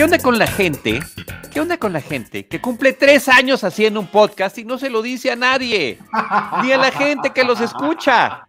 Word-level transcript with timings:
¿Qué 0.00 0.04
onda 0.04 0.18
con 0.18 0.38
la 0.38 0.46
gente? 0.46 1.00
¿Qué 1.52 1.60
onda 1.60 1.76
con 1.76 1.92
la 1.92 2.00
gente 2.00 2.46
que 2.46 2.60
cumple 2.60 2.94
tres 2.94 3.28
años 3.28 3.64
haciendo 3.64 4.00
un 4.00 4.06
podcast 4.06 4.56
y 4.56 4.64
no 4.64 4.78
se 4.78 4.88
lo 4.88 5.02
dice 5.02 5.30
a 5.30 5.36
nadie? 5.36 5.98
Ni 6.62 6.72
a 6.72 6.78
la 6.78 6.90
gente 6.90 7.30
que 7.34 7.44
los 7.44 7.60
escucha. 7.60 8.48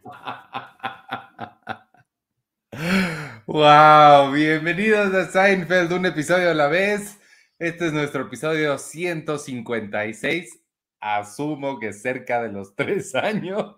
Wow, 3.48 4.32
bienvenidos 4.32 5.13
a 5.13 5.26
Seinfeld, 5.26 5.92
un 5.92 6.06
episodio 6.06 6.52
a 6.52 6.54
la 6.54 6.68
vez. 6.68 7.20
Este 7.60 7.88
es 7.88 7.92
nuestro 7.92 8.22
episodio 8.22 8.78
156. 8.78 10.58
Asumo 11.02 11.79
que 11.79 11.92
cerca 11.92 12.42
de 12.42 12.54
los 12.54 12.74
tres 12.76 13.13
años. 13.13 13.76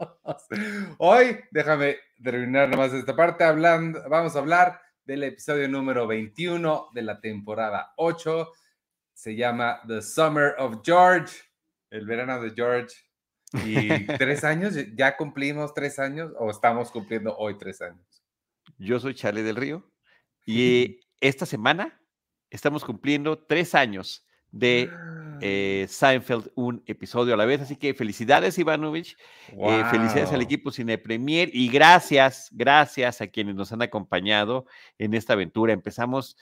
Hoy, 0.98 1.40
déjame 1.50 1.96
terminar 2.22 2.68
nomás 2.68 2.92
esta 2.92 3.14
parte. 3.14 3.44
Hablando, 3.44 4.02
vamos 4.08 4.36
a 4.36 4.38
hablar 4.38 4.80
del 5.04 5.24
episodio 5.24 5.68
número 5.68 6.06
21 6.06 6.88
de 6.94 7.02
la 7.02 7.20
temporada 7.20 7.92
8. 7.96 8.50
Se 9.12 9.36
llama 9.36 9.80
The 9.86 10.02
Summer 10.02 10.54
of 10.58 10.80
George, 10.84 11.34
el 11.90 12.06
verano 12.06 12.40
de 12.40 12.50
George. 12.50 12.94
Y 13.64 14.06
tres 14.18 14.44
años, 14.44 14.74
ya 14.94 15.16
cumplimos 15.16 15.74
tres 15.74 15.98
años 15.98 16.32
o 16.38 16.50
estamos 16.50 16.90
cumpliendo 16.90 17.36
hoy 17.36 17.58
tres 17.58 17.82
años. 17.82 18.24
Yo 18.78 19.00
soy 19.00 19.14
Charlie 19.14 19.42
del 19.42 19.56
Río 19.56 19.90
y 20.46 21.00
esta 21.20 21.46
semana 21.46 22.00
estamos 22.48 22.84
cumpliendo 22.84 23.38
tres 23.38 23.74
años 23.74 24.26
de 24.50 24.90
eh, 25.40 25.86
Seinfeld, 25.88 26.50
un 26.54 26.82
episodio 26.86 27.34
a 27.34 27.36
la 27.36 27.44
vez. 27.44 27.60
Así 27.60 27.76
que 27.76 27.94
felicidades, 27.94 28.58
Ivanovich. 28.58 29.16
Eh, 29.48 29.84
felicidades 29.90 30.32
al 30.32 30.42
equipo 30.42 30.70
Cine 30.70 30.98
Premier 30.98 31.50
y 31.52 31.68
gracias, 31.68 32.48
gracias 32.52 33.20
a 33.20 33.26
quienes 33.26 33.54
nos 33.54 33.72
han 33.72 33.82
acompañado 33.82 34.66
en 34.98 35.14
esta 35.14 35.32
aventura. 35.32 35.72
Empezamos 35.72 36.36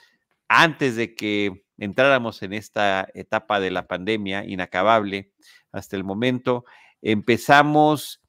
antes 0.48 0.96
de 0.96 1.14
que 1.14 1.64
entráramos 1.78 2.42
en 2.42 2.52
esta 2.52 3.08
etapa 3.14 3.60
de 3.60 3.70
la 3.70 3.86
pandemia 3.86 4.44
inacabable 4.44 5.32
hasta 5.72 5.96
el 5.96 6.04
momento. 6.04 6.64
Empezamos 7.02 8.22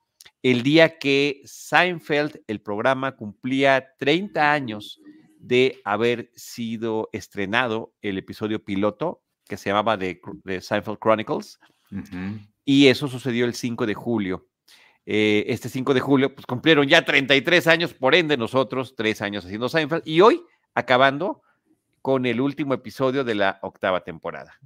el 0.44 0.64
día 0.64 1.00
que 1.00 1.42
Seinfeld, 1.46 2.42
el 2.48 2.62
programa, 2.62 3.16
cumplía 3.16 3.96
30 3.98 4.54
años 4.54 5.02
de 5.40 5.82
haber 5.84 6.32
sido 6.36 7.10
estrenado 7.14 7.94
el 8.02 8.18
episodio 8.18 8.64
piloto 8.64 9.22
que 9.50 9.58
se 9.58 9.70
llamaba 9.70 9.98
The, 9.98 10.22
Seinfeld 10.62 11.00
Chronicles. 11.00 11.60
Y 12.64 12.88
eso 12.88 13.08
sucedió 13.08 13.46
el 13.46 13.56
5 13.56 13.86
de 13.88 13.96
julio. 13.96 14.48
Eh, 15.06 15.46
este 15.48 15.70
5 15.70 15.96
de 15.96 16.00
julio, 16.00 16.36
pues 16.36 16.46
cumplieron 16.46 16.88
ya 16.88 17.04
33 17.04 17.66
años, 17.68 17.94
por 17.96 18.14
ende 18.14 18.38
nosotros, 18.38 18.94
tres 18.96 19.24
años 19.24 19.44
haciendo 19.44 19.68
Seinfeld. 19.68 20.04
Y 20.06 20.22
hoy, 20.22 20.44
acabando 20.76 21.42
con 22.04 22.28
el 22.28 22.40
último 22.40 22.76
episodio 22.76 23.24
de 23.24 23.34
la 23.36 23.60
octava 23.64 24.04
temporada. 24.04 24.60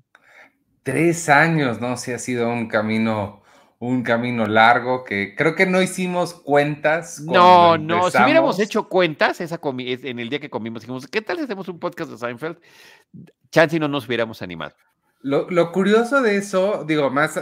Tres 0.83 1.29
años, 1.29 1.79
¿no? 1.79 1.95
Sí, 1.95 2.11
ha 2.11 2.19
sido 2.19 2.49
un 2.49 2.67
camino 2.67 3.42
un 3.87 4.01
camino 4.01 4.45
largo 4.45 5.03
que 5.03 5.35
creo 5.35 5.55
que 5.55 5.65
no 5.65 5.81
hicimos 5.81 6.33
cuentas. 6.33 7.19
No, 7.19 7.77
no, 7.77 8.09
si 8.09 8.21
hubiéramos 8.21 8.59
hecho 8.59 8.87
cuentas 8.87 9.41
esa 9.41 9.59
en 9.61 10.19
el 10.19 10.29
día 10.29 10.39
que 10.39 10.49
comimos, 10.49 10.83
dijimos, 10.83 11.07
¿qué 11.07 11.21
tal 11.21 11.37
si 11.37 11.43
hacemos 11.43 11.67
un 11.67 11.79
podcast 11.79 12.11
de 12.11 12.17
Seinfeld? 12.17 12.57
Chance 13.51 13.79
no 13.79 13.89
nos 13.89 14.07
hubiéramos 14.07 14.41
animado. 14.41 14.73
Lo, 15.21 15.71
curioso 15.71 16.21
de 16.21 16.37
eso, 16.37 16.83
digo, 16.85 17.09
más 17.09 17.39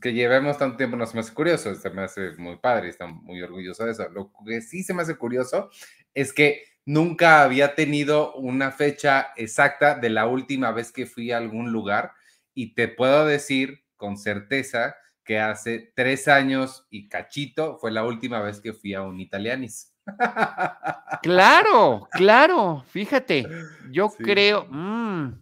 que 0.00 0.12
llevemos 0.12 0.58
tanto 0.58 0.76
tiempo 0.76 0.96
no 0.96 1.06
se 1.06 1.14
me 1.14 1.20
hace 1.20 1.32
curioso, 1.32 1.74
se 1.74 1.90
me 1.90 2.02
hace 2.02 2.36
muy 2.36 2.56
padre, 2.56 2.88
está 2.88 3.06
muy 3.06 3.40
orgulloso 3.42 3.84
de 3.84 3.92
eso. 3.92 4.08
Lo 4.10 4.30
que 4.46 4.60
sí 4.60 4.82
se 4.82 4.92
me 4.92 5.02
hace 5.02 5.16
curioso 5.16 5.70
es 6.14 6.32
que 6.32 6.64
nunca 6.84 7.42
había 7.42 7.74
tenido 7.74 8.34
una 8.34 8.72
fecha 8.72 9.28
exacta 9.36 9.94
de 9.94 10.10
la 10.10 10.26
última 10.26 10.70
vez 10.72 10.92
que 10.92 11.06
fui 11.06 11.30
a 11.30 11.38
algún 11.38 11.72
lugar 11.72 12.12
y 12.54 12.74
te 12.74 12.88
puedo 12.88 13.26
decir 13.26 13.82
con 13.96 14.18
certeza 14.18 14.96
que 15.26 15.38
hace 15.38 15.92
tres 15.94 16.28
años 16.28 16.86
y 16.88 17.08
cachito 17.08 17.76
fue 17.78 17.90
la 17.90 18.04
última 18.04 18.40
vez 18.40 18.60
que 18.60 18.72
fui 18.72 18.94
a 18.94 19.02
un 19.02 19.20
Italianis. 19.20 19.92
Claro, 21.22 22.06
claro, 22.12 22.84
fíjate, 22.88 23.46
yo 23.90 24.08
creo, 24.10 24.66
mm, 24.68 25.32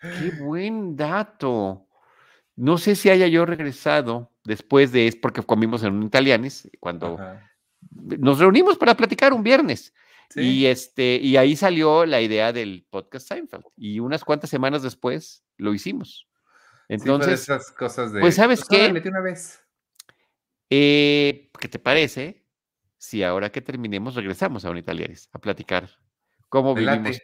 qué 0.00 0.30
buen 0.38 0.94
dato. 0.94 1.88
No 2.54 2.78
sé 2.78 2.94
si 2.94 3.10
haya 3.10 3.26
yo 3.26 3.44
regresado 3.46 4.30
después 4.44 4.92
de, 4.92 5.08
es 5.08 5.16
porque 5.16 5.42
comimos 5.42 5.82
en 5.82 5.94
un 5.94 6.02
Italianis, 6.04 6.70
cuando 6.78 7.18
nos 7.90 8.38
reunimos 8.38 8.76
para 8.78 8.96
platicar 8.96 9.32
un 9.32 9.42
viernes. 9.42 9.92
Y, 10.36 10.66
este, 10.66 11.16
y 11.16 11.36
ahí 11.36 11.56
salió 11.56 12.06
la 12.06 12.20
idea 12.20 12.52
del 12.52 12.86
podcast 12.90 13.28
Seinfeld. 13.28 13.64
Y 13.76 13.98
unas 14.00 14.24
cuantas 14.24 14.50
semanas 14.50 14.82
después 14.82 15.44
lo 15.56 15.74
hicimos. 15.74 16.28
Entonces, 16.88 17.42
esas 17.42 17.70
cosas 17.72 18.12
de. 18.12 18.20
Pues, 18.20 18.34
¿sabes 18.34 18.64
pues, 18.68 18.92
qué? 18.92 19.08
una 19.08 19.20
vez. 19.20 19.62
Eh, 20.70 21.50
¿Qué 21.58 21.68
te 21.68 21.78
parece 21.78 22.44
si 22.98 23.22
ahora 23.22 23.50
que 23.50 23.60
terminemos 23.60 24.14
regresamos 24.14 24.64
a 24.64 24.70
un 24.70 24.78
Italianis 24.78 25.28
a 25.32 25.38
platicar 25.38 25.90
cómo 26.48 26.74
vivimos 26.74 27.20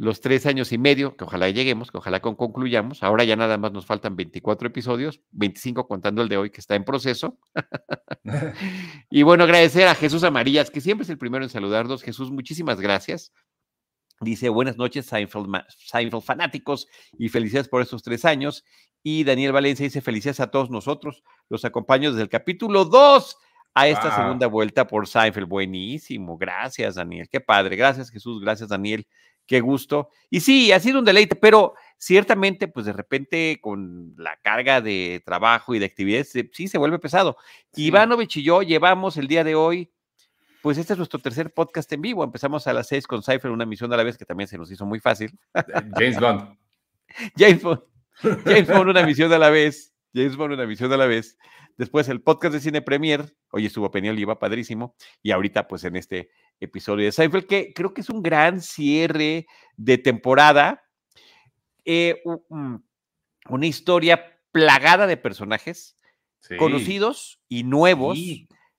los 0.00 0.22
tres 0.22 0.46
años 0.46 0.72
y 0.72 0.78
medio, 0.78 1.14
que 1.14 1.24
ojalá 1.24 1.50
lleguemos, 1.50 1.90
que 1.90 1.98
ojalá 1.98 2.20
concluyamos. 2.20 3.02
Ahora 3.02 3.22
ya 3.24 3.36
nada 3.36 3.58
más 3.58 3.70
nos 3.70 3.84
faltan 3.84 4.16
24 4.16 4.68
episodios, 4.68 5.20
25 5.32 5.86
contando 5.86 6.22
el 6.22 6.30
de 6.30 6.38
hoy 6.38 6.50
que 6.50 6.60
está 6.60 6.74
en 6.74 6.84
proceso. 6.84 7.38
y 9.10 9.22
bueno, 9.24 9.44
agradecer 9.44 9.86
a 9.88 9.94
Jesús 9.94 10.24
Amarillas, 10.24 10.70
que 10.70 10.80
siempre 10.80 11.02
es 11.02 11.10
el 11.10 11.18
primero 11.18 11.44
en 11.44 11.50
saludarnos. 11.50 12.02
Jesús, 12.02 12.30
muchísimas 12.30 12.80
gracias. 12.80 13.34
Dice, 14.20 14.50
buenas 14.50 14.76
noches, 14.76 15.06
Seinfeld, 15.06 15.48
Seinfeld 15.68 16.22
fanáticos, 16.22 16.86
y 17.18 17.30
felicidades 17.30 17.68
por 17.68 17.80
estos 17.80 18.02
tres 18.02 18.26
años. 18.26 18.64
Y 19.02 19.24
Daniel 19.24 19.52
Valencia 19.52 19.84
dice, 19.84 20.02
felicidades 20.02 20.40
a 20.40 20.50
todos 20.50 20.68
nosotros. 20.68 21.22
Los 21.48 21.64
acompaño 21.64 22.10
desde 22.10 22.24
el 22.24 22.28
capítulo 22.28 22.84
2 22.84 23.38
a 23.74 23.88
esta 23.88 24.14
segunda 24.14 24.46
vuelta 24.46 24.86
por 24.86 25.06
Seinfeld. 25.06 25.48
Buenísimo. 25.48 26.36
Gracias, 26.36 26.96
Daniel. 26.96 27.30
Qué 27.30 27.40
padre. 27.40 27.76
Gracias, 27.76 28.10
Jesús. 28.10 28.42
Gracias, 28.42 28.68
Daniel. 28.68 29.06
Qué 29.46 29.60
gusto. 29.60 30.10
Y 30.28 30.40
sí, 30.40 30.70
ha 30.70 30.80
sido 30.80 30.98
un 30.98 31.04
deleite, 31.06 31.34
pero 31.34 31.74
ciertamente, 31.96 32.68
pues 32.68 32.84
de 32.86 32.92
repente 32.92 33.58
con 33.60 34.14
la 34.18 34.36
carga 34.42 34.82
de 34.82 35.22
trabajo 35.24 35.74
y 35.74 35.78
de 35.78 35.86
actividades, 35.86 36.32
sí 36.52 36.68
se 36.68 36.78
vuelve 36.78 36.98
pesado. 36.98 37.38
Ivanovich 37.74 38.36
y 38.36 38.42
yo 38.42 38.62
llevamos 38.62 39.16
el 39.16 39.28
día 39.28 39.44
de 39.44 39.54
hoy, 39.54 39.90
pues 40.62 40.78
este 40.78 40.92
es 40.92 40.98
nuestro 40.98 41.18
tercer 41.18 41.52
podcast 41.52 41.90
en 41.92 42.02
vivo. 42.02 42.22
Empezamos 42.24 42.66
a 42.66 42.72
las 42.72 42.88
seis 42.88 43.06
con 43.06 43.22
Cypher, 43.22 43.50
una 43.50 43.66
misión 43.66 43.92
a 43.92 43.96
la 43.96 44.02
vez 44.02 44.18
que 44.18 44.24
también 44.24 44.48
se 44.48 44.58
nos 44.58 44.70
hizo 44.70 44.84
muy 44.86 45.00
fácil. 45.00 45.38
James 45.94 46.20
Bond. 46.20 46.56
James 47.36 47.62
Bond. 47.62 47.80
James 48.44 48.68
Bond, 48.68 48.90
una 48.90 49.04
misión 49.04 49.32
a 49.32 49.38
la 49.38 49.50
vez. 49.50 49.94
James 50.14 50.36
Bond, 50.36 50.54
una 50.54 50.66
misión 50.66 50.92
a 50.92 50.96
la 50.96 51.06
vez. 51.06 51.38
Después 51.76 52.08
el 52.08 52.20
podcast 52.20 52.52
de 52.54 52.60
Cine 52.60 52.82
Premier. 52.82 53.34
Oye, 53.52 53.68
estuvo 53.68 53.90
Peniel 53.90 54.18
y 54.18 54.22
iba 54.22 54.38
padrísimo. 54.38 54.94
Y 55.22 55.30
ahorita, 55.30 55.66
pues 55.66 55.84
en 55.84 55.96
este 55.96 56.30
episodio 56.60 57.06
de 57.06 57.12
Seinfeld, 57.12 57.46
que 57.46 57.72
creo 57.72 57.94
que 57.94 58.02
es 58.02 58.10
un 58.10 58.22
gran 58.22 58.60
cierre 58.60 59.46
de 59.76 59.98
temporada. 59.98 60.82
Eh, 61.86 62.22
mm, 62.50 62.76
una 63.48 63.66
historia 63.66 64.38
plagada 64.52 65.06
de 65.06 65.16
personajes 65.16 65.96
conocidos 66.58 67.40
y 67.48 67.64
nuevos. 67.64 68.18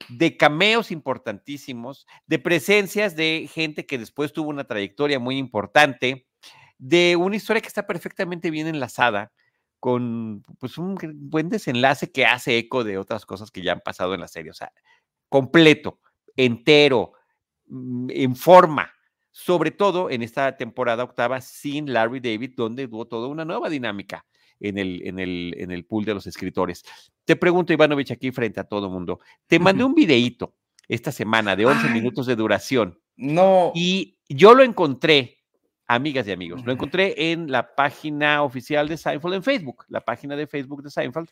De 0.08 0.36
cameos 0.36 0.90
importantísimos, 0.90 2.06
de 2.26 2.38
presencias 2.38 3.16
de 3.16 3.48
gente 3.52 3.86
que 3.86 3.98
después 3.98 4.32
tuvo 4.32 4.50
una 4.50 4.64
trayectoria 4.64 5.18
muy 5.18 5.38
importante, 5.38 6.26
de 6.78 7.16
una 7.16 7.36
historia 7.36 7.62
que 7.62 7.68
está 7.68 7.86
perfectamente 7.86 8.50
bien 8.50 8.66
enlazada 8.66 9.32
con 9.78 10.44
pues, 10.60 10.78
un 10.78 10.96
buen 11.28 11.48
desenlace 11.48 12.12
que 12.12 12.24
hace 12.24 12.56
eco 12.58 12.84
de 12.84 12.98
otras 12.98 13.26
cosas 13.26 13.50
que 13.50 13.62
ya 13.62 13.72
han 13.72 13.80
pasado 13.80 14.14
en 14.14 14.20
la 14.20 14.28
serie. 14.28 14.50
O 14.50 14.54
sea, 14.54 14.72
completo, 15.28 16.00
entero, 16.36 17.12
mm, 17.66 18.10
en 18.10 18.36
forma, 18.36 18.92
sobre 19.30 19.70
todo 19.70 20.10
en 20.10 20.22
esta 20.22 20.56
temporada 20.56 21.04
octava 21.04 21.40
sin 21.40 21.92
Larry 21.92 22.20
David, 22.20 22.52
donde 22.56 22.86
tuvo 22.86 23.06
toda 23.06 23.28
una 23.28 23.44
nueva 23.44 23.68
dinámica 23.68 24.24
en 24.62 24.78
el, 24.78 25.06
en 25.06 25.18
el, 25.18 25.54
en 25.58 25.70
el 25.70 25.84
pool 25.84 26.04
de 26.04 26.14
los 26.14 26.26
escritores. 26.26 26.84
Te 27.24 27.36
pregunto, 27.36 27.72
Ivanovich, 27.72 28.12
aquí 28.12 28.30
frente 28.30 28.60
a 28.60 28.64
todo 28.64 28.88
mundo, 28.88 29.20
te 29.46 29.58
mandé 29.58 29.84
un 29.84 29.94
videíto 29.94 30.54
esta 30.88 31.12
semana 31.12 31.56
de 31.56 31.66
11 31.66 31.90
minutos 31.90 32.26
de 32.26 32.36
duración. 32.36 32.98
No. 33.16 33.72
Y 33.74 34.18
yo 34.28 34.54
lo 34.54 34.62
encontré 34.62 35.42
amigas 35.86 36.26
y 36.26 36.32
amigos. 36.32 36.64
Lo 36.64 36.72
encontré 36.72 37.32
en 37.32 37.50
la 37.50 37.74
página 37.74 38.42
oficial 38.42 38.88
de 38.88 38.96
Seinfeld 38.96 39.34
en 39.34 39.42
Facebook. 39.42 39.84
La 39.88 40.00
página 40.00 40.36
de 40.36 40.46
Facebook 40.46 40.82
de 40.82 40.90
Seinfeld 40.90 41.28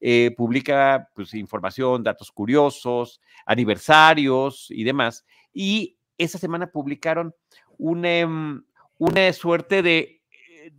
eh, 0.00 0.32
publica 0.36 1.08
pues, 1.14 1.34
información, 1.34 2.02
datos 2.02 2.30
curiosos, 2.30 3.20
aniversarios 3.46 4.66
y 4.70 4.84
demás. 4.84 5.24
Y 5.52 5.96
esa 6.16 6.38
semana 6.38 6.68
publicaron 6.68 7.34
una, 7.76 8.62
una 8.98 9.32
suerte 9.32 9.82
de, 9.82 10.22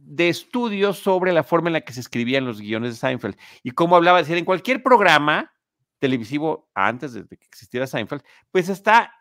de 0.06 0.30
estudios 0.30 1.00
sobre 1.00 1.34
la 1.34 1.44
forma 1.44 1.70
en 1.70 1.74
la 1.74 1.82
que 1.82 1.94
se 1.94 2.00
escribían 2.00 2.46
los 2.46 2.62
guiones 2.62 2.92
de 2.92 2.98
Seinfeld 2.98 3.38
y 3.64 3.72
cómo 3.72 3.96
hablaba. 3.96 4.20
decir, 4.20 4.38
en 4.38 4.46
cualquier 4.46 4.84
programa 4.84 5.52
televisivo 6.00 6.70
antes 6.76 7.14
de 7.14 7.26
que 7.26 7.46
existiera 7.46 7.88
Seinfeld, 7.88 8.22
pues 8.52 8.70
está 8.70 9.14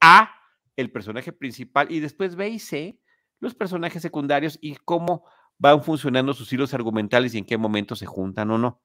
A, 0.00 0.34
el 0.76 0.90
personaje 0.90 1.32
principal, 1.32 1.90
y 1.90 2.00
después 2.00 2.36
B 2.36 2.48
y 2.48 2.58
C, 2.58 3.00
los 3.40 3.54
personajes 3.54 4.00
secundarios 4.00 4.58
y 4.60 4.76
cómo 4.76 5.24
van 5.58 5.82
funcionando 5.82 6.32
sus 6.34 6.52
hilos 6.52 6.72
argumentales 6.72 7.34
y 7.34 7.38
en 7.38 7.44
qué 7.44 7.58
momento 7.58 7.96
se 7.96 8.06
juntan 8.06 8.50
o 8.50 8.58
no. 8.58 8.80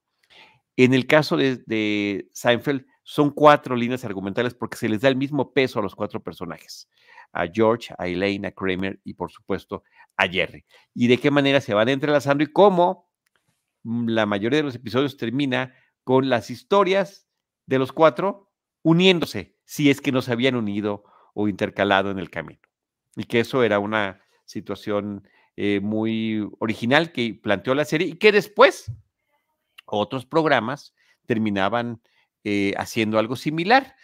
En 0.76 0.94
el 0.94 1.06
caso 1.06 1.38
de, 1.38 2.30
Seinfeld, 2.34 2.86
son 3.04 3.32
cuatro 3.32 3.76
líneas 3.76 4.06
argumentales 4.06 4.54
porque 4.54 4.78
se 4.78 4.90
les 4.90 5.02
da 5.02 5.10
el 5.10 5.16
mismo 5.16 5.54
peso 5.54 5.80
a 5.80 5.84
los 5.84 5.94
cuatro 5.94 6.24
personajes, 6.24 6.90
a 7.32 7.48
George, 7.48 7.94
a 7.98 8.08
Elaine, 8.08 8.48
a 8.48 8.52
Kramer 8.52 9.00
y 9.04 9.14
por 9.14 9.32
supuesto 9.32 9.84
a 10.18 10.28
Jerry. 10.28 10.66
Y 10.94 11.08
de 11.08 11.18
qué 11.18 11.30
manera 11.30 11.60
se 11.62 11.74
van 11.74 11.90
entrelazando 11.90 12.44
y 12.44 12.48
cómo 12.48 13.12
mm, 13.84 14.08
la 14.10 14.26
mayoría 14.26 14.58
de 14.58 14.64
los 14.64 14.76
episodios 14.76 15.18
termina 15.18 15.76
con 16.04 16.30
las 16.30 16.50
historias 16.50 17.28
de 17.66 17.80
los 17.80 17.92
cuatro 17.92 18.52
uniéndose, 18.82 19.58
si 19.66 19.90
es 19.90 20.02
que 20.02 20.12
no 20.12 20.22
se 20.22 20.32
habían 20.32 20.56
unido 20.56 21.04
o 21.34 21.48
intercalado 21.48 22.10
en 22.10 22.20
el 22.20 22.30
camino. 22.30 22.62
Y 23.16 23.26
que 23.26 23.42
eso 23.42 23.64
era 23.64 23.80
una 23.80 24.22
situación 24.46 25.28
eh, 25.56 25.80
muy 25.82 26.50
original 26.60 27.12
que 27.12 27.40
planteó 27.42 27.76
la 27.76 27.86
serie 27.86 28.08
y 28.08 28.14
que 28.14 28.32
después 28.32 28.92
otros 29.98 30.26
programas 30.26 30.94
terminaban 31.26 32.02
eh, 32.44 32.74
haciendo 32.78 33.20
algo 33.20 33.36
similar. 33.36 33.96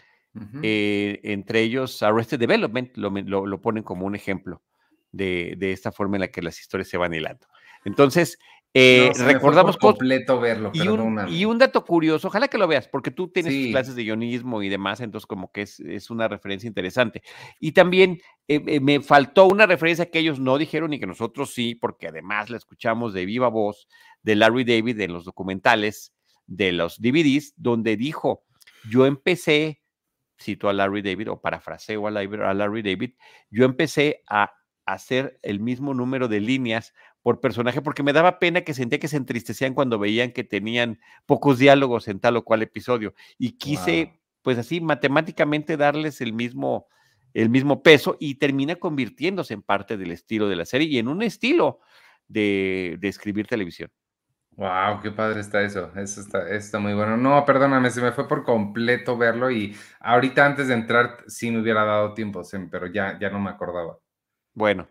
Eh, 0.63 1.19
entre 1.23 1.61
ellos, 1.61 2.01
Arrested 2.01 2.39
Development 2.39 2.95
lo, 2.95 3.61
ponen 3.61 3.83
como 3.83 4.05
un 4.05 4.15
ejemplo 4.15 4.63
de, 5.11 5.55
de, 5.57 5.73
esta 5.73 5.91
forma 5.91 6.15
en 6.15 6.21
la 6.21 6.27
que 6.29 6.41
las 6.41 6.59
historias 6.61 6.87
se 6.87 6.97
van 6.97 7.13
hilando. 7.13 7.47
Entonces, 7.83 8.37
eh, 8.73 9.11
recordamos 9.17 9.77
completo 9.77 10.39
verlo. 10.39 10.71
Y 10.73 10.87
un, 10.87 11.27
y 11.27 11.45
un, 11.45 11.57
dato 11.57 11.83
curioso, 11.83 12.27
ojalá 12.27 12.47
que 12.47 12.59
lo 12.59 12.67
veas, 12.67 12.87
porque 12.87 13.09
tú 13.09 13.29
tienes 13.29 13.71
clases 13.71 13.95
de 13.95 14.03
guionismo 14.03 14.61
y 14.61 14.69
demás, 14.69 14.99
entonces 14.99 15.25
como 15.25 15.51
que 15.51 15.63
es, 15.63 15.79
es 15.79 16.11
una 16.11 16.27
referencia 16.27 16.67
interesante. 16.67 17.23
Y 17.59 17.71
también 17.71 18.21
eh, 18.47 18.61
eh, 18.67 18.79
me 18.79 19.01
faltó 19.01 19.47
una 19.47 19.65
referencia 19.65 20.11
que 20.11 20.19
ellos 20.19 20.39
no 20.39 20.57
dijeron 20.57 20.93
y 20.93 20.99
que 20.99 21.07
nosotros 21.07 21.51
sí, 21.53 21.73
porque 21.73 22.07
además 22.07 22.49
la 22.49 22.57
escuchamos 22.57 23.13
de 23.13 23.25
viva 23.25 23.47
voz 23.47 23.87
de 24.21 24.35
Larry 24.35 24.65
David 24.65 24.99
en 25.01 25.13
los 25.13 25.25
documentales 25.25 26.13
de 26.45 26.71
los 26.71 27.01
DVDs, 27.01 27.53
donde 27.57 27.97
dijo, 27.97 28.43
yo 28.87 29.07
empecé, 29.07 29.81
cito 30.39 30.69
a 30.69 30.73
Larry 30.73 31.01
David 31.01 31.31
o 31.31 31.41
parafraseo 31.41 32.07
a 32.07 32.11
Larry 32.11 32.81
David, 32.83 33.13
yo 33.49 33.65
empecé 33.65 34.21
a 34.29 34.51
hacer 34.85 35.39
el 35.43 35.59
mismo 35.59 35.93
número 35.93 36.27
de 36.27 36.39
líneas 36.39 36.93
por 37.21 37.41
personaje, 37.41 37.81
porque 37.81 38.03
me 38.03 38.13
daba 38.13 38.39
pena 38.39 38.61
que 38.61 38.73
sentía 38.73 38.99
que 38.99 39.07
se 39.07 39.17
entristecían 39.17 39.73
cuando 39.73 39.99
veían 39.99 40.31
que 40.31 40.43
tenían 40.43 40.99
pocos 41.25 41.59
diálogos 41.59 42.07
en 42.07 42.19
tal 42.19 42.37
o 42.37 42.43
cual 42.43 42.61
episodio. 42.61 43.13
Y 43.37 43.57
quise, 43.57 44.19
pues 44.41 44.57
así, 44.57 44.79
matemáticamente 44.79 45.77
darles 45.77 46.21
el 46.21 46.33
mismo, 46.33 46.87
el 47.33 47.49
mismo 47.49 47.83
peso 47.83 48.15
y 48.19 48.35
termina 48.35 48.77
convirtiéndose 48.77 49.53
en 49.53 49.61
parte 49.61 49.97
del 49.97 50.11
estilo 50.11 50.47
de 50.47 50.55
la 50.55 50.65
serie 50.65 50.87
y 50.87 50.97
en 50.97 51.07
un 51.07 51.21
estilo 51.21 51.81
de, 52.27 52.97
escribir 53.01 53.47
televisión. 53.47 53.91
Wow, 54.51 55.01
qué 55.01 55.11
padre 55.11 55.39
está 55.39 55.61
eso. 55.61 55.91
Eso 55.95 56.21
está, 56.21 56.49
está, 56.49 56.79
muy 56.79 56.93
bueno. 56.93 57.15
No, 57.15 57.45
perdóname, 57.45 57.91
se 57.91 58.01
me 58.01 58.11
fue 58.11 58.27
por 58.27 58.43
completo 58.43 59.17
verlo 59.17 59.49
y 59.49 59.75
ahorita 60.01 60.45
antes 60.45 60.67
de 60.67 60.73
entrar 60.73 61.17
sí 61.27 61.49
me 61.49 61.61
hubiera 61.61 61.85
dado 61.85 62.13
tiempo, 62.13 62.41
pero 62.69 62.87
ya, 62.87 63.17
ya 63.19 63.29
no 63.29 63.39
me 63.39 63.49
acordaba. 63.49 63.97
Bueno, 64.53 64.89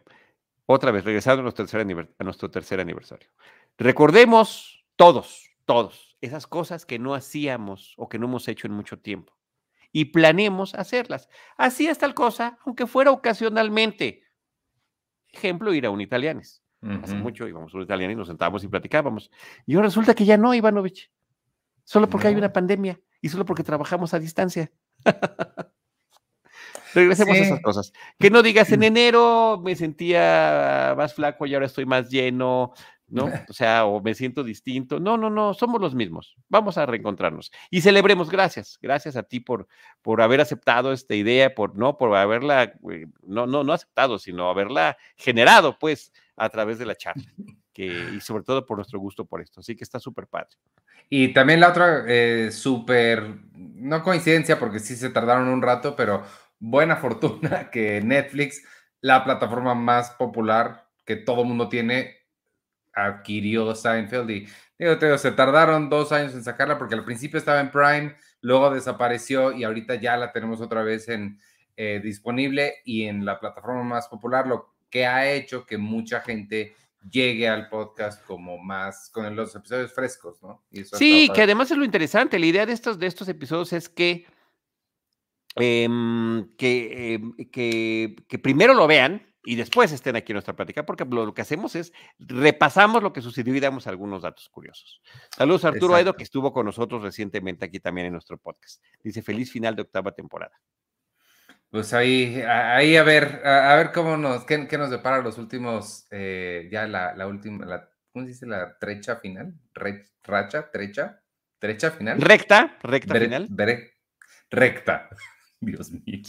otra 0.70 0.90
vez, 0.90 1.02
regresando 1.02 1.40
a 1.40 1.42
nuestro 1.44 1.64
tercer, 1.64 2.08
a 2.18 2.24
nuestro 2.24 2.50
tercer 2.50 2.78
aniversario. 2.78 3.30
Recordemos 3.78 4.84
todos, 4.96 5.50
todos, 5.64 6.18
esas 6.20 6.46
cosas 6.46 6.84
que 6.84 6.98
no 6.98 7.14
hacíamos 7.14 7.94
o 7.96 8.10
que 8.10 8.18
no 8.18 8.26
hemos 8.26 8.48
hecho 8.48 8.66
en 8.66 8.74
mucho 8.74 8.98
tiempo. 8.98 9.32
Y 9.92 10.06
planeemos 10.06 10.74
hacerlas. 10.74 11.30
Hacías 11.56 11.96
tal 11.96 12.12
cosa, 12.12 12.58
aunque 12.66 12.86
fuera 12.86 13.12
ocasionalmente. 13.12 14.24
Ejemplo, 15.32 15.72
ir 15.72 15.86
a 15.86 15.90
un 15.90 16.02
italianes. 16.02 16.62
Hace 17.02 17.14
mucho 17.14 17.48
íbamos 17.48 17.72
a 17.72 17.78
un 17.78 17.84
italiano 17.84 18.12
y 18.12 18.16
nos 18.16 18.28
sentábamos 18.28 18.62
y 18.62 18.68
platicábamos. 18.68 19.30
Y 19.64 19.74
ahora 19.74 19.86
resulta 19.86 20.14
que 20.14 20.26
ya 20.26 20.36
no, 20.36 20.52
Ivanovich. 20.52 21.10
Solo 21.82 22.10
porque 22.10 22.28
hay 22.28 22.34
una 22.34 22.52
pandemia 22.52 23.00
y 23.22 23.30
solo 23.30 23.46
porque 23.46 23.64
trabajamos 23.64 24.12
a 24.12 24.18
distancia. 24.18 24.70
Regresemos 26.94 27.36
a 27.36 27.40
esas 27.40 27.60
cosas. 27.60 27.92
Que 28.18 28.30
no 28.30 28.42
digas 28.42 28.72
en 28.72 28.82
enero 28.82 29.60
me 29.62 29.76
sentía 29.76 30.94
más 30.96 31.14
flaco 31.14 31.46
y 31.46 31.54
ahora 31.54 31.66
estoy 31.66 31.86
más 31.86 32.08
lleno, 32.08 32.72
¿no? 33.08 33.26
O 33.48 33.52
sea, 33.52 33.84
o 33.84 34.00
me 34.00 34.14
siento 34.14 34.44
distinto. 34.44 35.00
No, 35.00 35.16
no, 35.16 35.30
no, 35.30 35.54
somos 35.54 35.80
los 35.80 35.94
mismos. 35.94 36.36
Vamos 36.48 36.78
a 36.78 36.86
reencontrarnos 36.86 37.50
y 37.70 37.80
celebremos. 37.80 38.30
Gracias, 38.30 38.78
gracias 38.80 39.16
a 39.16 39.22
ti 39.22 39.40
por, 39.40 39.66
por 40.02 40.22
haber 40.22 40.40
aceptado 40.40 40.92
esta 40.92 41.14
idea, 41.14 41.54
por 41.54 41.76
no, 41.76 41.96
por 41.96 42.14
haberla, 42.16 42.74
eh, 42.90 43.06
no, 43.22 43.46
no, 43.46 43.64
no 43.64 43.72
aceptado, 43.72 44.18
sino 44.18 44.50
haberla 44.50 44.96
generado, 45.16 45.78
pues, 45.78 46.12
a 46.36 46.48
través 46.48 46.78
de 46.78 46.86
la 46.86 46.94
charla. 46.94 47.24
Que, 47.72 47.86
y 48.16 48.20
sobre 48.20 48.42
todo 48.42 48.66
por 48.66 48.76
nuestro 48.76 48.98
gusto 48.98 49.24
por 49.24 49.40
esto. 49.40 49.60
Así 49.60 49.76
que 49.76 49.84
está 49.84 50.00
súper 50.00 50.26
padre. 50.26 50.56
Y 51.08 51.32
también 51.32 51.60
la 51.60 51.68
otra, 51.68 52.04
eh, 52.08 52.50
súper, 52.50 53.38
no 53.54 54.02
coincidencia, 54.02 54.58
porque 54.58 54.80
sí 54.80 54.96
se 54.96 55.10
tardaron 55.10 55.48
un 55.48 55.62
rato, 55.62 55.94
pero 55.94 56.24
buena 56.58 56.96
fortuna 56.96 57.70
que 57.70 58.00
Netflix, 58.00 58.62
la 59.00 59.24
plataforma 59.24 59.74
más 59.74 60.10
popular 60.12 60.88
que 61.04 61.16
todo 61.16 61.44
mundo 61.44 61.68
tiene, 61.68 62.16
adquirió 62.92 63.74
Seinfeld 63.74 64.30
y 64.30 64.48
digo, 64.78 65.18
se 65.18 65.32
tardaron 65.32 65.88
dos 65.88 66.12
años 66.12 66.34
en 66.34 66.44
sacarla 66.44 66.78
porque 66.78 66.94
al 66.94 67.04
principio 67.04 67.38
estaba 67.38 67.60
en 67.60 67.70
Prime, 67.70 68.16
luego 68.40 68.70
desapareció 68.70 69.52
y 69.52 69.64
ahorita 69.64 69.96
ya 69.96 70.16
la 70.16 70.32
tenemos 70.32 70.60
otra 70.60 70.82
vez 70.82 71.08
en 71.08 71.38
eh, 71.76 72.00
disponible 72.02 72.74
y 72.84 73.04
en 73.04 73.24
la 73.24 73.38
plataforma 73.38 73.82
más 73.84 74.08
popular, 74.08 74.46
lo 74.46 74.74
que 74.90 75.06
ha 75.06 75.30
hecho 75.30 75.64
que 75.64 75.78
mucha 75.78 76.20
gente 76.20 76.74
llegue 77.08 77.48
al 77.48 77.68
podcast 77.68 78.24
como 78.24 78.58
más 78.58 79.10
con 79.10 79.34
los 79.36 79.54
episodios 79.54 79.92
frescos, 79.92 80.42
¿no? 80.42 80.64
sí, 80.92 81.30
que 81.32 81.42
además 81.42 81.70
es 81.70 81.76
lo 81.76 81.84
interesante, 81.84 82.38
la 82.38 82.46
idea 82.46 82.66
de 82.66 82.72
estos, 82.72 82.98
de 82.98 83.06
estos 83.06 83.28
episodios 83.28 83.72
es 83.72 83.88
que 83.88 84.26
Em, 85.56 86.48
que, 86.56 87.14
em, 87.14 87.32
que, 87.50 88.16
que, 88.28 88.38
primero 88.38 88.74
lo 88.74 88.86
vean 88.86 89.28
y 89.44 89.56
después 89.56 89.90
estén 89.92 90.14
aquí 90.14 90.32
en 90.32 90.34
nuestra 90.34 90.54
plática, 90.54 90.84
porque 90.84 91.04
lo, 91.04 91.32
que 91.32 91.42
hacemos 91.42 91.74
es 91.74 91.92
repasamos 92.18 93.02
lo 93.02 93.12
que 93.12 93.22
sucedió 93.22 93.54
y 93.54 93.60
damos 93.60 93.86
algunos 93.86 94.22
datos 94.22 94.48
curiosos. 94.50 95.00
Saludos 95.36 95.64
a 95.64 95.68
Arturo 95.68 95.96
Edo, 95.96 96.14
que 96.14 96.22
estuvo 96.22 96.52
con 96.52 96.66
nosotros 96.66 97.02
recientemente 97.02 97.64
aquí 97.64 97.80
también 97.80 98.08
en 98.08 98.12
nuestro 98.12 98.36
podcast. 98.38 98.82
Dice, 99.02 99.22
feliz 99.22 99.50
final 99.50 99.74
de 99.74 99.82
octava 99.82 100.12
temporada. 100.12 100.52
Pues 101.70 101.92
ahí, 101.92 102.40
ahí 102.42 102.96
a 102.96 103.02
ver, 103.02 103.42
a, 103.44 103.74
ver 103.76 103.92
cómo 103.92 104.16
nos, 104.16 104.44
qué, 104.44 104.58
nos 104.78 104.90
depara 104.90 105.22
los 105.22 105.38
últimos, 105.38 106.06
eh, 106.10 106.68
ya 106.70 106.86
la, 106.86 107.14
la, 107.14 107.26
última, 107.26 107.66
la, 107.66 107.90
¿cómo 108.12 108.24
se 108.24 108.32
dice? 108.32 108.46
La 108.46 108.78
trecha 108.78 109.16
final, 109.16 109.54
racha, 110.22 110.70
trecha, 110.70 111.22
trecha 111.58 111.90
final. 111.90 112.20
Recta, 112.20 112.78
recta 112.82 113.14
final. 113.14 113.48
recta. 114.50 115.08
Dios 115.60 115.90
mío. 115.90 116.22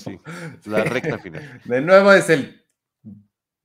la 0.65 0.83
recta 0.83 1.19
final. 1.19 1.61
De 1.65 1.81
nuevo 1.81 2.11
es 2.13 2.29
el 2.29 2.65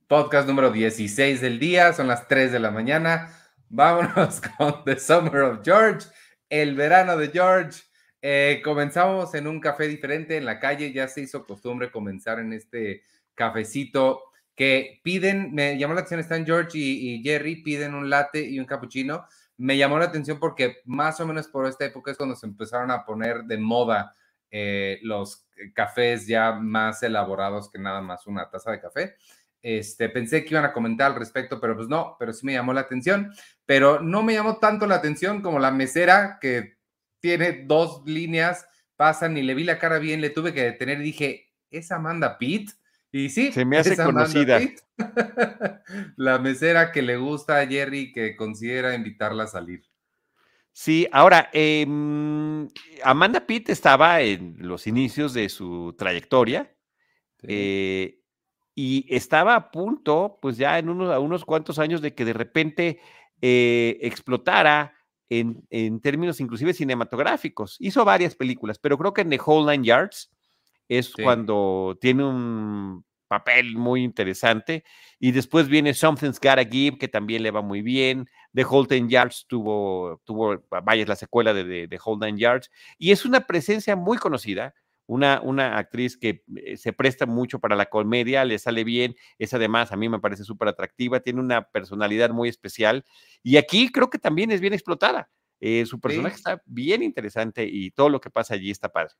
podcast 0.07 0.47
número 0.47 0.71
16 0.71 1.41
del 1.41 1.57
día, 1.57 1.91
son 1.93 2.07
las 2.07 2.27
3 2.27 2.51
de 2.51 2.59
la 2.59 2.69
mañana. 2.69 3.35
Vámonos 3.69 4.41
con 4.57 4.83
The 4.85 4.99
Summer 4.99 5.41
of 5.41 5.59
George, 5.63 6.07
el 6.49 6.75
verano 6.75 7.17
de 7.17 7.29
George. 7.29 7.81
Eh, 8.21 8.61
comenzamos 8.63 9.33
en 9.33 9.47
un 9.47 9.59
café 9.59 9.87
diferente 9.87 10.37
en 10.37 10.45
la 10.45 10.59
calle, 10.59 10.93
ya 10.93 11.07
se 11.07 11.21
hizo 11.21 11.45
costumbre 11.45 11.91
comenzar 11.91 12.39
en 12.39 12.53
este 12.53 13.03
cafecito 13.33 14.21
que 14.55 15.01
piden, 15.03 15.53
me 15.53 15.77
llamó 15.77 15.95
la 15.95 16.01
atención, 16.01 16.19
están 16.19 16.45
George 16.45 16.77
y, 16.77 17.15
y 17.15 17.23
Jerry, 17.23 17.61
piden 17.61 17.93
un 17.93 18.09
latte 18.09 18.41
y 18.41 18.59
un 18.59 18.65
cappuccino. 18.65 19.25
Me 19.57 19.77
llamó 19.77 19.97
la 19.97 20.05
atención 20.05 20.39
porque 20.39 20.77
más 20.85 21.19
o 21.19 21.27
menos 21.27 21.47
por 21.47 21.65
esta 21.65 21.85
época 21.85 22.11
es 22.11 22.17
cuando 22.17 22.35
se 22.35 22.45
empezaron 22.45 22.91
a 22.91 23.03
poner 23.03 23.43
de 23.43 23.57
moda 23.57 24.15
eh, 24.57 24.99
los 25.01 25.45
cafés 25.73 26.27
ya 26.27 26.53
más 26.53 27.03
elaborados 27.03 27.69
que 27.69 27.77
nada 27.77 27.99
más 27.99 28.25
una 28.25 28.49
taza 28.49 28.71
de 28.71 28.79
café. 28.79 29.15
Este, 29.61 30.07
pensé 30.07 30.45
que 30.45 30.53
iban 30.53 30.63
a 30.63 30.71
comentar 30.71 31.11
al 31.11 31.19
respecto, 31.19 31.59
pero 31.59 31.75
pues 31.75 31.89
no, 31.89 32.15
pero 32.17 32.31
sí 32.31 32.45
me 32.45 32.53
llamó 32.53 32.71
la 32.71 32.79
atención. 32.79 33.33
Pero 33.65 33.99
no 33.99 34.23
me 34.23 34.33
llamó 34.33 34.59
tanto 34.59 34.87
la 34.87 34.95
atención 34.95 35.41
como 35.41 35.59
la 35.59 35.71
mesera 35.71 36.37
que 36.39 36.77
tiene 37.19 37.65
dos 37.65 38.03
líneas, 38.05 38.65
pasan 38.95 39.35
y 39.35 39.43
le 39.43 39.55
vi 39.55 39.65
la 39.65 39.77
cara 39.77 39.99
bien, 39.99 40.21
le 40.21 40.29
tuve 40.29 40.53
que 40.53 40.63
detener 40.63 41.01
y 41.01 41.03
dije, 41.03 41.53
¿es 41.69 41.91
Amanda 41.91 42.37
Pitt? 42.37 42.71
Y 43.11 43.27
sí, 43.27 43.51
se 43.51 43.65
me 43.65 43.77
hace 43.77 43.97
conocida. 43.97 44.61
la 46.15 46.39
mesera 46.39 46.93
que 46.93 47.01
le 47.01 47.17
gusta 47.17 47.59
a 47.59 47.67
Jerry 47.67 48.13
que 48.13 48.37
considera 48.37 48.95
invitarla 48.95 49.43
a 49.43 49.47
salir. 49.47 49.83
Sí, 50.77 51.07
ahora, 51.13 51.49
em, 51.53 52.67
Amanda 53.01 53.47
Pitt 53.47 53.69
estaba 53.69 54.19
en 54.19 54.57
los 54.59 54.87
inicios 54.87 55.33
de 55.33 55.47
su 55.47 55.95
trayectoria 55.97 56.69
eh, 57.43 58.19
y 58.75 59.05
estaba 59.07 59.55
a 59.55 59.71
punto, 59.71 60.37
pues 60.41 60.57
ya 60.57 60.77
en 60.77 60.89
unos, 60.89 61.13
a 61.13 61.19
unos 61.19 61.45
cuantos 61.45 61.79
años 61.79 62.01
de 62.01 62.13
que 62.13 62.25
de 62.25 62.33
repente 62.33 62.99
eh, 63.41 63.97
explotara 64.01 64.93
en, 65.29 65.65
en, 65.69 66.01
términos 66.01 66.41
inclusive 66.41 66.73
cinematográficos. 66.73 67.77
Hizo 67.79 68.03
varias 68.03 68.35
películas, 68.35 68.77
pero 68.77 68.97
creo 68.97 69.13
que 69.13 69.21
en 69.21 69.29
The 69.29 69.39
Whole 69.45 69.71
Nine 69.71 69.87
Yards 69.87 70.29
es 70.89 71.13
cuando 71.13 71.97
tiene 72.01 72.25
un 72.25 73.05
papel 73.27 73.77
muy 73.77 74.03
interesante. 74.03 74.83
Y 75.19 75.31
después 75.31 75.67
viene 75.67 75.93
Something's 75.93 76.39
Gotta 76.39 76.65
Give, 76.65 76.97
que 76.97 77.07
también 77.07 77.43
le 77.43 77.51
va 77.51 77.61
muy 77.61 77.81
bien. 77.81 78.27
The 78.55 78.63
Whole 78.63 78.87
Nine 78.89 79.09
Yards 79.09 79.45
tuvo, 79.47 80.21
tuvo, 80.23 80.63
vaya, 80.83 81.05
la 81.05 81.15
secuela 81.15 81.53
de, 81.53 81.87
The 81.87 81.99
Whole 82.03 82.25
Nine 82.25 82.39
Yards. 82.39 82.71
Y 82.97 83.11
es 83.11 83.25
una 83.25 83.41
presencia 83.41 83.95
muy 83.95 84.17
conocida 84.17 84.73
una, 85.07 85.41
una 85.41 85.77
actriz 85.77 86.17
que 86.17 86.43
eh, 86.55 86.77
se 86.77 86.93
presta 86.93 87.25
mucho 87.25 87.59
para 87.59 87.75
la 87.75 87.85
comedia, 87.87 88.45
le 88.45 88.57
sale 88.57 88.83
bien, 88.83 89.15
es 89.37 89.53
además, 89.53 89.91
a 89.91 89.97
mí 89.97 90.09
me 90.09 90.19
parece 90.19 90.43
súper 90.43 90.67
atractiva, 90.67 91.19
tiene 91.19 91.41
una 91.41 91.69
personalidad 91.69 92.31
muy 92.31 92.49
especial 92.49 93.05
y 93.43 93.57
aquí 93.57 93.91
creo 93.91 94.09
que 94.09 94.19
también 94.19 94.51
es 94.51 94.61
bien 94.61 94.73
explotada. 94.73 95.29
Eh, 95.61 95.85
su 95.85 95.99
personaje 95.99 96.35
está 96.35 96.61
bien 96.65 97.01
interesante 97.01 97.65
y 97.65 97.91
todo 97.91 98.09
lo 98.09 98.19
que 98.19 98.29
pasa 98.29 98.55
allí 98.55 98.71
está 98.71 98.89
padre. 98.89 99.13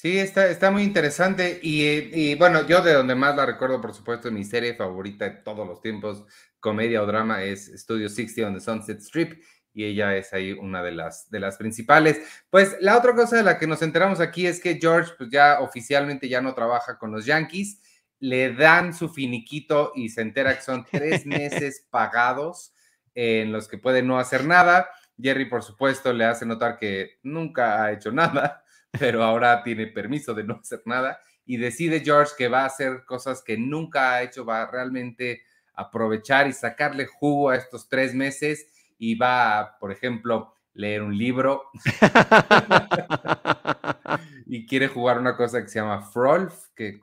Sí, 0.00 0.16
está, 0.16 0.46
está 0.46 0.70
muy 0.70 0.84
interesante 0.84 1.58
y, 1.60 1.82
y, 1.84 2.36
bueno, 2.36 2.64
yo 2.68 2.82
de 2.82 2.92
donde 2.92 3.16
más 3.16 3.34
la 3.34 3.44
recuerdo, 3.44 3.80
por 3.80 3.92
supuesto, 3.92 4.30
mi 4.30 4.44
serie 4.44 4.74
favorita 4.76 5.24
de 5.24 5.30
todos 5.42 5.66
los 5.66 5.80
tiempos, 5.80 6.24
comedia 6.60 7.02
o 7.02 7.06
drama, 7.06 7.42
es 7.42 7.66
Studio 7.74 8.08
60 8.08 8.46
on 8.46 8.54
the 8.54 8.60
Sunset 8.60 9.00
Strip 9.00 9.42
y 9.74 9.86
ella 9.86 10.14
es 10.14 10.32
ahí 10.32 10.52
una 10.52 10.84
de 10.84 10.92
las, 10.92 11.28
de 11.30 11.40
las 11.40 11.56
principales. 11.56 12.20
Pues 12.48 12.76
la 12.80 12.96
otra 12.96 13.12
cosa 13.16 13.38
de 13.38 13.42
la 13.42 13.58
que 13.58 13.66
nos 13.66 13.82
enteramos 13.82 14.20
aquí 14.20 14.46
es 14.46 14.60
que 14.60 14.78
George 14.80 15.14
pues 15.18 15.30
ya 15.30 15.58
oficialmente 15.58 16.28
ya 16.28 16.40
no 16.40 16.54
trabaja 16.54 16.96
con 16.96 17.10
los 17.10 17.26
Yankees, 17.26 17.80
le 18.20 18.54
dan 18.54 18.94
su 18.94 19.08
finiquito 19.08 19.90
y 19.96 20.10
se 20.10 20.20
entera 20.20 20.54
que 20.54 20.62
son 20.62 20.86
tres 20.88 21.26
meses 21.26 21.88
pagados 21.90 22.72
en 23.16 23.50
los 23.50 23.66
que 23.66 23.78
puede 23.78 24.04
no 24.04 24.20
hacer 24.20 24.44
nada. 24.44 24.90
Jerry, 25.20 25.46
por 25.46 25.64
supuesto, 25.64 26.12
le 26.12 26.24
hace 26.24 26.46
notar 26.46 26.78
que 26.78 27.18
nunca 27.24 27.82
ha 27.82 27.90
hecho 27.90 28.12
nada, 28.12 28.62
pero 28.92 29.22
ahora 29.22 29.62
tiene 29.62 29.86
permiso 29.86 30.34
de 30.34 30.44
no 30.44 30.58
hacer 30.60 30.82
nada 30.84 31.20
y 31.44 31.56
decide 31.56 32.00
George 32.00 32.32
que 32.36 32.48
va 32.48 32.62
a 32.62 32.66
hacer 32.66 33.04
cosas 33.06 33.42
que 33.42 33.56
nunca 33.56 34.12
ha 34.12 34.22
hecho, 34.22 34.44
va 34.44 34.62
a 34.62 34.70
realmente 34.70 35.42
aprovechar 35.74 36.46
y 36.46 36.52
sacarle 36.52 37.06
jugo 37.06 37.50
a 37.50 37.56
estos 37.56 37.88
tres 37.88 38.14
meses 38.14 38.66
y 38.98 39.14
va 39.14 39.58
a, 39.58 39.78
por 39.78 39.90
ejemplo, 39.90 40.54
leer 40.74 41.02
un 41.02 41.16
libro 41.16 41.70
y 44.46 44.66
quiere 44.66 44.88
jugar 44.88 45.18
una 45.18 45.36
cosa 45.36 45.62
que 45.62 45.68
se 45.68 45.78
llama 45.78 46.02
Frolf, 46.02 46.68
que 46.74 47.00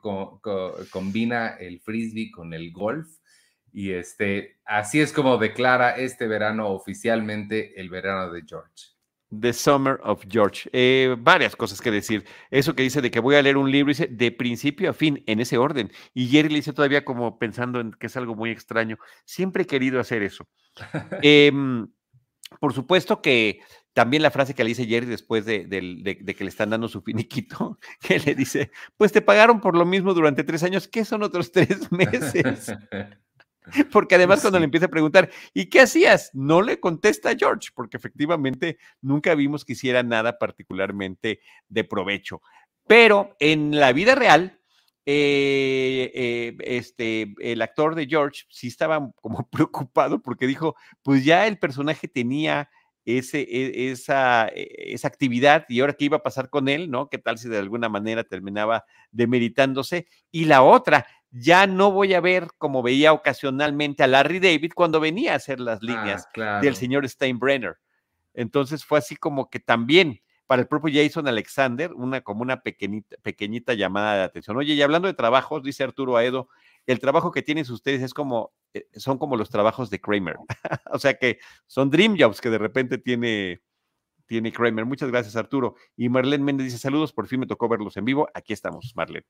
combina 0.90 1.56
el 1.58 1.80
frisbee 1.80 2.30
con 2.30 2.54
el 2.54 2.72
golf. 2.72 3.08
Y 3.72 3.92
este, 3.92 4.58
así 4.64 5.00
es 5.00 5.12
como 5.12 5.38
declara 5.38 5.96
este 5.96 6.26
verano 6.26 6.68
oficialmente 6.68 7.78
el 7.80 7.90
verano 7.90 8.30
de 8.30 8.42
George. 8.46 8.95
The 9.30 9.52
Summer 9.52 10.00
of 10.02 10.24
George. 10.28 10.68
Eh, 10.72 11.16
varias 11.18 11.56
cosas 11.56 11.80
que 11.80 11.90
decir. 11.90 12.24
Eso 12.50 12.74
que 12.74 12.82
dice 12.82 13.00
de 13.00 13.10
que 13.10 13.20
voy 13.20 13.34
a 13.34 13.42
leer 13.42 13.56
un 13.56 13.70
libro, 13.70 13.90
dice 13.90 14.06
de 14.06 14.30
principio 14.32 14.90
a 14.90 14.92
fin, 14.92 15.22
en 15.26 15.40
ese 15.40 15.58
orden. 15.58 15.90
Y 16.14 16.28
Jerry 16.28 16.48
le 16.48 16.56
dice 16.56 16.72
todavía 16.72 17.04
como 17.04 17.38
pensando 17.38 17.80
en 17.80 17.92
que 17.92 18.06
es 18.06 18.16
algo 18.16 18.34
muy 18.34 18.50
extraño. 18.50 18.98
Siempre 19.24 19.64
he 19.64 19.66
querido 19.66 20.00
hacer 20.00 20.22
eso. 20.22 20.48
Em, 21.22 21.88
por 22.60 22.72
supuesto 22.72 23.20
que 23.22 23.60
también 23.92 24.22
la 24.22 24.30
frase 24.30 24.54
que 24.54 24.62
le 24.62 24.68
dice 24.68 24.86
Jerry 24.86 25.06
después 25.06 25.46
de, 25.46 25.66
que 25.66 26.44
le 26.44 26.50
están 26.50 26.70
dando 26.70 26.86
su 26.86 27.00
finiquito, 27.00 27.78
que 28.00 28.18
le 28.18 28.34
dice, 28.34 28.70
pues 28.96 29.10
te 29.10 29.22
pagaron 29.22 29.60
por 29.60 29.76
lo 29.76 29.86
mismo 29.86 30.12
durante 30.14 30.44
tres 30.44 30.62
años, 30.62 30.86
¿qué 30.86 31.04
son 31.04 31.22
otros 31.22 31.50
tres 31.52 31.90
meses? 31.90 32.74
Porque 33.92 34.14
además 34.14 34.40
cuando 34.40 34.58
le 34.58 34.64
empieza 34.64 34.86
a 34.86 34.90
preguntar, 34.90 35.30
¿y 35.52 35.66
qué 35.66 35.80
hacías? 35.80 36.30
No 36.32 36.62
le 36.62 36.80
contesta 36.80 37.30
a 37.30 37.36
George, 37.36 37.70
porque 37.74 37.96
efectivamente 37.96 38.78
nunca 39.00 39.34
vimos 39.34 39.64
que 39.64 39.72
hiciera 39.72 40.02
nada 40.02 40.38
particularmente 40.38 41.40
de 41.68 41.84
provecho. 41.84 42.40
Pero 42.86 43.36
en 43.40 43.78
la 43.78 43.92
vida 43.92 44.14
real, 44.14 44.60
eh, 45.08 46.10
eh, 46.14 46.56
este, 46.64 47.34
el 47.40 47.62
actor 47.62 47.94
de 47.94 48.06
George 48.06 48.42
sí 48.50 48.66
estaba 48.68 49.10
como 49.20 49.48
preocupado 49.50 50.20
porque 50.20 50.46
dijo, 50.46 50.76
pues 51.02 51.24
ya 51.24 51.46
el 51.46 51.58
personaje 51.58 52.08
tenía 52.08 52.68
ese, 53.04 53.40
e, 53.42 53.92
esa, 53.92 54.48
e, 54.48 54.92
esa 54.92 55.08
actividad 55.08 55.64
y 55.68 55.80
ahora 55.80 55.92
qué 55.92 56.06
iba 56.06 56.18
a 56.18 56.22
pasar 56.22 56.50
con 56.50 56.68
él, 56.68 56.90
¿no? 56.90 57.08
¿Qué 57.08 57.18
tal 57.18 57.38
si 57.38 57.48
de 57.48 57.58
alguna 57.58 57.88
manera 57.88 58.24
terminaba 58.24 58.84
demeritándose? 59.12 60.08
Y 60.32 60.46
la 60.46 60.62
otra, 60.62 61.06
ya 61.38 61.66
no 61.66 61.90
voy 61.90 62.14
a 62.14 62.20
ver 62.20 62.48
como 62.58 62.82
veía 62.82 63.12
ocasionalmente 63.12 64.02
a 64.02 64.06
Larry 64.06 64.40
David 64.40 64.72
cuando 64.74 65.00
venía 65.00 65.32
a 65.32 65.36
hacer 65.36 65.60
las 65.60 65.82
líneas 65.82 66.28
ah, 66.38 66.60
del 66.62 66.76
señor 66.76 67.08
Steinbrenner. 67.08 67.76
Entonces 68.34 68.84
fue 68.84 68.98
así 68.98 69.16
como 69.16 69.50
que 69.50 69.60
también 69.60 70.20
para 70.46 70.62
el 70.62 70.68
propio 70.68 70.92
Jason 70.94 71.26
Alexander, 71.26 71.92
una 71.92 72.20
como 72.20 72.42
una 72.42 72.62
pequeñita, 72.62 73.16
pequeñita 73.22 73.74
llamada 73.74 74.14
de 74.14 74.22
atención. 74.22 74.56
Oye, 74.56 74.74
y 74.74 74.82
hablando 74.82 75.08
de 75.08 75.14
trabajos, 75.14 75.62
dice 75.62 75.82
Arturo 75.82 76.16
Aedo, 76.16 76.48
el 76.86 77.00
trabajo 77.00 77.32
que 77.32 77.42
tienen 77.42 77.70
ustedes 77.70 78.00
es 78.00 78.14
como, 78.14 78.52
eh, 78.72 78.86
son 78.94 79.18
como 79.18 79.36
los 79.36 79.50
trabajos 79.50 79.90
de 79.90 80.00
Kramer. 80.00 80.36
o 80.92 80.98
sea 80.98 81.14
que 81.14 81.38
son 81.66 81.90
dream 81.90 82.16
jobs 82.18 82.40
que 82.40 82.50
de 82.50 82.58
repente 82.58 82.98
tiene, 82.98 83.60
tiene 84.26 84.52
Kramer. 84.52 84.84
Muchas 84.84 85.10
gracias, 85.10 85.34
Arturo. 85.34 85.74
Y 85.96 86.08
Marlene 86.08 86.44
Méndez 86.44 86.66
dice, 86.66 86.78
saludos, 86.78 87.12
por 87.12 87.26
fin 87.26 87.40
me 87.40 87.46
tocó 87.46 87.68
verlos 87.68 87.96
en 87.96 88.04
vivo. 88.04 88.28
Aquí 88.32 88.52
estamos, 88.52 88.92
Marlene. 88.94 89.26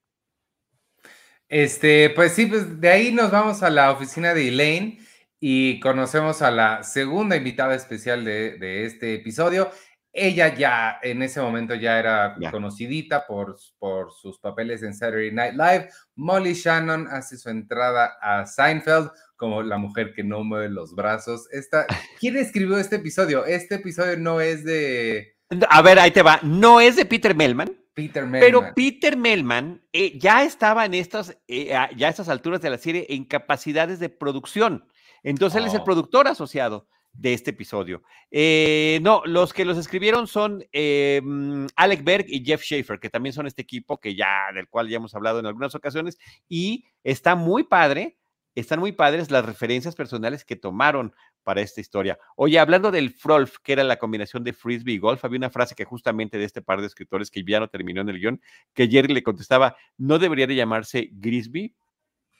Este, 1.48 2.10
pues 2.10 2.32
sí, 2.32 2.46
pues 2.46 2.80
de 2.80 2.88
ahí 2.88 3.12
nos 3.12 3.30
vamos 3.30 3.62
a 3.62 3.70
la 3.70 3.92
oficina 3.92 4.34
de 4.34 4.48
Elaine 4.48 4.98
y 5.38 5.80
conocemos 5.80 6.42
a 6.42 6.50
la 6.50 6.82
segunda 6.82 7.36
invitada 7.36 7.74
especial 7.74 8.24
de, 8.24 8.58
de 8.58 8.84
este 8.84 9.14
episodio 9.14 9.70
ella 10.16 10.54
ya 10.54 10.98
en 11.02 11.22
ese 11.22 11.40
momento 11.40 11.74
ya 11.74 11.98
era 11.98 12.36
conocidita 12.50 13.26
por, 13.26 13.58
por 13.78 14.12
sus 14.12 14.38
papeles 14.38 14.82
en 14.82 14.94
Saturday 14.94 15.30
Night 15.30 15.52
Live. 15.52 15.90
Molly 16.14 16.54
Shannon 16.54 17.06
hace 17.08 17.36
su 17.36 17.50
entrada 17.50 18.16
a 18.20 18.46
Seinfeld 18.46 19.10
como 19.36 19.62
la 19.62 19.76
mujer 19.76 20.14
que 20.14 20.24
no 20.24 20.42
mueve 20.42 20.70
los 20.70 20.94
brazos. 20.94 21.46
Esta, 21.52 21.86
¿Quién 22.18 22.36
escribió 22.38 22.78
este 22.78 22.96
episodio? 22.96 23.44
Este 23.44 23.74
episodio 23.74 24.16
no 24.16 24.40
es 24.40 24.64
de... 24.64 25.36
A 25.68 25.82
ver, 25.82 25.98
ahí 25.98 26.10
te 26.10 26.22
va. 26.22 26.40
No 26.42 26.80
es 26.80 26.96
de 26.96 27.04
Peter 27.04 27.34
Melman. 27.34 27.76
Peter 27.96 28.26
Melman. 28.26 28.40
Pero 28.40 28.74
Peter 28.74 29.16
Melman 29.16 29.82
eh, 29.90 30.18
ya 30.18 30.44
estaba 30.44 30.84
en 30.84 30.92
estas, 30.92 31.38
eh, 31.48 31.68
ya 31.96 32.06
a 32.06 32.10
estas 32.10 32.28
alturas 32.28 32.60
de 32.60 32.68
la 32.68 32.76
serie 32.76 33.06
en 33.08 33.24
capacidades 33.24 33.98
de 33.98 34.10
producción. 34.10 34.86
Entonces 35.22 35.58
él 35.58 35.66
es 35.66 35.72
el 35.72 35.80
oh. 35.80 35.84
productor 35.84 36.28
asociado 36.28 36.86
de 37.14 37.32
este 37.32 37.52
episodio. 37.52 38.02
Eh, 38.30 38.98
no, 39.00 39.22
los 39.24 39.54
que 39.54 39.64
los 39.64 39.78
escribieron 39.78 40.26
son 40.26 40.62
eh, 40.72 41.22
mm, 41.24 41.68
Alec 41.74 42.04
Berg 42.04 42.26
y 42.28 42.44
Jeff 42.44 42.62
Schaefer, 42.62 43.00
que 43.00 43.08
también 43.08 43.32
son 43.32 43.46
este 43.46 43.62
equipo 43.62 43.98
que 43.98 44.14
ya, 44.14 44.52
del 44.54 44.68
cual 44.68 44.90
ya 44.90 44.96
hemos 44.96 45.14
hablado 45.14 45.40
en 45.40 45.46
algunas 45.46 45.74
ocasiones, 45.74 46.18
y 46.50 46.84
está 47.02 47.34
muy 47.34 47.64
padre, 47.64 48.18
están 48.54 48.78
muy 48.78 48.92
padres 48.92 49.30
las 49.30 49.46
referencias 49.46 49.94
personales 49.94 50.44
que 50.44 50.56
tomaron 50.56 51.14
para 51.46 51.60
esta 51.60 51.80
historia. 51.80 52.18
Oye, 52.34 52.58
hablando 52.58 52.90
del 52.90 53.10
Frolf, 53.10 53.58
que 53.62 53.74
era 53.74 53.84
la 53.84 54.00
combinación 54.00 54.42
de 54.42 54.52
frisbee 54.52 54.94
y 54.94 54.98
golf, 54.98 55.24
había 55.24 55.38
una 55.38 55.48
frase 55.48 55.76
que 55.76 55.84
justamente 55.84 56.38
de 56.38 56.44
este 56.44 56.60
par 56.60 56.80
de 56.80 56.88
escritores 56.88 57.30
que 57.30 57.44
ya 57.44 57.60
no 57.60 57.68
terminó 57.68 58.00
en 58.00 58.08
el 58.08 58.18
guion, 58.18 58.40
que 58.74 58.88
Jerry 58.88 59.14
le 59.14 59.22
contestaba, 59.22 59.76
¿no 59.96 60.18
debería 60.18 60.48
de 60.48 60.56
llamarse 60.56 61.08
Grisby? 61.12 61.72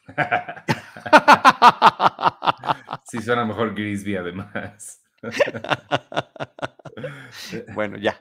sí, 3.07 3.23
suena 3.23 3.45
mejor 3.45 3.77
Grisby 3.77 4.17
además. 4.17 5.01
bueno, 7.75 7.99
ya. 7.99 8.21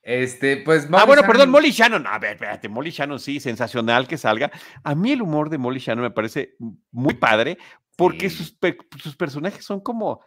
Este, 0.00 0.62
pues. 0.64 0.88
ah, 0.92 1.04
bueno, 1.04 1.24
perdón, 1.24 1.50
Molly 1.50 1.72
Shannon. 1.72 2.06
A 2.06 2.18
ver, 2.18 2.36
espérate, 2.36 2.70
Molly 2.70 2.90
Shannon, 2.90 3.20
sí, 3.20 3.38
sensacional 3.38 4.08
que 4.08 4.16
salga. 4.16 4.50
A 4.82 4.94
mí 4.94 5.12
el 5.12 5.20
humor 5.20 5.50
de 5.50 5.58
Molly 5.58 5.78
Shannon 5.78 6.04
me 6.04 6.10
parece 6.10 6.56
muy 6.90 7.12
padre 7.12 7.58
porque 7.98 8.30
sus, 8.30 8.56
sus, 9.02 9.16
personajes 9.16 9.64
son 9.64 9.80
como, 9.80 10.20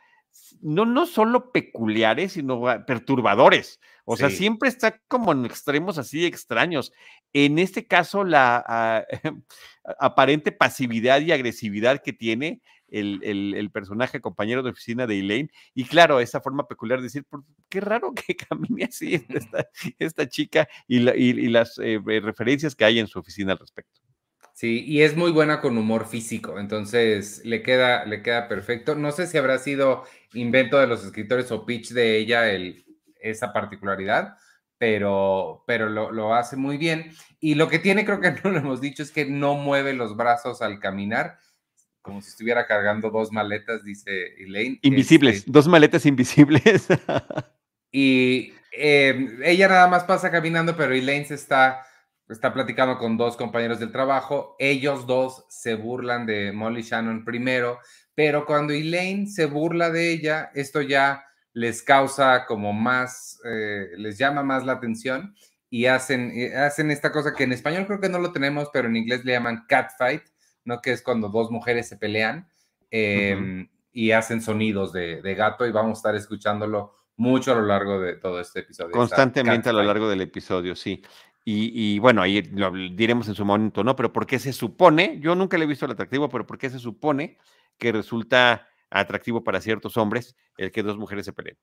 no, 0.60 0.86
no 0.86 1.06
solo 1.06 1.54
peculiares, 1.54 2.34
sino 2.34 2.62
perturbadores. 2.86 3.80
O 4.04 4.18
sea, 4.18 4.30
siempre 4.30 4.68
está 4.68 5.00
como 5.08 5.32
en 5.32 5.46
extremos 5.46 5.98
así 5.98 6.26
extraños. 6.26 6.92
En 7.32 7.60
este 7.60 7.88
caso, 7.88 8.26
la 8.26 8.62
ah, 8.68 9.06
aparente 10.00 10.52
pasividad 10.52 11.22
y 11.22 11.32
agresividad 11.32 12.02
que 12.02 12.12
tiene 12.12 12.62
el, 12.90 13.70
personaje 13.72 14.20
compañero 14.20 14.64
de 14.64 14.72
oficina 14.72 15.08
de 15.08 15.20
Elaine. 15.20 15.50
Y 15.74 15.86
claro, 15.86 16.20
esa 16.20 16.42
forma 16.42 16.68
peculiar 16.68 17.00
de 17.00 17.04
decir, 17.04 17.26
qué 17.70 17.80
raro 17.80 18.14
que 18.14 18.36
camine 18.50 18.84
así 18.84 19.26
esta, 19.98 20.28
chica 20.28 20.68
y, 20.90 21.00
las 21.48 21.78
eh, 21.78 22.02
referencias 22.22 22.76
que 22.76 22.84
hay 22.84 23.00
en 23.00 23.08
su 23.08 23.18
oficina 23.18 23.54
al 23.54 23.60
respecto. 23.60 24.02
Sí, 24.62 24.86
y 24.86 25.02
es 25.02 25.18
muy 25.18 25.32
buena 25.32 25.60
con 25.60 25.76
humor 25.76 26.06
físico, 26.06 26.60
entonces 26.60 27.42
le 27.44 27.64
queda, 27.64 28.06
le 28.06 28.22
queda 28.22 28.48
perfecto. 28.48 28.94
No 28.94 29.12
sé 29.12 29.26
si 29.26 29.40
habrá 29.40 29.58
sido 29.58 30.04
invento 30.36 30.78
de 30.78 30.86
los 30.86 31.04
escritores 31.04 31.52
o 31.52 31.66
pitch 31.66 31.94
de 31.94 32.20
ella 32.20 32.48
el, 32.48 32.86
esa 33.20 33.54
particularidad, 33.54 34.38
pero, 34.78 35.64
pero 35.66 35.90
lo, 35.90 36.12
lo, 36.12 36.36
hace 36.36 36.58
muy 36.58 36.78
bien. 36.78 37.12
Y 37.40 37.56
lo 37.56 37.70
que 37.70 37.80
tiene, 37.80 38.06
creo 38.06 38.20
que 38.20 38.32
no 38.44 38.52
lo 38.52 38.60
hemos 38.60 38.82
dicho, 38.82 39.02
es 39.02 39.10
que 39.10 39.26
no 39.26 39.56
mueve 39.56 39.94
los 39.94 40.16
brazos 40.16 40.62
al 40.62 40.80
caminar. 40.80 41.40
como 42.04 42.22
si 42.22 42.30
estuviera 42.30 42.68
cargando 42.68 43.10
dos 43.10 43.32
maletas, 43.32 43.84
dice 43.84 44.36
Elaine. 44.38 44.78
Invisibles, 44.84 45.38
este 45.38 45.52
dos 45.52 45.68
maletas 45.68 46.06
invisibles. 46.06 46.86
y 47.92 48.54
em, 48.74 49.42
ella 49.44 49.68
nada 49.70 49.88
más 49.88 50.04
pasa 50.04 50.30
caminando, 50.30 50.78
pero 50.78 50.94
Elaine 50.94 51.26
se 51.26 51.34
está, 51.34 51.82
está 52.34 52.54
platicando 52.54 52.98
con 52.98 53.18
dos 53.18 53.38
compañeros 53.38 53.80
del 53.80 53.92
trabajo. 53.92 54.56
Ellos 54.60 55.06
dos 55.08 55.46
se 55.50 55.76
burlan 55.76 56.26
de 56.26 56.52
Molly 56.52 56.82
Shannon 56.82 57.26
primero, 57.26 57.80
pero 58.16 58.46
cuando 58.46 58.74
Elaine 58.74 59.28
se 59.28 59.46
burla 59.46 59.90
de 59.90 60.12
ella, 60.12 60.52
esto 60.54 60.82
ya 60.82 61.26
les 61.54 61.84
causa 61.84 62.46
como 62.46 62.74
más, 62.74 63.40
eh, 63.46 63.90
les 63.98 64.18
llama 64.18 64.44
más 64.44 64.66
la 64.66 64.74
atención 64.74 65.36
y 65.70 65.86
hacen, 65.86 66.32
eh, 66.34 66.56
hacen 66.56 66.92
esta 66.92 67.12
cosa 67.12 67.34
que 67.34 67.44
en 67.44 67.54
español 67.54 67.86
creo 67.88 68.00
que 68.00 68.10
no 68.10 68.20
lo 68.20 68.32
tenemos, 68.32 68.70
pero 68.72 68.88
en 68.88 68.96
inglés 68.96 69.26
le 69.26 69.34
llaman 69.34 69.66
catfight, 69.68 70.24
¿no? 70.66 70.82
Que 70.82 70.92
es 70.92 71.02
cuando 71.02 71.30
dos 71.30 71.52
mujeres 71.52 71.88
se 71.88 71.98
pelean 71.98 72.48
em, 72.90 73.70
y 73.92 74.12
hacen 74.12 74.42
sonidos 74.42 74.92
de, 74.94 75.22
gato 75.36 75.66
y 75.66 75.72
vamos 75.72 75.98
a 75.98 76.00
estar 76.00 76.16
escuchándolo 76.16 76.94
mucho 77.16 77.52
a 77.52 77.56
lo 77.56 77.66
largo 77.66 78.00
de 78.00 78.16
todo 78.16 78.40
este 78.40 78.62
episodio. 78.62 78.92
Constantemente 78.92 79.70
a 79.70 79.74
lo 79.74 79.84
largo 79.84 80.10
del 80.10 80.22
episodio, 80.22 80.76
sí. 80.76 81.04
Y, 81.44 81.98
bueno, 82.00 82.22
ahí 82.22 82.44
lo 82.44 82.72
diremos 82.72 83.28
en 83.28 83.36
su 83.36 83.44
momento, 83.44 83.84
¿no? 83.84 83.96
Pero 83.96 84.14
¿por 84.14 84.28
qué 84.28 84.38
se 84.38 84.54
supone? 84.54 85.20
Yo 85.20 85.34
nunca 85.34 85.58
le 85.58 85.64
he 85.64 85.68
visto 85.68 85.86
el 85.86 85.92
atractivo, 85.92 86.30
pero 86.30 86.46
¿por 86.46 86.58
qué 86.58 86.70
se 86.70 86.78
supone 86.78 87.38
que 87.78 87.92
resulta 87.92 88.68
atractivo 88.92 89.44
para 89.44 89.60
ciertos 89.60 89.98
hombres 89.98 90.36
el 90.58 90.72
que 90.72 90.84
dos 90.84 90.98
mujeres 90.98 91.26
se 91.26 91.34
peleen? 91.34 91.58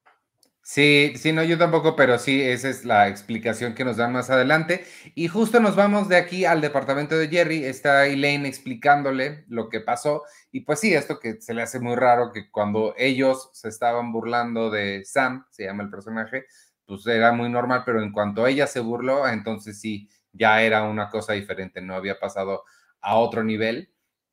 Sí, 0.71 1.15
sí, 1.17 1.33
no, 1.33 1.43
yo 1.45 1.57
tampoco, 1.57 1.97
pero 1.97 2.19
sí, 2.19 2.43
esa 2.43 2.69
es 2.69 2.85
la 2.85 3.09
explicación 3.09 3.75
que 3.75 3.87
nos 3.87 3.97
dan 3.97 4.13
más 4.13 4.29
adelante. 4.29 4.85
Y 5.15 5.29
justo 5.29 5.61
nos 5.61 5.77
vamos 5.77 6.11
de 6.11 6.17
aquí 6.17 6.45
al 6.45 6.61
departamento 6.61 7.17
de 7.17 7.29
Jerry, 7.29 7.65
está 7.65 8.07
Elaine 8.07 8.47
explicándole 8.47 9.47
lo 9.49 9.71
que 9.71 9.81
pasó. 9.81 10.25
Y 10.53 10.61
pues 10.61 10.81
sí, 10.81 10.93
esto 10.93 11.21
que 11.21 11.41
se 11.41 11.55
le 11.55 11.63
hace 11.63 11.81
muy 11.81 11.97
raro, 11.97 12.33
que 12.33 12.51
cuando 12.51 12.95
ellos 12.99 13.49
se 13.55 13.69
estaban 13.69 14.13
burlando 14.13 14.69
de 14.69 15.07
Sam, 15.07 15.47
se 15.51 15.65
llama 15.65 15.85
el 15.85 15.91
personaje, 15.91 16.45
pues 16.89 17.07
era 17.07 17.33
muy 17.33 17.51
normal, 17.51 17.83
pero 17.85 18.03
en 18.03 18.11
cuanto 18.11 18.47
ella 18.47 18.67
se 18.67 18.81
burló, 18.81 19.29
entonces 19.29 19.79
sí, 19.79 20.09
ya 20.33 20.63
era 20.63 20.85
una 20.85 21.11
cosa 21.11 21.35
diferente, 21.35 21.83
no 21.83 21.95
había 21.95 22.19
pasado 22.19 22.65
a 23.03 23.17
otro 23.19 23.45
nivel. 23.45 23.91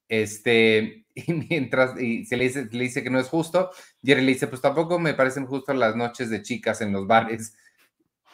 Este, 0.08 1.06
y 1.16 1.34
mientras 1.34 2.00
y 2.00 2.26
se 2.26 2.38
le 2.38 2.46
dice, 2.46 2.70
le 2.72 2.84
dice 2.86 3.04
que 3.04 3.10
no 3.10 3.20
es 3.20 3.28
justo, 3.28 3.72
Jerry 4.02 4.22
le 4.22 4.32
dice, 4.32 4.48
pues 4.48 4.62
tampoco 4.62 4.98
me 4.98 5.14
parecen 5.14 5.46
justas 5.46 5.76
las 5.76 5.98
noches 5.98 6.30
de 6.30 6.42
chicas 6.42 6.80
en 6.82 6.94
los 6.94 7.06
bares. 7.06 7.56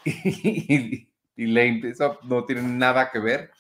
Y, 0.04 1.10
y, 1.36 1.46
Lane, 1.46 1.82
eso 1.90 2.20
no 2.24 2.44
tiene 2.46 2.64
nada 2.64 3.12
que 3.12 3.20
ver. 3.20 3.52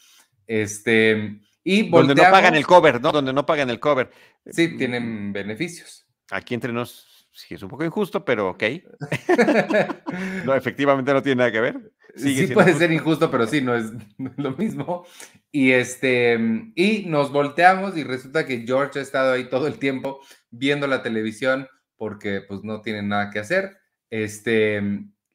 Este, 0.47 1.39
y 1.63 1.89
Donde 1.89 2.15
no 2.15 2.23
pagan 2.23 2.55
el 2.55 2.65
cover, 2.65 2.99
¿no? 2.99 3.11
Donde 3.11 3.31
no 3.31 3.45
pagan 3.45 3.69
el 3.69 3.79
cover. 3.79 4.11
Sí, 4.47 4.75
tienen 4.75 5.31
beneficios. 5.33 6.05
Aquí 6.31 6.55
entre 6.55 6.73
nos 6.73 7.10
sí 7.31 7.55
es 7.55 7.63
un 7.63 7.69
poco 7.69 7.85
injusto, 7.85 8.23
pero 8.23 8.49
ok. 8.49 8.63
no, 10.45 10.53
efectivamente 10.55 11.13
no 11.13 11.21
tiene 11.21 11.39
nada 11.39 11.51
que 11.51 11.61
ver. 11.61 11.91
sí 12.15 12.47
puede 12.47 12.73
ser 12.73 12.91
injusto, 12.91 13.31
pero 13.31 13.47
sí, 13.47 13.61
no 13.61 13.75
es, 13.75 13.91
lo 14.37 14.51
mismo. 14.51 15.05
Y, 15.51 15.71
este, 15.71 16.37
y 16.75 17.05
nos 17.07 17.31
volteamos 17.31 17.97
y 17.97 18.03
resulta 18.03 18.45
que 18.45 18.65
George 18.65 18.99
ha 18.99 19.01
estado 19.01 19.33
ahí 19.33 19.49
todo 19.49 19.67
el 19.67 19.79
tiempo 19.79 20.21
viendo 20.49 20.87
la 20.87 21.03
televisión 21.03 21.67
porque 21.97 22.41
pues 22.41 22.63
no 22.63 22.81
tiene 22.81 23.03
nada 23.03 23.29
que 23.29 23.39
hacer. 23.39 23.77
Este, 24.09 24.81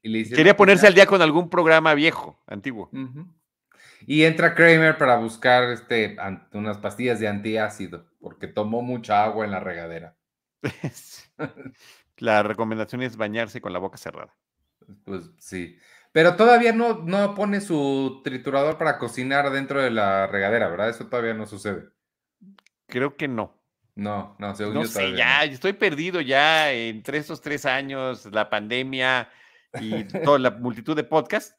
y 0.03 0.09
le 0.09 0.25
Quería 0.25 0.45
pues, 0.45 0.55
ponerse 0.57 0.87
al 0.87 0.95
día 0.95 1.07
con 1.07 1.23
algún 1.23 1.49
programa 1.49 1.95
viejo, 1.95 2.43
antiguo. 2.47 2.91
Y 4.07 4.25
entra 4.25 4.55
Kramer 4.55 4.99
para 4.99 5.17
buscar 5.17 5.71
este, 5.71 6.17
unas 6.53 6.79
pastillas 6.79 7.19
de 7.19 7.29
antiácido 7.29 8.07
porque 8.21 8.49
tomó 8.49 8.83
mucha 8.83 9.25
agua 9.25 9.45
en 9.45 9.53
la 9.53 9.61
regadera. 9.61 10.17
la 12.19 12.43
recomendación 12.43 13.02
es 13.02 13.16
bañarse 13.16 13.61
con 13.61 13.73
la 13.73 13.78
boca 13.78 13.97
cerrada. 13.97 14.35
Pues 15.05 15.31
sí. 15.38 15.78
Pero 16.12 16.37
todavía 16.37 16.73
no, 16.73 17.02
no 17.02 17.35
pone 17.35 17.61
su 17.61 18.23
triturador 18.25 18.78
para 18.78 18.99
cocinar 18.99 19.50
dentro 19.50 19.83
de 19.83 19.90
la 19.90 20.26
regadera, 20.26 20.69
¿verdad? 20.69 20.89
Eso 20.89 21.06
todavía 21.08 21.34
no 21.34 21.47
sucede. 21.47 21.89
Creo 22.87 23.17
que 23.17 23.28
no. 23.28 23.61
No, 23.95 24.37
no, 24.39 24.54
según 24.54 24.75
no 24.75 24.84
sé, 24.84 25.17
ya, 25.17 25.45
estoy 25.45 25.73
perdido 25.73 26.21
ya 26.21 26.71
entre 26.71 27.17
estos 27.17 27.41
tres 27.41 27.65
años, 27.65 28.26
la 28.30 28.50
pandemia 28.50 29.30
y 29.80 30.04
toda 30.04 30.39
la 30.39 30.50
multitud 30.50 30.95
de 30.95 31.04
podcasts. 31.04 31.56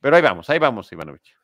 Pero 0.00 0.16
ahí 0.16 0.22
vamos, 0.22 0.48
ahí 0.48 0.58
vamos, 0.58 0.90
Ivanovich. 0.92 1.36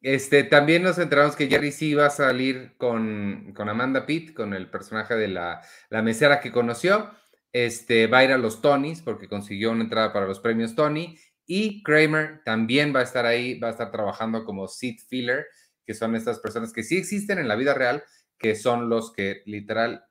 Este, 0.00 0.44
también 0.44 0.82
nos 0.82 0.98
enteramos 0.98 1.36
que 1.36 1.46
Jerry 1.46 1.70
sí 1.70 1.90
iba 1.90 2.06
a 2.06 2.10
salir 2.10 2.74
con, 2.76 3.52
con 3.54 3.68
Amanda 3.68 4.04
Pitt, 4.04 4.34
con 4.34 4.52
el 4.52 4.68
personaje 4.68 5.14
de 5.14 5.28
la, 5.28 5.62
la, 5.90 6.02
mesera 6.02 6.40
que 6.40 6.50
conoció. 6.50 7.10
Este, 7.52 8.06
va 8.06 8.18
a 8.18 8.24
ir 8.24 8.32
a 8.32 8.38
los 8.38 8.62
Tonys 8.62 9.02
porque 9.02 9.28
consiguió 9.28 9.70
una 9.72 9.84
entrada 9.84 10.12
para 10.12 10.26
los 10.26 10.40
premios 10.40 10.74
Tony 10.74 11.18
y 11.46 11.82
Kramer 11.82 12.40
también 12.44 12.94
va 12.94 13.00
a 13.00 13.04
estar 13.04 13.26
ahí, 13.26 13.58
va 13.58 13.68
a 13.68 13.72
estar 13.72 13.90
trabajando 13.90 14.44
como 14.44 14.68
seat 14.68 15.00
filler, 15.08 15.46
que 15.84 15.94
son 15.94 16.14
estas 16.14 16.38
personas 16.38 16.72
que 16.72 16.82
sí 16.82 16.96
existen 16.96 17.38
en 17.38 17.48
la 17.48 17.56
vida 17.56 17.74
real, 17.74 18.04
que 18.38 18.54
son 18.54 18.88
los 18.88 19.12
que 19.12 19.42
literal 19.44 20.04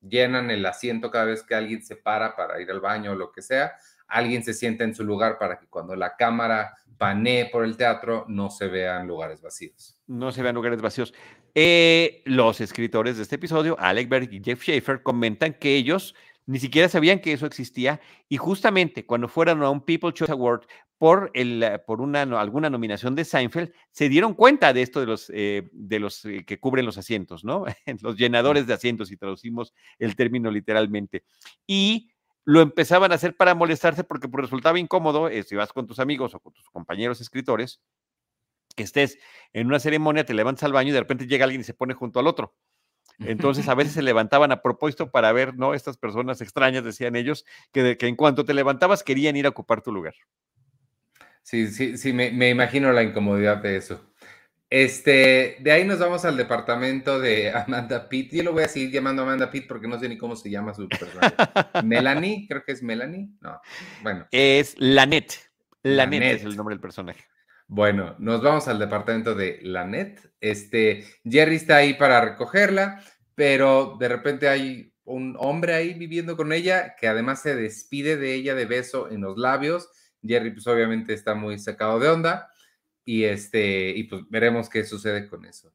llenan 0.00 0.50
el 0.50 0.66
asiento 0.66 1.10
cada 1.10 1.26
vez 1.26 1.42
que 1.44 1.54
alguien 1.54 1.82
se 1.82 1.96
para 1.96 2.34
para 2.34 2.60
ir 2.60 2.70
al 2.70 2.80
baño 2.80 3.12
o 3.12 3.14
lo 3.14 3.30
que 3.30 3.42
sea. 3.42 3.74
Alguien 4.08 4.42
se 4.42 4.52
sienta 4.52 4.84
en 4.84 4.94
su 4.94 5.04
lugar 5.04 5.38
para 5.38 5.58
que 5.58 5.68
cuando 5.68 5.94
la 5.94 6.16
cámara 6.16 6.74
panee 6.98 7.46
por 7.46 7.64
el 7.64 7.76
teatro 7.76 8.24
no 8.28 8.50
se 8.50 8.66
vean 8.66 9.06
lugares 9.06 9.40
vacíos. 9.40 9.98
No 10.06 10.32
se 10.32 10.42
vean 10.42 10.54
lugares 10.54 10.82
vacíos. 10.82 11.14
Eh, 11.54 12.22
los 12.24 12.60
escritores 12.60 13.16
de 13.16 13.22
este 13.22 13.36
episodio, 13.36 13.76
Alec 13.78 14.08
Berg 14.08 14.32
y 14.32 14.42
Jeff 14.42 14.62
Schaefer, 14.62 15.02
comentan 15.02 15.54
que 15.54 15.76
ellos 15.76 16.14
ni 16.46 16.58
siquiera 16.58 16.88
sabían 16.88 17.20
que 17.20 17.32
eso 17.32 17.46
existía 17.46 18.00
y 18.28 18.36
justamente 18.36 19.06
cuando 19.06 19.28
fueron 19.28 19.62
a 19.62 19.70
un 19.70 19.84
People 19.84 20.12
Choice 20.12 20.32
Award 20.32 20.66
por, 20.98 21.30
el, 21.34 21.62
eh, 21.62 21.78
por 21.78 22.00
una, 22.00 22.22
alguna 22.22 22.70
nominación 22.70 23.14
de 23.14 23.24
Seinfeld, 23.24 23.72
se 23.90 24.08
dieron 24.08 24.34
cuenta 24.34 24.72
de 24.72 24.82
esto 24.82 25.00
de 25.00 25.06
los, 25.06 25.30
eh, 25.34 25.68
de 25.72 25.98
los 25.98 26.24
eh, 26.24 26.44
que 26.46 26.60
cubren 26.60 26.86
los 26.86 26.98
asientos, 26.98 27.44
¿no? 27.44 27.64
los 28.02 28.16
llenadores 28.16 28.66
de 28.66 28.74
asientos, 28.74 29.08
si 29.08 29.16
traducimos 29.16 29.74
el 29.98 30.14
término 30.16 30.50
literalmente. 30.50 31.24
Y 31.66 32.10
lo 32.44 32.60
empezaban 32.60 33.12
a 33.12 33.16
hacer 33.16 33.36
para 33.36 33.54
molestarse 33.54 34.04
porque 34.04 34.28
pues, 34.28 34.42
resultaba 34.42 34.78
incómodo, 34.78 35.28
si 35.44 35.56
vas 35.56 35.72
con 35.72 35.86
tus 35.86 35.98
amigos 35.98 36.34
o 36.34 36.40
con 36.40 36.52
tus 36.52 36.68
compañeros 36.70 37.20
escritores, 37.20 37.80
que 38.76 38.82
estés 38.82 39.18
en 39.52 39.66
una 39.66 39.80
ceremonia, 39.80 40.24
te 40.24 40.34
levantas 40.34 40.64
al 40.64 40.72
baño 40.72 40.90
y 40.90 40.92
de 40.92 41.00
repente 41.00 41.26
llega 41.26 41.44
alguien 41.44 41.60
y 41.60 41.64
se 41.64 41.74
pone 41.74 41.94
junto 41.94 42.20
al 42.20 42.26
otro. 42.26 42.54
Entonces 43.18 43.68
a 43.68 43.74
veces 43.74 43.92
se 43.94 44.02
levantaban 44.02 44.52
a 44.52 44.62
propósito 44.62 45.10
para 45.10 45.32
ver, 45.32 45.56
¿no? 45.56 45.74
Estas 45.74 45.96
personas 45.96 46.40
extrañas, 46.40 46.84
decían 46.84 47.16
ellos, 47.16 47.44
que, 47.72 47.96
que 47.96 48.06
en 48.06 48.16
cuanto 48.16 48.44
te 48.44 48.54
levantabas 48.54 49.02
querían 49.02 49.36
ir 49.36 49.46
a 49.46 49.50
ocupar 49.50 49.82
tu 49.82 49.92
lugar. 49.92 50.14
Sí, 51.42 51.68
sí, 51.68 51.98
sí, 51.98 52.12
me, 52.12 52.48
imagino 52.48 52.92
la 52.92 53.02
incomodidad 53.02 53.58
de 53.58 53.76
eso. 53.76 54.00
Este, 54.70 55.58
de 55.60 55.72
ahí 55.72 55.84
nos 55.84 55.98
vamos 55.98 56.24
al 56.24 56.36
departamento 56.36 57.20
de 57.20 57.50
Amanda 57.50 58.08
Pitt. 58.08 58.32
Yo 58.32 58.42
lo 58.42 58.52
voy 58.52 58.62
a 58.62 58.68
seguir 58.68 58.90
llamando 58.90 59.22
Amanda 59.22 59.50
Pitt 59.50 59.66
porque 59.68 59.86
no 59.86 59.98
sé 59.98 60.08
ni 60.08 60.16
cómo 60.16 60.34
se 60.34 60.48
llama 60.48 60.72
su 60.72 60.88
personaje. 60.88 61.34
Melanie, 61.84 62.46
creo 62.48 62.64
que 62.64 62.72
es 62.72 62.82
Melanie. 62.82 63.28
No, 63.40 63.60
bueno. 64.02 64.26
Es 64.30 64.74
Lanette. 64.78 65.34
Lanette 65.82 66.36
es 66.36 66.44
el 66.44 66.56
nombre 66.56 66.74
del 66.74 66.80
personaje. 66.80 67.24
Bueno, 67.74 68.14
nos 68.18 68.42
vamos 68.42 68.68
al 68.68 68.78
departamento 68.78 69.34
de 69.34 69.58
Lanet. 69.62 70.30
Este, 70.42 71.06
Jerry 71.24 71.56
está 71.56 71.76
ahí 71.76 71.94
para 71.94 72.20
recogerla, 72.20 73.02
pero 73.34 73.96
de 73.98 74.08
repente 74.08 74.46
hay 74.46 74.92
un 75.04 75.36
hombre 75.38 75.72
ahí 75.72 75.94
viviendo 75.94 76.36
con 76.36 76.52
ella 76.52 76.96
que 77.00 77.08
además 77.08 77.40
se 77.40 77.56
despide 77.56 78.18
de 78.18 78.34
ella 78.34 78.54
de 78.54 78.66
beso 78.66 79.10
en 79.10 79.22
los 79.22 79.38
labios. 79.38 79.88
Jerry, 80.22 80.50
pues 80.50 80.66
obviamente 80.66 81.14
está 81.14 81.34
muy 81.34 81.58
sacado 81.58 81.98
de 81.98 82.10
onda 82.10 82.50
y 83.06 83.24
este, 83.24 83.88
y 83.96 84.02
pues 84.02 84.24
veremos 84.28 84.68
qué 84.68 84.84
sucede 84.84 85.26
con 85.26 85.46
eso. 85.46 85.72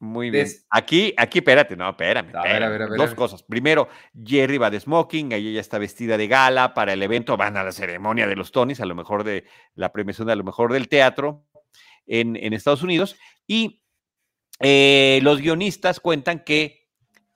Muy 0.00 0.30
bien. 0.30 0.46
Aquí, 0.70 1.14
aquí, 1.16 1.38
espérate, 1.38 1.76
no, 1.76 1.88
espérame. 1.88 2.34
A 2.34 2.42
ver, 2.42 2.62
a 2.62 2.68
ver, 2.68 2.82
a 2.82 2.86
ver, 2.88 2.98
Dos 2.98 3.14
cosas. 3.14 3.42
Primero, 3.42 3.88
Jerry 4.22 4.58
va 4.58 4.70
de 4.70 4.80
smoking, 4.80 5.32
ahí 5.32 5.48
ella 5.48 5.60
está 5.60 5.78
vestida 5.78 6.16
de 6.16 6.26
gala 6.26 6.74
para 6.74 6.92
el 6.92 7.02
evento, 7.02 7.36
van 7.36 7.56
a 7.56 7.62
la 7.62 7.72
ceremonia 7.72 8.26
de 8.26 8.36
los 8.36 8.52
Tonys, 8.52 8.80
a 8.80 8.86
lo 8.86 8.94
mejor 8.94 9.24
de 9.24 9.44
la 9.74 9.92
premiación, 9.92 10.28
a 10.28 10.36
lo 10.36 10.44
mejor 10.44 10.72
del 10.72 10.88
teatro 10.88 11.46
en, 12.06 12.52
Estados 12.52 12.82
Unidos. 12.82 13.16
Y 13.46 13.82
eh, 14.60 15.20
los 15.22 15.40
guionistas 15.40 16.00
cuentan 16.00 16.44
que 16.44 16.84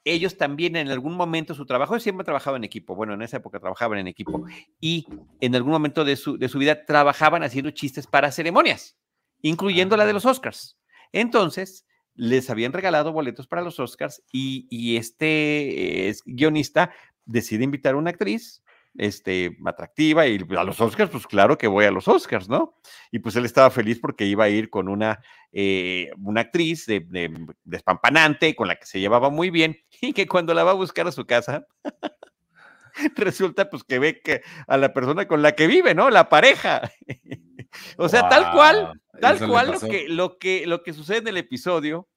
ellos 0.04 0.36
también 0.36 0.76
en 0.76 0.88
algún 0.88 1.14
momento 1.14 1.54
su 1.54 1.66
trabajo, 1.66 1.98
siempre 2.00 2.24
trabajaban 2.24 2.60
en 2.60 2.64
equipo, 2.64 2.94
bueno, 2.94 3.14
en 3.14 3.22
esa 3.22 3.38
época 3.38 3.60
trabajaban 3.60 3.98
en 3.98 4.06
equipo, 4.06 4.44
y 4.80 5.06
en 5.40 5.54
algún 5.54 5.72
momento 5.72 6.04
de 6.04 6.16
su, 6.16 6.38
de 6.38 6.48
su 6.48 6.58
vida 6.58 6.84
trabajaban 6.84 7.42
haciendo 7.42 7.70
chistes 7.70 8.06
para 8.06 8.32
ceremonias, 8.32 8.98
incluyendo 9.42 9.96
la 9.96 10.06
de 10.06 10.14
los 10.14 10.24
Oscars. 10.24 10.78
Entonces, 11.12 11.86
les 12.18 12.50
habían 12.50 12.72
regalado 12.72 13.12
boletos 13.12 13.46
para 13.46 13.62
los 13.62 13.78
Oscars 13.78 14.22
y, 14.32 14.96
este 14.96 16.12
guionista 16.26 16.90
decide 17.24 17.62
invitar 17.64 17.94
a 17.94 17.98
una 17.98 18.10
actriz 18.10 18.62
este, 18.96 19.56
atractiva 19.64 20.26
y 20.26 20.44
a 20.56 20.64
los 20.64 20.80
Oscars, 20.80 21.10
pues 21.10 21.28
claro 21.28 21.56
que 21.56 21.68
voy 21.68 21.84
a 21.84 21.92
los 21.92 22.08
Oscars, 22.08 22.48
¿no? 22.48 22.74
Y 23.12 23.20
pues 23.20 23.36
él 23.36 23.44
estaba 23.44 23.70
feliz 23.70 24.00
porque 24.00 24.26
iba 24.26 24.44
a 24.44 24.48
ir 24.48 24.68
con 24.68 24.88
una, 24.88 25.20
eh, 25.52 26.10
una 26.18 26.40
actriz 26.40 26.86
de, 26.86 27.06
de, 27.08 28.54
con 28.56 28.66
la 28.66 28.74
que 28.74 28.86
se 28.86 28.98
llevaba 28.98 29.30
muy 29.30 29.50
bien 29.50 29.78
y 30.00 30.12
que 30.12 30.26
cuando 30.26 30.54
la 30.54 30.64
va 30.64 30.72
a 30.72 30.74
buscar 30.74 31.06
a 31.06 31.12
su 31.12 31.24
casa, 31.24 31.66
resulta 33.14 33.70
pues 33.70 33.84
que 33.84 34.00
ve 34.00 34.20
que 34.20 34.42
a 34.66 34.76
la 34.76 34.92
persona 34.92 35.28
con 35.28 35.40
la 35.40 35.52
que 35.52 35.68
vive, 35.68 35.94
¿no? 35.94 36.10
La 36.10 36.28
pareja. 36.28 36.90
o 37.96 38.08
sea, 38.08 38.28
tal 38.28 38.52
cual, 38.52 39.00
tal 39.20 39.46
cual 39.46 39.72
lo 39.72 39.80
que, 39.80 40.08
lo, 40.08 40.38
que, 40.38 40.66
lo 40.66 40.82
que 40.82 40.92
sucede 40.92 41.18
en 41.18 41.28
el 41.28 41.36
episodio 41.36 42.08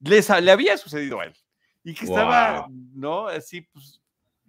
les, 0.00 0.28
le 0.28 0.50
había 0.50 0.76
sucedido 0.78 1.20
a 1.20 1.24
él. 1.24 1.34
Y 1.84 1.94
que 1.94 2.04
estaba, 2.04 2.66
¿no? 2.70 3.26
Así, 3.28 3.62
pues, 3.62 4.02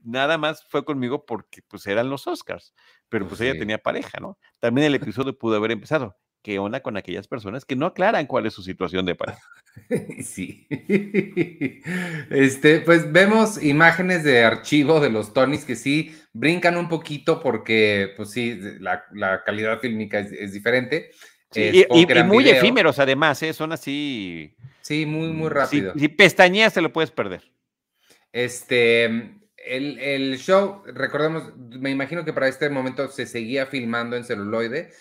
nada 0.03 0.37
más 0.37 0.63
fue 0.67 0.85
conmigo 0.85 1.25
porque 1.25 1.61
pues 1.67 1.87
eran 1.87 2.09
los 2.09 2.27
Oscars, 2.27 2.73
pero 3.09 3.27
pues 3.27 3.41
ella 3.41 3.57
tenía 3.57 3.77
pareja, 3.77 4.19
¿no? 4.19 4.37
También 4.59 4.87
el 4.87 4.95
episodio 4.95 5.37
pudo 5.37 5.55
haber 5.55 5.71
empezado. 5.71 6.17
¿Qué 6.41 6.59
onda 6.59 6.81
con 6.81 6.97
aquellas 6.97 7.27
personas 7.27 7.63
que 7.63 7.75
no 7.75 7.85
aclaran 7.85 8.27
cuál 8.27 8.45
es 8.45 8.53
su 8.53 8.61
situación 8.61 9.05
de 9.05 9.15
pareja? 9.15 9.41
Sí. 10.23 10.67
Este, 12.29 12.79
pues 12.81 13.11
vemos 13.11 13.61
imágenes 13.61 14.23
de 14.23 14.43
archivo 14.43 14.99
de 14.99 15.09
los 15.09 15.33
Tonys 15.33 15.65
que 15.65 15.75
sí 15.75 16.15
brincan 16.31 16.77
un 16.77 16.89
poquito 16.89 17.39
porque, 17.41 18.13
pues 18.15 18.31
sí, 18.31 18.59
la, 18.79 19.43
calidad 19.45 19.79
fílmica 19.79 20.19
es, 20.19 20.53
diferente. 20.53 21.11
y, 21.53 21.85
muy 22.23 22.49
efímeros 22.49 22.99
además, 22.99 23.41
¿eh? 23.43 23.53
son 23.53 23.71
así. 23.71 24.55
Sí, 24.81 25.05
muy, 25.05 25.29
muy 25.29 25.49
rápido. 25.49 25.93
Si, 25.93 25.99
si 25.99 26.07
pestañeas 26.07 26.73
te 26.73 26.81
lo 26.81 26.91
puedes 26.91 27.11
perder. 27.11 27.43
Este, 28.31 29.05
el, 29.65 30.37
show, 30.37 30.83
recordemos, 30.87 31.55
me 31.57 31.91
imagino 31.91 32.25
que 32.25 32.33
para 32.33 32.47
este 32.47 32.69
momento 32.69 33.07
se 33.09 33.25
seguía 33.25 33.65
filmando 33.65 34.15
en 34.15 34.23
celuloide. 34.23 34.91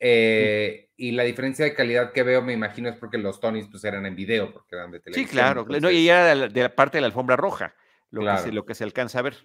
Eh, 0.00 0.88
y 0.96 1.12
la 1.12 1.24
diferencia 1.24 1.64
de 1.64 1.74
calidad 1.74 2.12
que 2.12 2.22
veo, 2.22 2.42
me 2.42 2.54
imagino, 2.54 2.88
es 2.88 2.96
porque 2.96 3.18
los 3.18 3.38
Tonys 3.38 3.68
pues, 3.68 3.84
eran 3.84 4.06
en 4.06 4.16
video, 4.16 4.52
porque 4.52 4.76
eran 4.76 4.90
de 4.90 5.00
televisión. 5.00 5.28
Sí, 5.28 5.32
claro. 5.32 5.66
y 5.90 6.08
era 6.08 6.34
de 6.34 6.62
la, 6.62 6.74
parte 6.74 6.96
de 6.96 7.02
la 7.02 7.06
alfombra 7.06 7.36
roja, 7.36 7.74
lo, 8.10 8.22
que 8.22 8.42
se, 8.42 8.52
lo 8.52 8.64
que 8.64 8.74
se 8.74 8.84
alcanza 8.84 9.18
a 9.18 9.22
ver. 9.22 9.36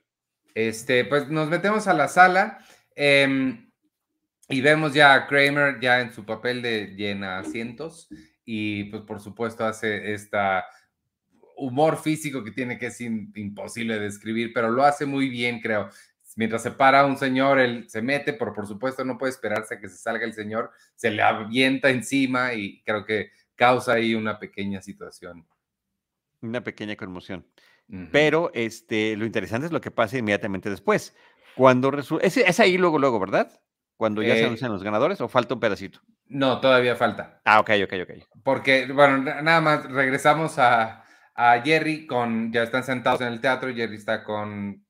Este, 0.53 1.03
pues 1.03 1.29
nos 1.29 1.49
metemos 1.49 1.87
a 1.87 1.93
la 1.93 2.07
sala 2.07 2.59
em, 2.95 3.69
y 4.47 4.61
vemos 4.61 4.93
ya 4.93 5.13
a 5.13 5.27
Kramer 5.27 5.79
ya 5.81 5.99
en 5.99 6.13
su 6.13 6.25
papel 6.25 6.61
de 6.61 6.95
llena 6.95 7.39
asientos 7.39 8.07
y 8.45 8.85
pues 8.85 9.03
por 9.03 9.19
supuesto 9.19 9.65
hace 9.65 10.13
esta 10.13 10.65
humor 11.57 11.97
físico 11.97 12.43
que 12.43 12.51
tiene 12.51 12.77
que 12.77 12.87
es 12.87 13.01
imposible 13.01 13.95
de 13.95 14.01
describir, 14.01 14.51
pero 14.53 14.69
lo 14.69 14.83
hace 14.83 15.05
muy 15.05 15.29
bien, 15.29 15.59
creo. 15.59 15.89
Mientras 16.35 16.63
se 16.63 16.71
para 16.71 17.05
un 17.05 17.17
señor, 17.17 17.59
él 17.59 17.89
se 17.89 18.01
mete, 18.01 18.33
pero 18.33 18.53
por 18.53 18.67
supuesto 18.67 19.05
no 19.05 19.17
puede 19.17 19.31
esperarse 19.31 19.75
a 19.75 19.79
que 19.79 19.87
se 19.87 19.97
salga 19.97 20.25
el 20.25 20.33
señor, 20.33 20.71
se 20.95 21.09
le 21.09 21.21
avienta 21.21 21.89
encima 21.89 22.53
y 22.53 22.81
creo 22.83 23.05
que 23.05 23.31
causa 23.55 23.93
ahí 23.93 24.15
una 24.15 24.37
pequeña 24.37 24.81
situación. 24.81 25.47
Una 26.41 26.61
pequeña 26.61 26.95
conmoción. 26.95 27.45
Pero 28.11 28.51
este, 28.53 29.15
lo 29.15 29.25
interesante 29.25 29.67
es 29.67 29.71
lo 29.71 29.79
que 29.79 29.91
pasa 29.91 30.17
inmediatamente 30.17 30.69
después. 30.69 31.15
Cuando 31.55 31.91
es, 32.21 32.37
es 32.37 32.59
ahí 32.59 32.77
luego, 32.77 32.97
luego, 32.97 33.19
¿verdad? 33.19 33.61
Cuando 33.95 34.21
ya 34.21 34.33
se 34.33 34.41
eh, 34.41 34.45
anuncian 34.45 34.71
los 34.71 34.83
ganadores 34.83 35.21
o 35.21 35.27
falta 35.29 35.53
un 35.53 35.59
pedacito. 35.59 36.01
No, 36.27 36.59
todavía 36.59 36.95
falta. 36.95 37.41
Ah, 37.45 37.59
ok, 37.59 37.71
ok, 37.85 37.93
ok. 38.03 38.41
Porque, 38.43 38.87
bueno, 38.91 39.19
nada 39.19 39.61
más 39.61 39.85
regresamos 39.85 40.57
a, 40.59 41.05
a 41.35 41.61
Jerry 41.61 42.05
con, 42.05 42.51
ya 42.51 42.63
están 42.63 42.83
sentados 42.83 43.21
en 43.21 43.27
el 43.27 43.39
teatro, 43.39 43.73
Jerry 43.73 43.95
está 43.95 44.23
con... 44.23 44.84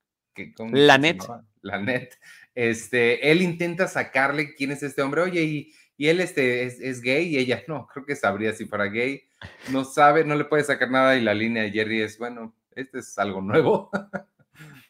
con 0.55 0.71
la 0.73 0.97
net. 0.97 1.21
La 1.61 1.79
net. 1.79 2.13
Este, 2.53 3.31
él 3.31 3.41
intenta 3.41 3.87
sacarle 3.87 4.53
quién 4.55 4.71
es 4.71 4.83
este 4.83 5.01
hombre, 5.01 5.21
oye, 5.21 5.43
y, 5.43 5.73
y 5.97 6.07
él 6.07 6.19
este, 6.19 6.63
es, 6.63 7.01
gay 7.01 7.27
y 7.27 7.37
ella 7.37 7.63
no, 7.67 7.87
creo 7.87 8.05
que 8.05 8.15
sabría 8.15 8.53
si 8.53 8.65
fuera 8.65 8.85
gay, 8.85 9.23
no 9.71 9.83
sabe, 9.83 10.23
no 10.23 10.35
le 10.35 10.45
puede 10.45 10.63
sacar 10.63 10.89
nada 10.89 11.15
y 11.15 11.21
la 11.21 11.33
línea 11.33 11.63
de 11.63 11.71
Jerry 11.71 12.01
es, 12.01 12.17
bueno, 12.17 12.55
este 12.71 12.99
es 12.99 13.17
algo 13.17 13.41
nuevo. 13.41 13.89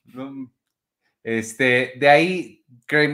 este, 1.24 1.94
de 1.98 2.10
ahí 2.10 2.66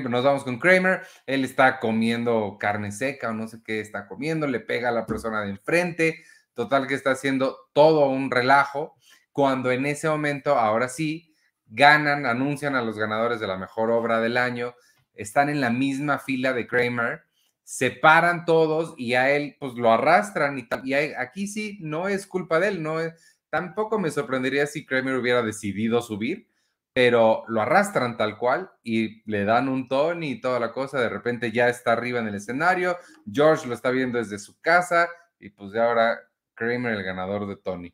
nos 0.09 0.23
vamos 0.23 0.43
con 0.43 0.59
Kramer, 0.59 1.01
él 1.25 1.45
está 1.45 1.79
comiendo 1.79 2.57
carne 2.59 2.91
seca 2.91 3.29
o 3.29 3.33
no 3.33 3.47
sé 3.47 3.61
qué 3.63 3.79
está 3.79 4.07
comiendo, 4.07 4.47
le 4.47 4.59
pega 4.59 4.89
a 4.89 4.93
la 4.93 5.05
persona 5.05 5.41
de 5.41 5.51
enfrente, 5.51 6.23
Total 6.53 6.85
que 6.85 6.95
está 6.95 7.11
haciendo 7.11 7.57
todo 7.73 8.09
un 8.09 8.29
relajo, 8.29 8.97
cuando 9.31 9.71
en 9.71 9.85
ese 9.85 10.09
momento, 10.09 10.57
ahora 10.57 10.89
sí, 10.89 11.30
ganan, 11.71 12.25
anuncian 12.25 12.75
a 12.75 12.81
los 12.81 12.97
ganadores 12.97 13.39
de 13.39 13.47
la 13.47 13.57
mejor 13.57 13.89
obra 13.89 14.19
del 14.19 14.37
año, 14.37 14.75
están 15.13 15.49
en 15.49 15.61
la 15.61 15.69
misma 15.69 16.19
fila 16.19 16.53
de 16.53 16.67
Kramer, 16.67 17.23
se 17.63 17.91
paran 17.91 18.45
todos 18.45 18.93
y 18.97 19.13
a 19.13 19.31
él 19.31 19.55
pues 19.59 19.73
lo 19.73 19.91
arrastran 19.91 20.59
y, 20.59 20.67
y 20.83 20.93
aquí 20.93 21.47
sí 21.47 21.77
no 21.81 22.07
es 22.07 22.27
culpa 22.27 22.59
de 22.59 22.67
él, 22.67 22.83
no 22.83 22.99
es, 22.99 23.13
tampoco 23.49 23.97
me 23.99 24.11
sorprendería 24.11 24.67
si 24.67 24.85
Kramer 24.85 25.15
hubiera 25.15 25.41
decidido 25.41 26.01
subir, 26.01 26.49
pero 26.93 27.45
lo 27.47 27.61
arrastran 27.61 28.17
tal 28.17 28.37
cual 28.37 28.69
y 28.83 29.21
le 29.29 29.45
dan 29.45 29.69
un 29.69 29.87
tono 29.87 30.25
y 30.25 30.41
toda 30.41 30.59
la 30.59 30.73
cosa, 30.73 30.99
de 30.99 31.09
repente 31.09 31.51
ya 31.53 31.69
está 31.69 31.93
arriba 31.93 32.19
en 32.19 32.27
el 32.27 32.35
escenario, 32.35 32.97
George 33.31 33.67
lo 33.67 33.73
está 33.73 33.91
viendo 33.91 34.17
desde 34.17 34.39
su 34.39 34.59
casa 34.59 35.07
y 35.39 35.49
pues 35.49 35.71
de 35.71 35.81
ahora 35.81 36.19
Kramer, 36.53 36.93
el 36.93 37.03
ganador 37.03 37.47
de 37.47 37.55
Tony. 37.55 37.93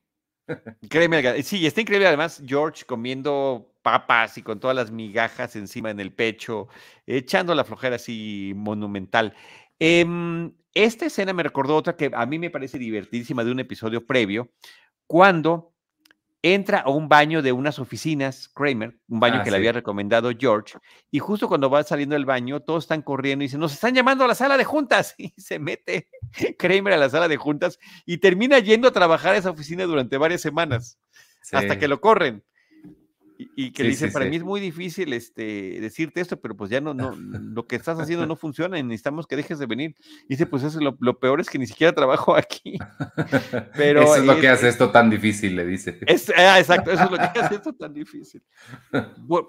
Kramer, 0.90 1.44
sí, 1.44 1.66
está 1.66 1.82
increíble 1.82 2.08
además 2.08 2.42
George 2.46 2.86
comiendo 2.86 3.74
papas 3.82 4.38
y 4.38 4.42
con 4.44 4.60
todas 4.60 4.76
las 4.76 4.92
migajas 4.92 5.56
encima 5.56 5.92
en 5.92 6.00
el 6.00 6.14
pecho, 6.14 6.68
echando 7.06 7.56
la 7.56 7.64
flojera 7.64 7.96
así 7.96 8.54
monumental. 8.56 9.34
Em, 9.80 10.54
esta 10.74 11.06
escena 11.06 11.34
me 11.34 11.44
recordó 11.44 11.76
otra 11.76 11.96
que 11.96 12.12
a 12.14 12.26
mí 12.26 12.40
me 12.40 12.50
parece 12.50 12.78
divertidísima 12.78 13.44
de 13.44 13.52
un 13.52 13.60
episodio 13.60 14.06
previo, 14.06 14.50
cuando 15.08 15.74
entra 16.54 16.80
a 16.80 16.90
un 16.90 17.10
baño 17.10 17.42
de 17.42 17.52
unas 17.52 17.80
oficinas, 17.80 18.50
Kramer, 18.50 19.00
un 19.08 19.20
baño 19.20 19.38
ah, 19.40 19.44
que 19.44 19.52
le 19.52 19.58
había 19.58 19.72
recomendado 19.72 20.32
George, 20.38 20.78
y 21.12 21.20
justo 21.20 21.48
cuando 21.48 21.70
va 21.70 21.84
saliendo 21.84 22.14
del 22.14 22.26
baño, 22.26 22.60
todos 22.60 22.84
están 22.84 23.02
corriendo 23.02 23.44
y 23.44 23.48
dicen, 23.48 23.60
nos 23.60 23.74
están 23.74 23.96
llamando 23.96 24.24
a 24.24 24.28
la 24.28 24.36
sala 24.36 24.58
de 24.58 24.64
juntas, 24.64 25.16
y 25.18 25.34
se 25.38 25.60
mete 25.60 26.10
Kramer 26.58 26.94
a 26.94 26.98
la 26.98 27.10
sala 27.10 27.28
de 27.28 27.38
juntas 27.38 27.80
y 28.06 28.18
termina 28.18 28.60
yendo 28.60 28.88
a 28.88 28.92
trabajar 28.92 29.36
a 29.36 29.38
esa 29.38 29.52
oficina 29.52 29.86
durante 29.86 30.18
varias 30.18 30.42
semanas, 30.42 31.00
hasta 31.52 31.80
que 31.80 31.88
lo 31.88 32.02
corren. 32.02 32.44
Y, 33.40 33.72
que 33.72 33.84
dice, 33.84 34.10
para 34.10 34.26
mí 34.26 34.36
es 34.36 34.44
muy 34.44 34.60
difícil 34.60 35.14
este, 35.14 35.80
decirte 35.80 36.22
esto, 36.22 36.40
pero 36.42 36.58
pues 36.58 36.72
ya 36.72 36.82
no, 36.82 36.96
no, 36.96 37.16
lo 37.16 37.68
que 37.68 37.76
estás 37.76 38.00
haciendo 38.00 38.26
no 38.26 38.36
funciona 38.36 38.80
y 38.80 38.84
necesitamos 38.84 39.28
que 39.28 39.36
dejes 39.36 39.60
de 39.60 39.68
venir. 39.68 39.96
Y 40.24 40.30
dice, 40.30 40.48
pues 40.48 40.64
eso 40.64 40.80
lo, 40.80 40.98
lo 41.00 41.20
peor 41.20 41.40
es 41.40 41.48
que 41.48 41.60
ni 41.60 41.68
siquiera 41.68 41.94
trabajo 41.94 42.36
aquí. 42.36 42.80
Pero 43.76 44.02
eso 44.02 44.16
es 44.16 44.26
lo 44.26 44.40
que 44.40 44.50
hace 44.50 44.68
esto 44.68 44.90
tan 44.90 45.12
difícil, 45.12 45.56
le 45.56 45.66
dice. 45.66 46.00
Ah, 46.36 46.60
exacto, 46.60 46.92
eso 46.92 47.04
es 47.04 47.12
lo 47.12 47.18
que 47.18 47.40
hace 47.40 47.56
esto 47.56 47.74
tan 47.74 47.94
difícil. 47.94 48.42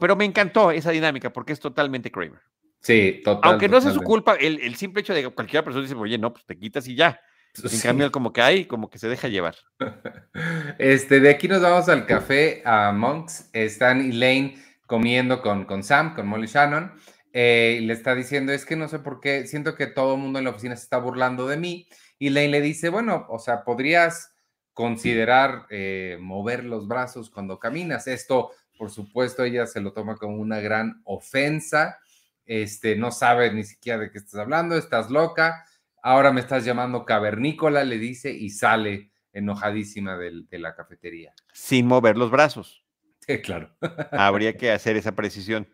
pero 0.01 0.16
me 0.16 0.24
encantó 0.24 0.70
esa 0.70 0.90
dinámica 0.90 1.33
porque 1.33 1.55
es 1.55 1.61
totalmente 1.61 2.11
Kramer. 2.11 2.40
Sí, 2.81 3.22
total. 3.24 3.53
Aunque 3.53 3.68
no 3.68 3.81
sea 3.81 3.92
su 3.92 4.01
culpa, 4.01 4.35
el, 4.35 4.61
el 4.61 4.74
simple 4.77 5.01
hecho 5.01 5.14
de 5.14 5.22
que 5.22 5.31
cualquier 5.31 5.64
persona 5.64 5.83
dice, 5.83 5.94
oye, 5.94 6.18
no, 6.18 6.33
pues 6.33 6.44
te 6.44 6.59
quitas 6.59 6.87
y 6.88 6.94
ya. 6.94 7.18
En 7.64 7.81
cambio, 7.81 8.12
como 8.12 8.33
que 8.33 8.42
hay, 8.42 8.64
como 8.66 8.90
que 8.90 8.99
se 8.99 9.09
deja 9.09 9.29
llevar. 9.29 9.57
Este, 10.79 11.18
de 11.18 11.31
aquí 11.31 11.49
nos 11.49 11.61
vamos 11.61 11.88
al 11.88 12.07
café 12.07 12.62
a 12.64 12.92
Monks. 12.92 13.51
Están 13.53 14.01
Elaine 14.01 14.62
comiendo 14.87 15.42
con, 15.42 15.64
con 15.64 15.83
Sam, 15.83 16.14
con 16.14 16.29
Molly 16.29 16.47
Shannon. 16.47 16.92
Eh, 17.33 17.79
y 17.81 17.87
le 17.87 17.92
está 17.94 18.14
diciendo, 18.14 18.53
es 18.53 18.64
que 18.64 18.77
no 18.77 18.88
sé 18.88 19.01
por 19.01 19.21
qué, 19.21 19.47
siento 19.47 19.75
que 19.75 19.87
todo 19.87 20.14
el 20.14 20.21
mundo 20.21 20.38
en 20.38 20.44
la 20.44 20.51
oficina 20.51 20.77
se 20.77 20.85
está 20.85 20.99
burlando 20.99 21.49
de 21.49 21.57
mí. 21.57 21.88
Y 22.18 22.29
Elaine 22.29 22.53
le 22.53 22.61
dice, 22.61 22.88
bueno, 22.88 23.27
o 23.29 23.38
sea, 23.38 23.64
podrías 23.64 24.33
considerar 24.73 25.66
eh, 25.71 26.18
mover 26.21 26.64
los 26.64 26.87
brazos 26.87 27.31
cuando 27.31 27.59
caminas. 27.59 28.07
Esto, 28.07 28.53
por 28.79 28.90
supuesto, 28.90 29.42
ella 29.42 29.66
se 29.66 29.81
lo 29.81 29.92
toma 29.92 30.16
como 30.16 30.37
una 30.37 30.61
gran 30.61 31.03
ofensa. 31.05 31.99
Este, 32.47 32.94
no 32.94 33.11
sabe 33.11 33.53
ni 33.53 33.64
siquiera 33.64 33.99
de 33.99 34.11
qué 34.11 34.18
estás 34.18 34.37
hablando, 34.37 34.77
estás 34.77 35.11
loca 35.11 35.64
ahora 36.03 36.33
me 36.33 36.41
estás 36.41 36.65
llamando 36.65 37.05
cavernícola, 37.05 37.85
le 37.85 37.99
dice, 37.99 38.31
y 38.31 38.51
sale 38.51 39.11
enojadísima 39.33 40.17
de, 40.17 40.45
la 40.59 40.75
cafetería. 40.75 41.33
Sin 41.53 41.87
mover 41.87 42.17
los 42.17 42.31
brazos. 42.31 42.85
Sí, 43.27 43.41
claro. 43.41 43.77
Habría 44.13 44.57
que 44.57 44.71
hacer 44.71 44.97
esa 44.97 45.15
precisión. 45.15 45.69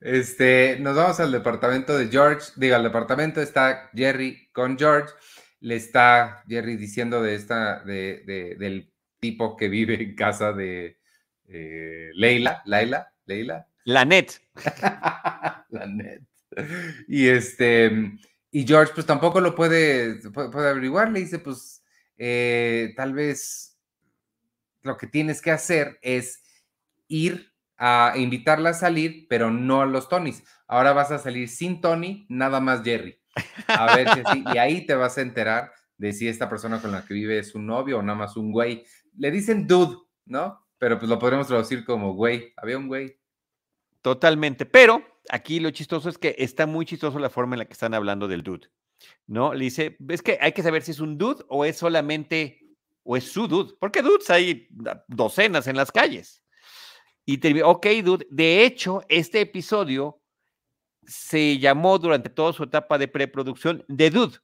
Este, 0.00 0.78
nos 0.80 0.96
vamos 0.96 1.20
al 1.20 1.32
departamento 1.32 1.96
de 1.96 2.08
George. 2.08 2.52
Diga, 2.56 2.76
al 2.76 2.82
departamento 2.82 3.40
está 3.40 3.90
Jerry 3.94 4.48
con 4.52 4.78
George. 4.78 5.12
Le 5.60 5.76
está 5.76 6.42
Jerry 6.48 6.76
diciendo 6.76 7.22
de 7.22 7.34
esta, 7.34 7.84
de, 7.84 8.56
del 8.58 8.92
tipo 9.20 9.56
que 9.56 9.68
vive 9.68 10.02
en 10.02 10.14
casa 10.14 10.52
de 10.52 10.98
eh, 11.48 12.10
Leila, 12.14 12.62
Laila, 12.64 13.12
Leila. 13.26 13.66
La 13.84 14.04
net. 14.04 14.32
la 15.68 15.86
net. 15.86 16.22
Y 17.08 17.28
este, 17.28 18.12
y 18.50 18.66
George 18.66 18.92
pues 18.94 19.06
tampoco 19.06 19.40
lo 19.40 19.54
puede, 19.54 20.16
puede, 20.30 20.68
averiguar, 20.68 21.10
le 21.10 21.20
dice 21.20 21.38
pues 21.38 21.84
eh, 22.18 22.92
tal 22.96 23.14
vez 23.14 23.78
lo 24.82 24.96
que 24.96 25.06
tienes 25.06 25.40
que 25.40 25.50
hacer 25.50 25.98
es 26.02 26.42
ir 27.08 27.52
a 27.76 28.14
invitarla 28.16 28.70
a 28.70 28.74
salir, 28.74 29.26
pero 29.28 29.50
no 29.50 29.80
a 29.80 29.86
los 29.86 30.08
Tonys. 30.08 30.44
Ahora 30.66 30.92
vas 30.92 31.10
a 31.10 31.18
salir 31.18 31.48
sin 31.48 31.80
Tony, 31.80 32.26
nada 32.28 32.60
más 32.60 32.82
Jerry. 32.82 33.18
A 33.68 33.96
ver 33.96 34.08
si. 34.08 34.44
Y 34.54 34.58
ahí 34.58 34.86
te 34.86 34.94
vas 34.94 35.16
a 35.16 35.22
enterar 35.22 35.72
de 35.96 36.12
si 36.12 36.28
esta 36.28 36.48
persona 36.48 36.80
con 36.80 36.92
la 36.92 37.04
que 37.04 37.14
vive 37.14 37.38
es 37.38 37.54
un 37.54 37.66
novio 37.66 37.98
o 37.98 38.02
nada 38.02 38.18
más 38.18 38.36
un 38.36 38.52
güey. 38.52 38.84
Le 39.16 39.30
dicen 39.30 39.66
dude, 39.66 39.96
¿no? 40.26 40.66
Pero 40.78 40.98
pues 40.98 41.08
lo 41.08 41.18
podremos 41.18 41.46
traducir 41.46 41.84
como 41.84 42.14
güey. 42.14 42.52
Había 42.56 42.78
un 42.78 42.88
güey. 42.88 43.18
Totalmente. 44.02 44.66
Pero 44.66 45.02
aquí 45.28 45.60
lo 45.60 45.70
chistoso 45.70 46.08
es 46.08 46.18
que 46.18 46.34
está 46.38 46.66
muy 46.66 46.86
chistoso 46.86 47.18
la 47.18 47.30
forma 47.30 47.54
en 47.54 47.60
la 47.60 47.64
que 47.64 47.72
están 47.72 47.94
hablando 47.94 48.28
del 48.28 48.42
dude. 48.42 48.68
¿No? 49.26 49.54
Le 49.54 49.64
dice, 49.64 49.96
es 50.08 50.22
que 50.22 50.38
hay 50.40 50.52
que 50.52 50.62
saber 50.62 50.82
si 50.82 50.90
es 50.90 51.00
un 51.00 51.16
dude 51.16 51.44
o 51.48 51.64
es 51.64 51.76
solamente, 51.76 52.60
o 53.02 53.16
es 53.16 53.24
su 53.24 53.48
dude. 53.48 53.74
Porque 53.78 54.02
dudes 54.02 54.28
hay 54.30 54.68
docenas 55.08 55.66
en 55.66 55.76
las 55.76 55.90
calles. 55.90 56.42
Y 57.24 57.38
te 57.38 57.62
ok, 57.62 57.86
dude. 58.04 58.26
De 58.30 58.64
hecho, 58.64 59.02
este 59.08 59.40
episodio 59.40 60.20
se 61.06 61.58
llamó 61.58 61.98
durante 61.98 62.30
toda 62.30 62.52
su 62.52 62.64
etapa 62.64 62.98
de 62.98 63.08
preproducción 63.08 63.84
The 63.94 64.10
Dude. 64.10 64.38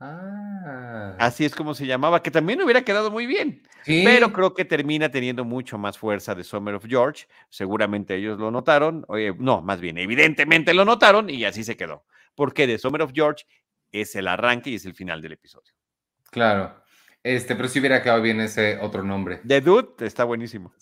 Ah. 0.00 1.14
Así 1.18 1.44
es 1.44 1.54
como 1.54 1.74
se 1.74 1.86
llamaba, 1.86 2.22
que 2.22 2.30
también 2.30 2.62
hubiera 2.62 2.82
quedado 2.82 3.10
muy 3.10 3.26
bien. 3.26 3.62
Pero 3.84 4.32
creo 4.32 4.54
que 4.54 4.64
termina 4.64 5.10
teniendo 5.10 5.44
mucho 5.44 5.76
más 5.76 5.98
fuerza 5.98 6.34
de 6.34 6.42
Summer 6.42 6.74
of 6.74 6.86
George. 6.86 7.26
Seguramente 7.50 8.16
ellos 8.16 8.38
lo 8.38 8.50
notaron. 8.50 9.06
no, 9.38 9.60
más 9.60 9.80
bien, 9.80 9.98
evidentemente 9.98 10.72
lo 10.72 10.84
notaron 10.84 11.28
y 11.28 11.44
así 11.44 11.64
se 11.64 11.76
quedó. 11.76 12.04
Porque 12.34 12.66
de 12.66 12.78
Summer 12.78 13.02
of 13.02 13.12
George 13.14 13.44
es 13.92 14.14
el 14.16 14.28
arranque 14.28 14.70
y 14.70 14.74
es 14.76 14.86
el 14.86 14.94
final 14.94 15.20
del 15.20 15.32
episodio. 15.32 15.72
Claro. 16.30 16.82
Este, 17.22 17.54
pero 17.54 17.68
si 17.68 17.80
hubiera 17.80 18.02
quedado 18.02 18.22
bien 18.22 18.40
ese 18.40 18.78
otro 18.80 19.02
nombre. 19.02 19.40
The 19.46 19.60
Dude 19.60 20.06
está 20.06 20.24
buenísimo. 20.24 20.72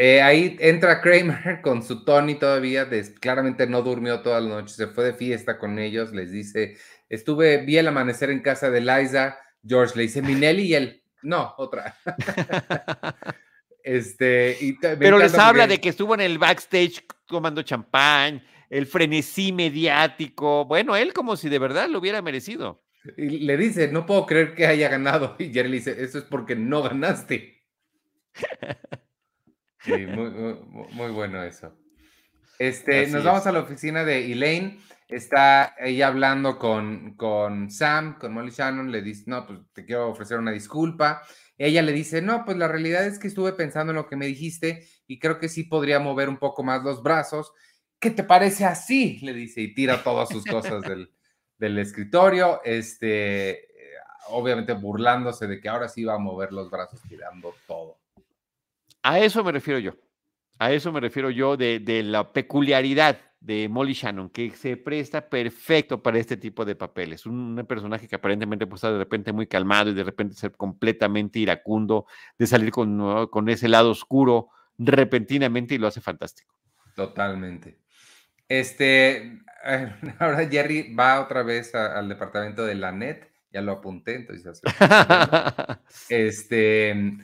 Eh, 0.00 0.22
ahí 0.22 0.56
entra 0.60 1.00
Kramer 1.00 1.60
con 1.62 1.82
su 1.82 2.04
Tony 2.04 2.36
todavía, 2.36 2.88
claramente 3.20 3.66
no 3.66 3.82
durmió 3.82 4.20
toda 4.20 4.40
la 4.40 4.48
noche, 4.48 4.72
se 4.72 4.86
fue 4.86 5.06
de 5.06 5.12
fiesta 5.12 5.58
con 5.58 5.76
ellos, 5.80 6.12
les 6.12 6.30
dice, 6.30 6.76
estuve, 7.08 7.58
vi 7.58 7.78
el 7.78 7.88
amanecer 7.88 8.30
en 8.30 8.40
casa 8.40 8.70
de 8.70 8.80
Liza, 8.80 9.38
George 9.66 9.94
le 9.96 10.02
dice, 10.02 10.22
Minelli 10.22 10.62
y 10.64 10.74
él, 10.74 11.02
no, 11.22 11.54
otra. 11.58 11.96
este, 13.82 14.76
Pero 14.80 15.18
les 15.18 15.34
habla 15.34 15.66
de 15.66 15.80
que 15.80 15.88
estuvo 15.88 16.14
en 16.14 16.20
el 16.20 16.38
backstage 16.38 17.04
tomando 17.26 17.62
champán, 17.62 18.42
el 18.70 18.86
frenesí 18.86 19.52
mediático, 19.52 20.64
bueno, 20.64 20.96
él 20.96 21.12
como 21.12 21.36
si 21.36 21.48
de 21.48 21.58
verdad 21.58 21.88
lo 21.88 21.98
hubiera 21.98 22.22
merecido. 22.22 22.82
Y 23.16 23.40
le 23.40 23.56
dice, 23.56 23.88
no 23.88 24.06
puedo 24.06 24.26
creer 24.26 24.54
que 24.54 24.66
haya 24.66 24.88
ganado, 24.88 25.36
y 25.38 25.52
Jerry 25.52 25.68
le 25.68 25.76
dice, 25.76 26.02
eso 26.02 26.18
es 26.18 26.24
porque 26.24 26.56
no 26.56 26.82
ganaste. 26.82 27.62
Sí, 29.80 30.06
muy, 30.06 31.10
bueno 31.12 31.42
eso. 31.44 31.72
Este, 32.58 33.06
nos 33.06 33.22
vamos 33.22 33.46
a 33.46 33.52
la 33.52 33.60
oficina 33.60 34.04
de 34.04 34.32
Elaine. 34.32 34.80
Está 35.08 35.74
ella 35.78 36.08
hablando 36.08 36.58
con, 36.58 37.14
con 37.16 37.70
Sam, 37.70 38.18
con 38.18 38.34
Molly 38.34 38.50
Shannon. 38.50 38.92
Le 38.92 39.02
dice, 39.02 39.24
no, 39.26 39.46
pues 39.46 39.60
te 39.72 39.84
quiero 39.84 40.10
ofrecer 40.10 40.38
una 40.38 40.52
disculpa. 40.52 41.22
Ella 41.56 41.82
le 41.82 41.92
dice, 41.92 42.22
no, 42.22 42.44
pues 42.44 42.56
la 42.56 42.68
realidad 42.68 43.06
es 43.06 43.18
que 43.18 43.28
estuve 43.28 43.52
pensando 43.52 43.92
en 43.92 43.96
lo 43.96 44.06
que 44.06 44.16
me 44.16 44.26
dijiste 44.26 44.86
y 45.06 45.18
creo 45.18 45.38
que 45.38 45.48
sí 45.48 45.64
podría 45.64 45.98
mover 45.98 46.28
un 46.28 46.36
poco 46.36 46.62
más 46.62 46.84
los 46.84 47.02
brazos. 47.02 47.52
¿Qué 47.98 48.10
te 48.10 48.22
parece 48.22 48.64
así? 48.64 49.18
Le 49.22 49.32
dice 49.32 49.62
y 49.62 49.74
tira 49.74 50.02
todas 50.04 50.28
sus 50.28 50.44
cosas 50.44 50.82
del, 50.82 51.10
del 51.56 51.78
escritorio. 51.78 52.60
Este, 52.64 53.68
obviamente 54.30 54.72
burlándose 54.72 55.46
de 55.46 55.60
que 55.60 55.68
ahora 55.68 55.88
sí 55.88 56.04
va 56.04 56.14
a 56.14 56.18
mover 56.18 56.52
los 56.52 56.70
brazos 56.70 57.00
tirando 57.08 57.54
todo. 57.66 57.98
A 59.02 59.20
eso 59.20 59.42
me 59.44 59.52
refiero 59.52 59.78
yo. 59.78 59.94
A 60.58 60.72
eso 60.72 60.92
me 60.92 61.00
refiero 61.00 61.30
yo 61.30 61.56
de, 61.56 61.80
la 62.04 62.32
peculiaridad 62.32 63.18
de 63.40 63.68
Molly 63.68 63.92
Shannon, 63.92 64.30
que 64.30 64.50
se 64.50 64.76
presta 64.76 65.28
perfecto 65.28 66.02
para 66.02 66.18
este 66.18 66.36
tipo 66.36 66.64
de 66.64 66.74
papeles. 66.74 67.26
Un, 67.26 67.64
personaje 67.68 68.08
que 68.08 68.16
aparentemente 68.16 68.66
puede 68.66 68.76
estar 68.76 68.92
de 68.92 68.98
repente 68.98 69.32
muy 69.32 69.46
calmado 69.46 69.90
y 69.90 69.94
de 69.94 70.04
repente 70.04 70.34
ser 70.34 70.52
completamente 70.52 71.38
iracundo, 71.38 72.06
de 72.38 72.46
salir 72.46 72.70
con, 72.70 73.28
con 73.28 73.48
ese 73.48 73.68
lado 73.68 73.90
oscuro 73.90 74.48
repentinamente 74.76 75.74
y 75.74 75.78
lo 75.78 75.86
hace 75.86 76.00
fantástico. 76.00 76.54
Totalmente. 76.94 77.78
Este, 78.48 79.40
ahora 80.18 80.48
Jerry 80.48 80.94
va 80.94 81.20
otra 81.20 81.42
vez 81.42 81.74
al 81.74 82.08
departamento 82.08 82.64
de 82.64 82.74
la 82.74 82.92
NET, 82.92 83.30
ya 83.52 83.60
lo 83.60 83.72
apunté, 83.72 84.16
entonces. 84.16 84.60
este 86.08 87.18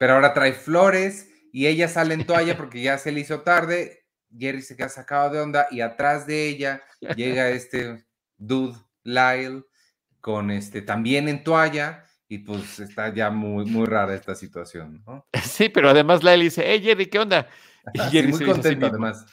pero 0.00 0.14
ahora 0.14 0.32
trae 0.32 0.54
flores 0.54 1.28
y 1.52 1.66
ella 1.66 1.86
sale 1.86 2.14
en 2.14 2.24
toalla 2.24 2.56
porque 2.56 2.80
ya 2.80 2.96
se 2.96 3.12
le 3.12 3.20
hizo 3.20 3.42
tarde. 3.42 3.99
Jerry 4.36 4.62
se 4.62 4.76
queda 4.76 4.88
sacado 4.88 5.30
de 5.30 5.40
onda 5.40 5.66
y 5.70 5.80
atrás 5.80 6.26
de 6.26 6.48
ella 6.48 6.82
llega 7.16 7.50
este 7.50 8.04
dude 8.36 8.78
Lyle 9.02 9.64
con 10.20 10.50
este 10.50 10.82
también 10.82 11.28
en 11.28 11.42
toalla 11.42 12.04
y 12.28 12.38
pues 12.38 12.78
está 12.78 13.12
ya 13.12 13.30
muy, 13.30 13.64
muy 13.64 13.86
rara 13.86 14.14
esta 14.14 14.34
situación, 14.34 15.02
¿no? 15.06 15.26
Sí, 15.42 15.68
pero 15.68 15.90
además 15.90 16.22
Lyle 16.22 16.44
dice, 16.44 16.62
hey 16.64 16.80
Jerry, 16.82 17.06
¿qué 17.06 17.18
onda? 17.18 17.48
Y 17.92 17.98
Jerry 17.98 18.28
muy 18.28 18.44
contento 18.44 18.86
además. 18.86 19.26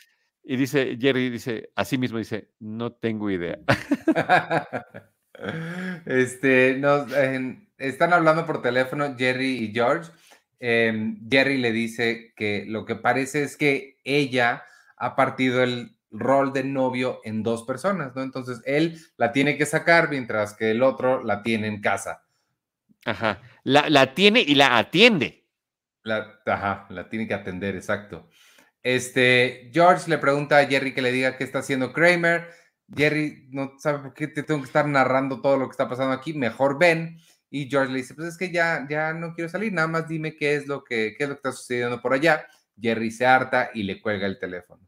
Y 0.43 0.55
dice, 0.55 0.97
Jerry 0.99 1.29
dice, 1.29 1.71
así 1.75 1.97
mismo 1.97 2.17
dice, 2.17 2.51
no 2.59 2.93
tengo 2.93 3.29
idea. 3.29 3.59
este, 6.05 6.77
nos, 6.77 7.11
están 7.77 8.13
hablando 8.13 8.45
por 8.45 8.61
teléfono 8.61 9.13
Jerry 9.17 9.65
y 9.65 9.73
George 9.73 10.09
Em, 10.59 11.19
Jerry 11.29 11.57
le 11.57 11.71
dice 11.71 12.33
que 12.35 12.65
lo 12.67 12.85
que 12.85 12.95
parece 12.95 13.43
es 13.43 13.57
que 13.57 13.99
ella 14.03 14.63
ha 14.97 15.15
partido 15.15 15.63
el 15.63 15.97
rol 16.11 16.53
de 16.53 16.63
novio 16.63 17.19
en 17.23 17.43
dos 17.43 17.63
personas, 17.63 18.15
¿no? 18.15 18.23
Entonces 18.23 18.61
él 18.65 18.99
la 19.17 19.31
tiene 19.31 19.57
que 19.57 19.65
sacar 19.65 20.09
mientras 20.09 20.53
que 20.53 20.71
el 20.71 20.83
otro 20.83 21.23
la 21.23 21.43
tiene 21.43 21.67
en 21.67 21.81
casa. 21.81 22.23
Ajá. 23.05 23.41
La, 23.63 24.13
tiene 24.13 24.41
y 24.41 24.55
la 24.55 24.77
atiende. 24.77 25.45
La, 26.03 26.39
ajá, 26.45 26.87
la 26.89 27.09
tiene 27.09 27.27
que 27.27 27.33
atender, 27.33 27.75
exacto. 27.75 28.29
Este, 28.81 29.69
George 29.73 30.09
le 30.09 30.17
pregunta 30.17 30.57
a 30.57 30.65
Jerry 30.65 30.93
que 30.93 31.01
le 31.01 31.11
diga 31.11 31.37
qué 31.37 31.43
está 31.43 31.59
haciendo 31.59 31.91
Kramer. 31.91 32.47
Jerry 32.95 33.47
no 33.49 33.73
sabe 33.79 33.99
por 33.99 34.13
qué 34.13 34.27
te 34.27 34.43
tengo 34.43 34.61
que 34.61 34.67
estar 34.67 34.87
narrando 34.87 35.41
todo 35.41 35.57
lo 35.57 35.67
que 35.67 35.71
está 35.71 35.89
pasando 35.89 36.13
aquí. 36.13 36.33
Mejor 36.33 36.79
ven. 36.79 37.19
Y 37.49 37.69
George 37.69 37.91
le 37.91 37.99
dice, 37.99 38.13
pues 38.13 38.29
es 38.29 38.37
que 38.37 38.51
ya, 38.51 38.85
ya 38.89 39.13
no 39.13 39.33
quiero 39.33 39.49
salir, 39.49 39.71
nada 39.71 39.87
más 39.87 40.07
dime 40.07 40.35
qué 40.35 40.55
es 40.55 40.67
lo 40.67 40.83
que, 40.83 41.15
qué 41.17 41.23
es 41.23 41.29
lo 41.29 41.35
que 41.35 41.39
está 41.39 41.51
sucediendo 41.51 42.01
por 42.01 42.13
allá. 42.13 42.45
Jerry 42.79 43.09
se 43.09 43.25
harta 43.25 43.71
y 43.73 43.83
le 43.83 44.01
cuelga 44.01 44.27
el 44.27 44.37
teléfono. 44.37 44.86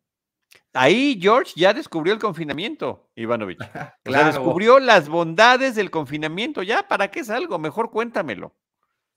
Ahí 0.74 1.18
George 1.20 1.54
ya 1.56 1.74
descubrió 1.74 2.14
el 2.14 2.20
confinamiento, 2.20 3.10
Ivanovich. 3.16 3.60
claro. 4.04 4.28
descubrió 4.28 4.80
las 4.80 5.10
bondades 5.10 5.76
del 5.76 5.90
confinamiento. 5.90 6.62
Ya, 6.62 6.88
¿para 6.88 7.10
qué 7.10 7.22
es 7.22 7.30
algo? 7.30 7.58
Mejor 7.58 7.90
cuéntamelo. 7.90 8.56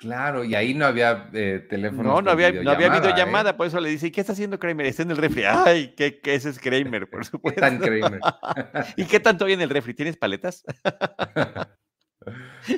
Claro, 0.03 0.43
y 0.43 0.57
ahí 0.57 0.75
no 0.75 0.87
había 0.87 1.29
eh, 1.33 1.65
teléfono. 1.71 2.03
No, 2.03 2.23
no 2.23 2.31
había, 2.33 2.51
no 2.51 2.73
había 2.73 2.89
videollamada, 2.89 3.51
¿eh? 3.51 3.55
por 3.55 3.69
eso 3.69 3.79
le 3.79 3.89
dice, 3.89 4.09
¿y 4.09 4.11
qué 4.11 4.21
está 4.21 4.33
haciendo 4.33 4.59
Kramer? 4.59 4.87
Está 4.87 5.05
en 5.05 5.13
el 5.13 5.17
refri. 5.17 5.45
Ay, 5.47 5.95
¿qué, 5.97 6.21
qué 6.21 6.35
ese 6.35 6.51
es 6.51 6.59
Kramer, 6.59 7.09
por 7.09 7.25
supuesto. 7.25 7.61
¿Qué 7.61 7.61
tan 7.61 7.79
Kramer? 7.79 8.21
¿Y 8.97 9.05
qué 9.05 9.21
tanto 9.21 9.45
hay 9.45 9.53
en 9.53 9.61
el 9.61 9.71
refri? 9.71 9.95
¿Tienes 9.95 10.17
paletas? 10.17 10.65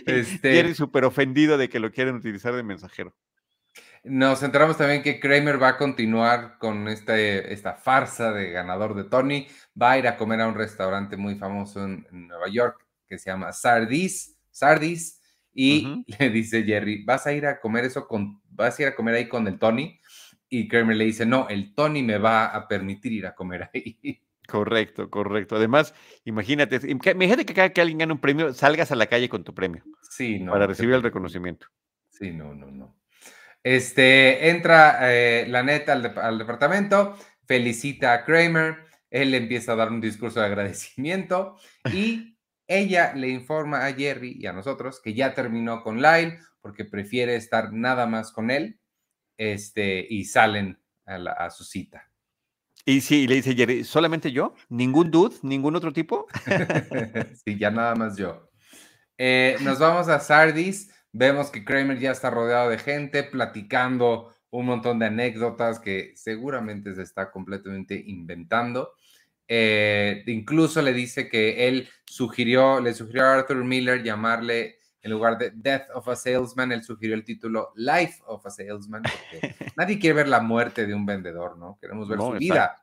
Este, 0.06 0.74
súper 0.74 1.04
ofendido 1.04 1.56
de 1.56 1.70
que 1.70 1.78
lo 1.78 1.90
quieren 1.92 2.16
utilizar 2.16 2.54
de 2.54 2.62
mensajero. 2.62 3.14
Nos 4.04 4.42
enteramos 4.42 4.76
también 4.76 5.02
que 5.02 5.18
Kramer 5.18 5.60
va 5.60 5.68
a 5.68 5.76
continuar 5.78 6.58
con 6.58 6.88
este, 6.88 7.54
esta 7.54 7.72
farsa 7.72 8.32
de 8.32 8.50
ganador 8.50 8.94
de 8.94 9.04
Tony. 9.04 9.46
Va 9.80 9.92
a 9.92 9.98
ir 9.98 10.06
a 10.06 10.18
comer 10.18 10.42
a 10.42 10.48
un 10.48 10.54
restaurante 10.54 11.16
muy 11.16 11.36
famoso 11.36 11.82
en, 11.82 12.06
Nueva 12.10 12.48
York 12.48 12.86
que 13.08 13.18
se 13.18 13.30
llama 13.30 13.52
Sardis. 13.52 14.38
Sardis. 14.50 15.22
Y 15.54 16.04
le 16.18 16.28
dice 16.28 16.64
Jerry, 16.64 17.02
¿vas 17.02 17.26
a 17.26 17.32
ir 17.32 17.46
a 17.46 17.58
comer 17.60 17.86
eso 17.86 18.06
con, 18.06 18.42
vas 18.50 18.78
a 18.78 18.82
ir 18.82 18.88
a 18.88 18.94
comer 18.94 19.14
ahí 19.14 19.28
con 19.28 19.46
el 19.46 19.58
Tony? 19.58 19.98
Y 20.50 20.68
Kramer 20.68 20.96
le 20.96 21.06
dice, 21.06 21.24
no, 21.24 21.48
el 21.48 21.74
Tony 21.74 22.02
me 22.02 22.18
va 22.18 22.46
a 22.46 22.68
permitir 22.68 23.12
ir 23.12 23.26
a 23.26 23.34
comer 23.34 23.70
ahí. 23.72 23.98
Correcto, 24.46 25.08
correcto. 25.08 25.56
Además, 25.56 25.94
imagínate, 26.26 26.78
imagínate 26.90 27.46
que 27.46 27.54
cada 27.54 27.70
que 27.70 27.80
alguien 27.80 27.96
gane 27.96 28.12
un 28.12 28.20
premio, 28.20 28.52
salgas 28.52 28.92
a 28.92 28.94
la 28.94 29.06
calle 29.06 29.30
con 29.30 29.42
tu 29.42 29.54
premio. 29.54 29.82
Sí, 30.10 30.38
no. 30.38 30.52
Para 30.52 30.66
recibir 30.66 30.94
el 30.94 31.02
reconocimiento. 31.02 31.68
Sí, 32.10 32.30
no, 32.30 32.54
no, 32.54 32.70
no. 32.70 32.94
Este, 33.64 34.50
entra 34.50 34.98
eh, 35.10 35.46
la 35.48 35.62
neta 35.62 35.94
al, 35.94 36.38
departamento, 36.38 37.16
felicita 37.46 38.12
a 38.12 38.24
Kramer, 38.24 38.84
él 39.10 39.34
empieza 39.34 39.72
a 39.72 39.76
dar 39.76 39.90
un 39.90 40.02
discurso 40.02 40.40
de 40.40 40.46
agradecimiento 40.46 41.56
y 41.90 42.36
ella 42.68 43.14
le 43.14 43.30
informa 43.30 43.86
a 43.86 43.92
Jerry 43.94 44.36
y 44.38 44.46
a 44.46 44.52
nosotros 44.52 45.00
que 45.02 45.14
ya 45.14 45.32
terminó 45.32 45.82
con 45.82 46.02
Lyle 46.02 46.38
porque 46.60 46.84
prefiere 46.84 47.36
estar 47.36 47.72
nada 47.72 48.06
más 48.06 48.32
con 48.32 48.50
él 48.50 48.78
este, 49.38 50.06
y 50.08 50.24
salen 50.24 50.78
a 51.06 51.50
su 51.50 51.64
cita. 51.64 52.10
Y 52.86 53.00
sí, 53.00 53.26
le 53.26 53.36
dice 53.36 53.54
Jerry, 53.54 53.82
¿solamente 53.82 54.30
yo? 54.30 54.54
¿Ningún 54.68 55.10
dude? 55.10 55.36
¿Ningún 55.42 55.74
otro 55.74 55.92
tipo? 55.92 56.26
sí, 57.44 57.58
ya 57.58 57.70
nada 57.70 57.94
más 57.94 58.16
yo. 58.16 58.50
Eh, 59.16 59.56
nos 59.62 59.78
vamos 59.78 60.08
a 60.08 60.20
Sardis. 60.20 60.90
Vemos 61.16 61.50
que 61.50 61.64
Kramer 61.64 62.00
ya 62.00 62.10
está 62.10 62.28
rodeado 62.28 62.70
de 62.70 62.78
gente, 62.78 63.22
platicando 63.22 64.34
un 64.50 64.66
montón 64.66 64.98
de 64.98 65.06
anécdotas 65.06 65.78
que 65.78 66.12
seguramente 66.16 66.92
se 66.92 67.02
está 67.02 67.30
completamente 67.30 68.02
inventando. 68.04 68.94
Eh, 69.46 70.24
incluso 70.26 70.82
le 70.82 70.92
dice 70.92 71.28
que 71.28 71.68
él 71.68 71.88
sugirió, 72.04 72.80
le 72.80 72.94
sugirió 72.94 73.26
a 73.26 73.34
Arthur 73.34 73.62
Miller 73.62 74.02
llamarle, 74.02 74.80
en 75.02 75.12
lugar 75.12 75.38
de 75.38 75.52
Death 75.54 75.90
of 75.94 76.08
a 76.08 76.16
Salesman, 76.16 76.72
él 76.72 76.82
sugirió 76.82 77.14
el 77.14 77.22
título 77.22 77.72
Life 77.76 78.20
of 78.26 78.44
a 78.44 78.50
Salesman, 78.50 79.02
porque 79.02 79.54
nadie 79.76 80.00
quiere 80.00 80.14
ver 80.14 80.28
la 80.28 80.40
muerte 80.40 80.84
de 80.84 80.94
un 80.94 81.06
vendedor, 81.06 81.56
¿no? 81.56 81.78
Queremos 81.80 82.08
ver 82.08 82.18
su 82.18 82.32
vida. 82.32 82.82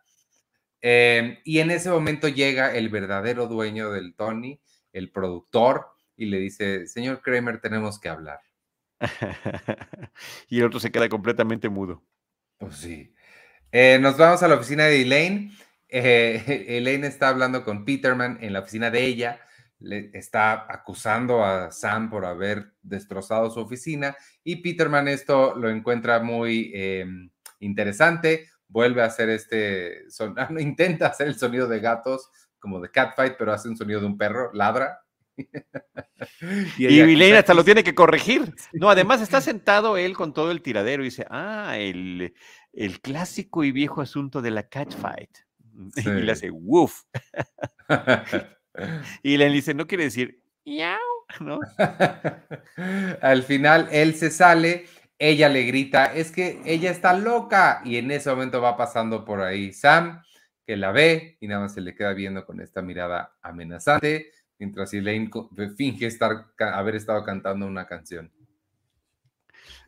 Eh, 0.80 1.40
y 1.44 1.60
en 1.60 1.70
ese 1.70 1.90
momento 1.90 2.30
llega 2.30 2.74
el 2.74 2.88
verdadero 2.88 3.48
dueño 3.48 3.92
del 3.92 4.16
Tony, 4.16 4.62
el 4.94 5.12
productor, 5.12 5.88
y 6.22 6.28
le 6.28 6.38
dice, 6.38 6.86
señor 6.86 7.20
Kramer, 7.24 7.60
tenemos 7.60 8.00
que 8.00 8.08
hablar. 8.08 8.42
y 10.50 10.60
el 10.60 10.66
otro 10.66 10.80
se 10.80 10.92
queda 10.92 11.10
completamente 11.10 11.68
mudo. 11.68 12.04
Pues 12.60 12.76
sí. 12.76 13.12
Eh, 13.72 13.98
nos 14.00 14.18
vamos 14.18 14.44
a 14.44 14.48
la 14.48 14.54
oficina 14.54 14.86
de 14.86 15.02
Elaine. 15.02 15.52
Eh, 15.90 16.68
Elaine 16.78 17.08
está 17.08 17.30
hablando 17.30 17.64
con 17.64 17.86
Peterman 17.86 18.38
en 18.40 18.54
la 18.54 18.60
oficina 18.60 18.92
de 18.92 19.04
ella. 19.04 19.42
Le 19.80 20.12
está 20.14 20.72
acusando 20.72 21.44
a 21.44 21.72
Sam 21.72 22.12
por 22.12 22.24
haber 22.24 22.74
destrozado 22.84 23.50
su 23.50 23.60
oficina. 23.60 24.16
Y 24.44 24.58
Peterman 24.58 25.08
esto 25.08 25.56
lo 25.56 25.72
encuentra 25.72 26.20
muy 26.20 26.70
em, 26.76 27.32
interesante. 27.62 28.48
Vuelve 28.68 29.02
a 29.02 29.06
hacer 29.06 29.32
este, 29.32 30.08
son, 30.12 30.36
intenta 30.60 31.08
hacer 31.08 31.26
el 31.26 31.36
sonido 31.36 31.68
de 31.68 31.80
gatos, 31.80 32.30
como 32.60 32.80
de 32.80 32.92
catfight, 32.92 33.38
pero 33.40 33.54
hace 33.54 33.70
un 33.70 33.76
sonido 33.76 34.02
de 34.02 34.06
un 34.06 34.20
perro, 34.20 34.52
ladra. 34.54 35.01
y, 36.78 36.88
y 36.88 37.32
hasta 37.34 37.54
lo 37.54 37.64
tiene 37.64 37.84
que 37.84 37.96
corregir. 37.96 38.54
No, 38.74 38.90
además 38.90 39.22
está 39.22 39.42
sentado 39.42 39.98
él 39.98 40.16
con 40.16 40.34
todo 40.34 40.52
el 40.52 40.62
tiradero 40.62 41.04
y 41.04 41.06
dice, 41.06 41.26
ah, 41.30 41.76
el, 41.78 42.34
clásico 43.02 43.64
y 43.64 43.72
viejo 43.72 44.02
asunto 44.02 44.42
de 44.42 44.52
la 44.52 44.68
catfight. 44.68 45.38
Y 45.96 46.10
le 46.10 46.32
hace, 46.32 46.52
woof. 46.52 47.04
y 49.24 49.38
le 49.38 49.50
dice, 49.50 49.74
no 49.74 49.88
quiere 49.88 50.06
decir, 50.06 50.44
miau, 50.66 51.00
¿no? 51.40 51.60
Al 53.22 53.44
final 53.44 53.88
él 53.92 54.16
se 54.16 54.30
sale, 54.30 54.86
ella 55.18 55.50
le 55.50 55.64
grita, 55.64 56.14
es 56.14 56.32
que 56.32 56.62
ella 56.66 56.92
está 56.92 57.14
loca. 57.14 57.82
Y 57.86 57.98
en 57.98 58.12
ese 58.12 58.30
momento 58.30 58.62
va 58.62 58.78
pasando 58.78 59.26
por 59.26 59.42
ahí 59.42 59.74
Sam, 59.74 60.22
que 60.66 60.78
la 60.78 60.92
ve 60.92 61.38
y 61.40 61.48
nada 61.48 61.62
más 61.62 61.74
se 61.74 61.82
le 61.82 61.96
queda 61.96 62.14
viendo 62.14 62.46
con 62.46 62.62
esta 62.62 62.82
mirada 62.82 63.38
amenazante 63.42 64.32
mientras 64.62 64.94
Elaine 64.94 65.28
finge 65.76 66.06
estar, 66.06 66.54
haber 66.60 66.94
estado 66.96 67.24
cantando 67.24 67.66
una 67.66 67.88
canción. 67.88 68.32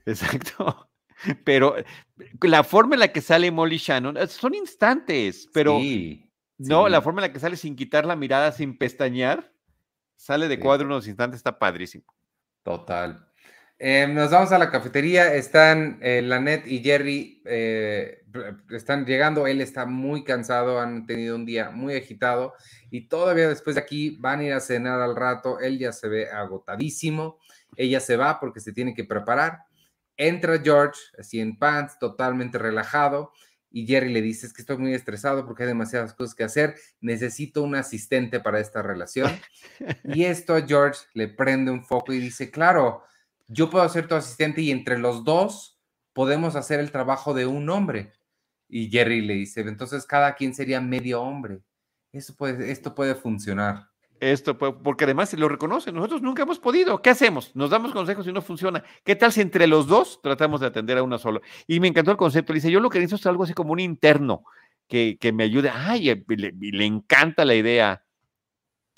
Exacto. 0.03 0.89
Pero 1.45 1.75
la 2.41 2.63
forma 2.63 2.95
en 2.95 3.01
la 3.01 3.13
que 3.13 3.21
sale 3.21 3.51
Molly 3.51 3.77
Shannon 3.77 4.17
son 4.27 4.55
instantes, 4.55 5.47
pero 5.53 5.79
no, 6.57 6.89
la 6.89 7.01
forma 7.01 7.21
en 7.21 7.27
la 7.27 7.31
que 7.31 7.39
sale 7.39 7.55
sin 7.55 7.77
quitar 7.77 8.05
la 8.05 8.17
mirada, 8.17 8.51
sin 8.51 8.77
pestañear, 8.77 9.53
sale 10.17 10.49
de 10.49 10.59
cuadro 10.59 10.85
unos 10.85 11.07
instantes, 11.07 11.37
está 11.37 11.57
padrísimo. 11.57 12.03
Total. 12.63 13.25
Em, 13.85 14.13
nos 14.13 14.31
vamos 14.31 14.49
a 14.53 14.57
la 14.57 14.71
cafetería, 14.71 15.35
están 15.35 15.99
eh, 16.01 16.21
Lanet 16.21 16.65
y 16.65 16.81
Jerry, 16.81 17.41
eh, 17.43 18.23
están 18.69 19.05
llegando, 19.05 19.45
él 19.45 19.59
está 19.59 19.85
muy 19.85 20.23
cansado, 20.23 20.79
han 20.79 21.05
tenido 21.05 21.35
un 21.35 21.45
día 21.45 21.69
muy 21.69 21.93
agitado 21.97 22.53
y 22.89 23.09
todavía 23.09 23.49
después 23.49 23.75
de 23.75 23.81
aquí 23.81 24.15
van 24.21 24.39
a 24.39 24.43
ir 24.45 24.53
a 24.53 24.61
cenar 24.61 25.01
al 25.01 25.17
rato, 25.17 25.59
él 25.59 25.79
ya 25.79 25.91
se 25.91 26.07
ve 26.07 26.29
agotadísimo, 26.29 27.39
ella 27.75 27.99
se 27.99 28.15
va 28.15 28.39
porque 28.39 28.61
se 28.61 28.71
tiene 28.71 28.93
que 28.93 29.03
preparar, 29.03 29.65
entra 30.15 30.61
George, 30.63 31.01
así 31.19 31.41
en 31.41 31.59
pants, 31.59 31.99
totalmente 31.99 32.57
relajado, 32.57 33.33
y 33.69 33.85
Jerry 33.85 34.13
le 34.13 34.21
dice, 34.21 34.47
es 34.47 34.53
que 34.53 34.61
estoy 34.61 34.77
muy 34.77 34.93
estresado 34.93 35.45
porque 35.45 35.63
hay 35.63 35.67
demasiadas 35.67 36.13
cosas 36.13 36.35
que 36.35 36.45
hacer, 36.45 36.75
necesito 37.01 37.61
un 37.61 37.75
asistente 37.75 38.39
para 38.39 38.61
esta 38.61 38.81
relación. 38.81 39.29
y 40.05 40.23
esto 40.23 40.55
a 40.55 40.61
George 40.61 41.01
le 41.13 41.27
prende 41.27 41.69
un 41.69 41.83
foco 41.83 42.13
y 42.13 42.19
dice, 42.19 42.49
claro, 42.49 43.03
yo 43.53 43.69
puedo 43.69 43.87
ser 43.87 44.07
tu 44.07 44.15
asistente 44.15 44.61
y 44.61 44.71
entre 44.71 44.97
los 44.97 45.23
dos 45.23 45.79
podemos 46.13 46.55
hacer 46.55 46.79
el 46.79 46.91
trabajo 46.91 47.33
de 47.33 47.45
un 47.45 47.69
hombre. 47.69 48.13
Y 48.67 48.89
Jerry 48.89 49.21
le 49.21 49.35
dice, 49.35 49.61
entonces 49.61 50.05
cada 50.05 50.35
quien 50.35 50.53
sería 50.53 50.81
medio 50.81 51.21
hombre. 51.21 51.61
Eso 52.11 52.35
puede, 52.35 52.71
esto 52.71 52.95
puede 52.95 53.15
funcionar. 53.15 53.87
Esto, 54.19 54.57
porque 54.57 55.03
además 55.03 55.33
lo 55.33 55.49
reconoce, 55.49 55.91
nosotros 55.91 56.21
nunca 56.21 56.43
hemos 56.43 56.57
podido. 56.57 57.01
¿Qué 57.01 57.09
hacemos? 57.09 57.53
Nos 57.55 57.69
damos 57.69 57.91
consejos 57.91 58.25
y 58.25 58.31
no 58.31 58.41
funciona. 58.41 58.83
¿Qué 59.03 59.15
tal 59.15 59.33
si 59.33 59.41
entre 59.41 59.67
los 59.67 59.87
dos 59.87 60.21
tratamos 60.21 60.61
de 60.61 60.67
atender 60.67 60.97
a 60.97 61.03
uno 61.03 61.17
solo? 61.17 61.41
Y 61.67 61.79
me 61.79 61.89
encantó 61.89 62.11
el 62.11 62.17
concepto. 62.17 62.53
Le 62.53 62.57
dice, 62.57 62.71
yo 62.71 62.79
lo 62.79 62.89
que 62.89 62.99
necesito 62.99 63.17
es 63.17 63.25
algo 63.25 63.43
así 63.43 63.53
como 63.53 63.73
un 63.73 63.79
interno 63.79 64.45
que, 64.87 65.17
que 65.19 65.33
me 65.33 65.43
ayude. 65.43 65.69
Ay, 65.69 66.23
le 66.27 66.85
encanta 66.85 67.43
la 67.43 67.55
idea 67.55 68.03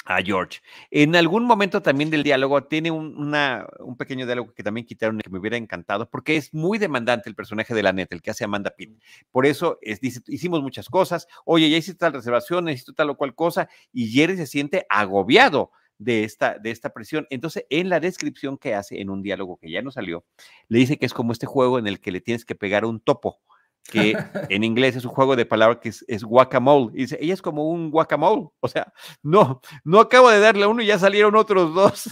a 0.06 0.22
George. 0.22 0.62
En 0.92 1.16
algún 1.16 1.46
momento 1.46 1.82
también 1.82 2.10
del 2.10 2.24
diálogo 2.24 2.64
tiene 2.64 2.92
un, 2.92 3.36
un, 3.80 3.98
pequeño 3.98 4.26
diálogo 4.26 4.54
que 4.54 4.64
también 4.64 4.86
quitaron 4.86 5.20
que 5.20 5.30
me 5.30 5.40
hubiera 5.40 5.58
encantado, 5.58 6.10
porque 6.10 6.38
es 6.38 6.54
muy 6.54 6.78
demandante 6.78 7.28
el 7.28 7.36
personaje 7.36 7.74
de 7.74 7.84
la 7.84 7.92
neta, 7.92 8.16
el 8.16 8.22
que 8.22 8.32
hace 8.32 8.44
Amanda 8.44 8.70
Pitt. 8.70 9.02
Por 9.32 9.46
eso 9.46 9.80
es, 9.82 10.00
dice, 10.00 10.22
hicimos 10.28 10.62
muchas 10.62 10.90
cosas, 10.90 11.28
oye, 11.44 11.70
ya 11.70 11.78
hiciste 11.78 12.00
tal 12.00 12.14
reservación, 12.14 12.66
necesito 12.66 12.94
tal 12.94 13.10
o 13.10 13.18
cual 13.18 13.34
cosa, 13.34 13.68
y 13.92 14.08
Jerry 14.08 14.38
se 14.38 14.48
siente 14.48 14.86
agobiado 14.90 15.72
de 15.98 16.24
esta, 16.24 16.60
de 16.60 16.72
esta 16.72 16.94
presión. 16.94 17.26
Entonces, 17.30 17.66
en 17.70 17.90
la 17.90 18.00
descripción 18.00 18.58
que 18.58 18.76
hace 18.76 19.02
en 19.02 19.10
un 19.10 19.24
diálogo 19.24 19.58
que 19.58 19.72
ya 19.72 19.82
no 19.82 19.92
salió, 19.92 20.24
le 20.68 20.80
dice 20.80 20.98
que 20.98 21.06
es 21.06 21.14
como 21.14 21.32
este 21.32 21.48
juego 21.48 21.80
en 21.80 21.88
el 21.88 22.00
que 22.00 22.12
le 22.12 22.22
tienes 22.22 22.46
que 22.46 22.56
pegar 22.56 22.86
un 22.86 23.00
topo 23.00 23.40
que 23.86 24.14
en 24.50 24.64
inglés 24.64 24.96
es 24.96 25.06
un 25.06 25.12
juego 25.12 25.36
de 25.36 25.46
palabras 25.46 25.80
que 25.82 25.90
es, 25.90 26.24
guacamole. 26.24 26.92
Y 26.94 27.02
dice, 27.02 27.18
ella 27.22 27.34
es 27.34 27.42
como 27.42 27.70
un 27.70 27.92
guacamole. 27.92 28.50
O 28.60 28.68
sea, 28.68 28.92
no, 29.22 29.62
no 29.84 30.00
acabo 30.00 30.30
de 30.30 30.40
darle 30.40 30.66
uno 30.66 30.82
y 30.82 30.88
ya 30.88 31.00
salieron 31.00 31.36
otros 31.36 31.74
dos. 31.74 32.10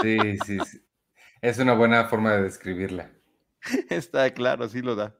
Sí, 0.00 0.18
sí, 0.44 0.58
sí. 0.64 0.80
Es 1.40 1.58
una 1.58 1.74
buena 1.74 2.06
forma 2.06 2.32
de 2.32 2.42
describirla. 2.42 3.10
Está 3.90 4.32
claro, 4.32 4.68
sí 4.68 4.80
lo 4.80 4.94
da. 4.94 5.14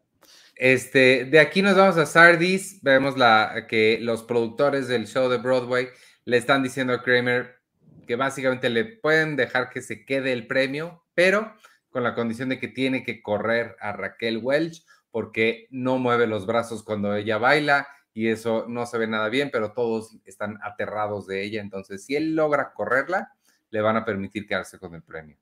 Este, 0.56 1.24
de 1.24 1.40
aquí 1.40 1.62
nos 1.62 1.76
vamos 1.76 1.96
a 1.96 2.06
Sardis. 2.06 2.80
Vemos 2.82 3.16
la, 3.16 3.66
que 3.68 3.98
los 4.00 4.22
productores 4.22 4.88
del 4.88 5.06
show 5.06 5.28
de 5.28 5.38
Broadway 5.38 5.88
le 6.24 6.36
están 6.36 6.62
diciendo 6.62 6.92
a 6.94 7.02
Kramer 7.02 7.56
que 8.06 8.16
básicamente 8.16 8.70
le 8.70 8.84
pueden 8.84 9.36
dejar 9.36 9.70
que 9.70 9.80
se 9.80 10.04
quede 10.04 10.32
el 10.32 10.46
premio, 10.46 11.04
pero 11.14 11.54
con 11.90 12.02
la 12.02 12.14
condición 12.14 12.48
de 12.48 12.58
que 12.58 12.68
tiene 12.68 13.02
que 13.02 13.22
correr 13.22 13.76
a 13.80 13.92
Raquel 13.92 14.38
Welch 14.38 14.84
porque 15.14 15.68
no 15.70 15.98
mueve 15.98 16.26
los 16.26 16.44
brazos 16.44 16.82
cuando 16.82 17.14
ella 17.14 17.38
baila 17.38 17.86
y 18.12 18.26
eso 18.26 18.64
no 18.66 18.84
se 18.84 18.98
ve 18.98 19.06
nada 19.06 19.28
bien, 19.28 19.48
pero 19.52 19.72
todos 19.72 20.16
están 20.24 20.58
aterrados 20.60 21.28
de 21.28 21.44
ella. 21.44 21.60
Entonces, 21.60 22.04
si 22.04 22.16
él 22.16 22.34
logra 22.34 22.72
correrla, 22.72 23.32
le 23.70 23.80
van 23.80 23.96
a 23.96 24.04
permitir 24.04 24.44
quedarse 24.44 24.76
con 24.80 24.92
el 24.92 25.04
premio. 25.04 25.38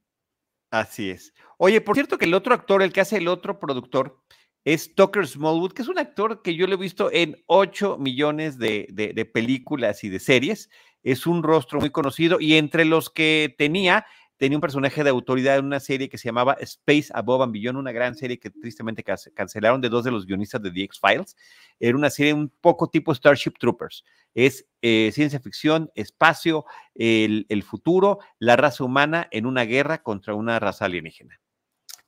Así 0.70 1.08
es. 1.08 1.32
Oye, 1.56 1.80
por 1.80 1.96
cierto 1.96 2.18
que 2.18 2.26
el 2.26 2.34
otro 2.34 2.52
actor, 2.52 2.82
el 2.82 2.92
que 2.92 3.00
hace 3.00 3.16
el 3.16 3.28
otro 3.28 3.58
productor, 3.58 4.20
es 4.62 4.94
Tucker 4.94 5.26
Smallwood, 5.26 5.72
que 5.72 5.80
es 5.80 5.88
un 5.88 5.98
actor 5.98 6.42
que 6.42 6.54
yo 6.54 6.66
lo 6.66 6.74
he 6.74 6.76
visto 6.78 7.10
en 7.10 7.42
8 7.46 7.96
millones 7.96 8.58
de, 8.58 8.88
de, 8.90 9.24
películas 9.24 10.04
y 10.04 10.10
de 10.10 10.20
series. 10.20 10.68
Es 11.02 11.26
un 11.26 11.42
rostro 11.42 11.80
muy 11.80 11.88
conocido 11.88 12.40
y 12.40 12.56
entre 12.56 12.84
los 12.84 13.08
que 13.08 13.54
tenía 13.56 14.04
tenía 14.42 14.58
un 14.58 14.60
personaje 14.60 15.04
de 15.04 15.10
autoridad 15.10 15.56
en 15.56 15.66
una 15.66 15.78
serie 15.78 16.08
que 16.08 16.18
se 16.18 16.24
llamaba 16.24 16.54
Space 16.54 17.12
Above 17.14 17.44
and 17.44 17.52
Beyond, 17.52 17.78
una 17.78 17.92
gran 17.92 18.16
serie 18.16 18.40
que 18.40 18.50
tristemente 18.50 19.04
cancelaron 19.04 19.80
de 19.80 19.88
dos 19.88 20.02
de 20.02 20.10
los 20.10 20.26
guionistas 20.26 20.60
de 20.60 20.72
The 20.72 20.82
X-Files. 20.82 21.36
Era 21.78 21.96
una 21.96 22.10
serie 22.10 22.34
un 22.34 22.48
poco 22.48 22.90
tipo 22.90 23.14
Starship 23.14 23.52
Troopers. 23.60 24.04
Es 24.34 24.66
eh, 24.80 25.12
ciencia 25.14 25.38
ficción, 25.38 25.92
espacio, 25.94 26.64
el, 26.96 27.62
futuro, 27.62 28.18
la 28.40 28.56
raza 28.56 28.82
humana 28.82 29.28
en 29.30 29.46
una 29.46 29.62
guerra 29.62 30.02
contra 30.02 30.34
una 30.34 30.58
raza 30.58 30.86
alienígena. 30.86 31.40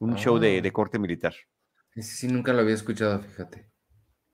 Un 0.00 0.16
show 0.16 0.40
de, 0.40 0.60
de, 0.60 0.68
ah. 0.68 0.72
corte 0.72 0.98
militar. 0.98 1.36
Sí, 1.94 2.26
nunca 2.26 2.52
lo 2.52 2.62
había 2.62 2.74
escuchado, 2.74 3.20
fíjate. 3.20 3.70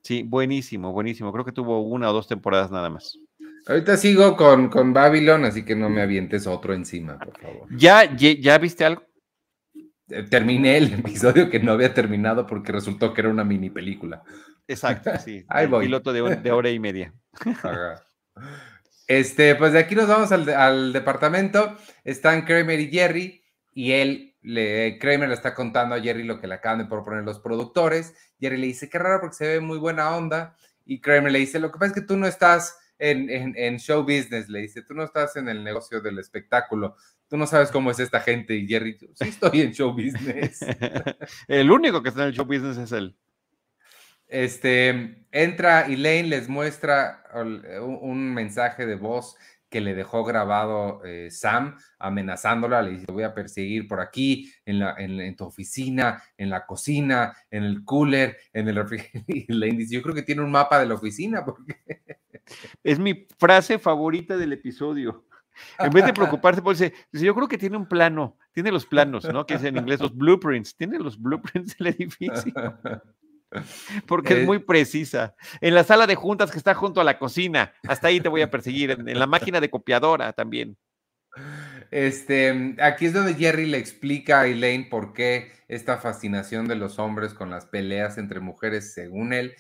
Sí, 0.03 0.23
buenísimo, 0.23 0.95
buenísimo. 0.95 1.31
Creo 1.35 1.45
que 1.45 1.53
tuvo 1.53 1.83
una 1.83 2.09
o 2.09 2.15
dos 2.15 2.27
temporadas 2.27 2.71
nada 2.71 2.89
más. 2.89 3.19
Ahorita 3.67 3.97
sigo 3.97 4.37
con, 4.37 4.69
con 4.69 4.93
Babylon, 4.93 5.45
así 5.45 5.65
que 5.65 5.77
no 5.77 5.89
me 5.89 6.03
avientes 6.03 6.47
otro 6.47 6.75
encima, 6.75 7.19
por 7.19 7.39
favor. 7.39 7.69
¿Ya, 7.77 8.17
ya, 8.17 8.59
viste 8.59 8.85
algo? 8.85 9.03
Eh, 10.09 10.25
terminé 10.25 10.77
el 10.77 10.93
episodio 11.01 11.51
que 11.51 11.61
no 11.61 11.73
había 11.73 11.95
terminado 11.95 12.47
porque 12.47 12.73
resultó 12.73 13.15
que 13.15 13.21
era 13.21 13.31
una 13.31 13.45
mini 13.45 13.71
película. 13.71 14.23
Exacto, 14.67 15.11
sí. 15.25 15.45
Ahí 15.49 15.67
voy. 15.67 15.87
Piloto 15.87 16.13
de, 16.13 16.37
de, 16.37 16.53
hora 16.53 16.71
y 16.71 16.79
media. 16.79 17.13
Este, 19.07 19.57
pues 19.57 19.73
de 19.73 19.81
aquí 19.81 19.97
nos 19.97 20.07
vamos 20.07 20.31
al, 20.31 20.49
al, 20.51 20.93
departamento. 20.93 21.77
Están 22.05 22.45
Kramer 22.45 22.79
y 22.79 22.93
Jerry 22.93 23.43
y 23.75 23.91
él, 23.91 24.37
le, 24.41 25.01
Kramer 25.01 25.29
le 25.29 25.35
está 25.35 25.53
contando 25.53 25.97
a 25.97 26.01
Jerry 26.01 26.23
lo 26.23 26.41
que 26.41 26.47
le 26.47 26.55
acaban 26.55 26.79
de 26.79 26.85
proponer 26.85 27.25
los 27.25 27.41
productores. 27.41 28.15
Jerry 28.39 28.57
le 28.57 28.69
dice, 28.69 28.89
qué 28.89 29.01
raro 29.01 29.21
porque 29.21 29.35
se 29.35 29.49
ve 29.49 29.61
muy 29.61 29.79
buena 29.79 30.15
onda. 30.17 30.55
Y 30.85 31.01
Kramer 31.01 31.33
le 31.33 31.41
dice, 31.41 31.59
lo 31.59 31.73
que 31.73 31.79
pasa 31.81 31.87
es 31.87 32.01
que 32.01 32.07
tú 32.07 32.17
no 32.17 32.29
estás 32.29 32.79
en, 33.01 33.55
en, 33.57 33.79
show 33.79 34.03
business, 34.03 34.49
le 34.49 34.61
dice, 34.61 34.83
tú 34.83 34.95
no 34.95 35.05
estás 35.05 35.37
en 35.37 35.49
el 35.49 35.65
negocio 35.65 36.01
del 36.01 36.19
espectáculo, 36.19 36.97
tú 37.29 37.37
no 37.37 37.47
sabes 37.47 37.71
cómo 37.71 37.91
es 37.91 37.99
esta 37.99 38.21
gente. 38.21 38.55
Y 38.55 38.67
Jerry, 38.69 38.99
sí 38.99 39.29
estoy 39.29 39.63
en 39.63 39.73
show 39.73 39.93
business. 39.93 40.61
el 41.49 41.71
único 41.71 42.03
que 42.03 42.11
está 42.11 42.23
en 42.23 42.29
el 42.29 42.35
show 42.35 42.45
business 42.45 42.77
es 42.77 42.93
él. 42.93 43.17
Este, 44.29 45.27
entra 45.33 45.87
Elaine, 45.87 46.29
les 46.29 46.49
muestra 46.49 47.25
un 47.35 48.33
mensaje 48.33 48.87
de 48.87 48.95
voz 48.95 49.37
que 49.71 49.81
le 49.81 49.95
dejó 49.95 50.25
grabado 50.25 51.01
eh, 51.05 51.31
Sam 51.31 51.77
amenazándola, 51.99 52.83
le 52.83 52.91
dice, 52.91 53.07
voy 53.13 53.23
a 53.23 53.35
perseguir 53.35 53.87
por 53.87 54.01
aquí, 54.01 54.53
en, 54.67 54.81
la, 54.81 54.97
en, 54.99 55.37
tu 55.37 55.45
oficina, 55.45 56.23
en 56.37 56.51
la 56.51 56.67
cocina, 56.67 57.33
en 57.51 57.63
el 57.63 57.85
cooler, 57.85 58.37
en 58.53 58.69
el 58.69 58.77
refrigerador. 58.77 59.25
Y 59.29 59.53
le 59.53 59.71
dice, 59.71 59.95
yo 59.95 60.03
creo 60.03 60.15
que 60.15 60.23
tiene 60.23 60.43
un 60.43 60.51
mapa 60.51 60.81
de 60.81 60.87
la 60.87 60.95
oficina. 60.95 61.45
Porque... 61.45 61.77
Es 62.83 62.99
mi 62.99 63.27
frase 63.39 63.79
favorita 63.79 64.37
del 64.37 64.53
episodio. 64.53 65.25
En 65.79 65.91
vez 65.91 66.07
de 66.07 66.13
preocuparse, 66.15 66.63
pues 66.63 66.79
dice, 66.79 66.95
yo 67.13 67.35
creo 67.35 67.49
que 67.49 67.59
tiene 67.59 67.77
un 67.77 67.87
plano, 67.87 68.39
tiene 68.53 68.73
los 68.73 68.87
planos, 68.87 69.25
¿no? 69.25 69.45
Que 69.45 69.55
es 69.55 69.65
en 69.65 69.77
inglés 69.77 70.01
los 70.01 70.17
blueprints, 70.17 70.75
tiene 70.75 70.99
los 70.99 71.21
blueprints 71.21 71.77
del 71.77 71.89
edificio. 71.89 72.79
Porque 74.07 74.35
es 74.35 74.39
eh, 74.41 74.47
muy 74.47 74.61
precisa. 74.61 75.35
En 75.61 75.75
la 75.75 75.85
sala 75.85 76.07
de 76.07 76.15
juntas 76.15 76.51
que 76.51 76.59
está 76.59 76.75
junto 76.75 77.01
a 77.01 77.05
la 77.05 77.19
cocina, 77.19 77.73
hasta 77.87 78.09
ahí 78.09 78.21
te 78.21 78.29
voy 78.29 78.43
a 78.43 78.51
perseguir. 78.51 78.93
En, 78.93 79.19
la 79.19 79.27
máquina 79.27 79.61
de 79.61 79.71
copiadora 79.71 80.33
también. 80.33 80.77
Este, 81.91 82.77
aquí 82.81 83.07
es 83.07 83.13
donde 83.13 83.35
Jerry 83.35 83.67
le 83.67 83.79
explica 83.79 84.41
a 84.41 84.47
Elaine 84.47 84.89
por 84.89 85.13
qué 85.13 85.51
esta 85.69 85.99
fascinación 85.99 86.69
de 86.69 86.77
los 86.77 86.99
hombres 86.99 87.35
con 87.35 87.51
las 87.51 87.67
peleas 87.67 88.19
entre 88.19 88.41
mujeres, 88.41 88.93
según 88.95 89.33
él. 89.33 89.55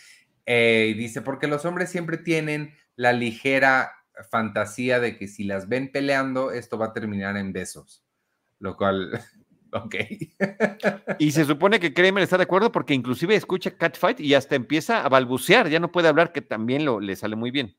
Eh, 0.46 0.88
y 0.90 0.94
dice, 0.94 1.22
porque 1.22 1.46
los 1.46 1.64
hombres 1.64 1.90
siempre 1.90 2.16
tienen 2.16 2.74
la 2.96 3.12
ligera 3.12 3.92
fantasía 4.30 5.00
de 5.00 5.16
que 5.16 5.28
si 5.28 5.44
las 5.44 5.68
ven 5.68 5.90
peleando, 5.92 6.50
esto 6.50 6.78
va 6.78 6.86
a 6.86 6.92
terminar 6.92 7.36
en 7.36 7.52
besos. 7.52 8.04
Lo 8.58 8.76
cual 8.76 9.20
Ok. 9.72 9.94
y 11.18 11.30
se 11.30 11.44
supone 11.44 11.78
que 11.78 11.94
Kramer 11.94 12.24
está 12.24 12.36
de 12.36 12.44
acuerdo 12.44 12.72
porque 12.72 12.94
inclusive 12.94 13.34
escucha 13.36 13.76
Catfight 13.76 14.20
y 14.20 14.34
hasta 14.34 14.56
empieza 14.56 15.04
a 15.04 15.08
balbucear, 15.08 15.68
ya 15.68 15.80
no 15.80 15.92
puede 15.92 16.08
hablar, 16.08 16.32
que 16.32 16.42
también 16.42 16.84
lo, 16.84 17.00
le 17.00 17.16
sale 17.16 17.36
muy 17.36 17.50
bien. 17.50 17.76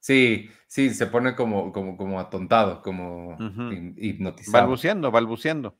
Sí, 0.00 0.50
sí, 0.66 0.90
se 0.90 1.06
pone 1.06 1.34
como, 1.34 1.72
como, 1.72 1.96
como 1.96 2.20
atontado, 2.20 2.82
como 2.82 3.36
hipnotizado. 3.96 4.58
Balbuceando, 4.58 5.10
balbuceando. 5.10 5.76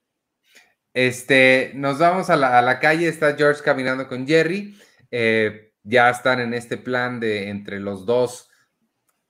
Este, 0.92 1.72
nos 1.74 1.98
vamos 1.98 2.28
a 2.30 2.36
la, 2.36 2.80
calle, 2.80 3.06
está 3.06 3.36
George 3.36 3.62
caminando 3.62 4.08
con 4.08 4.26
Jerry. 4.26 4.76
Eh, 5.10 5.67
ya 5.82 6.10
están 6.10 6.40
en 6.40 6.54
este 6.54 6.76
plan 6.76 7.20
de 7.20 7.48
entre 7.48 7.80
los 7.80 8.06
dos 8.06 8.50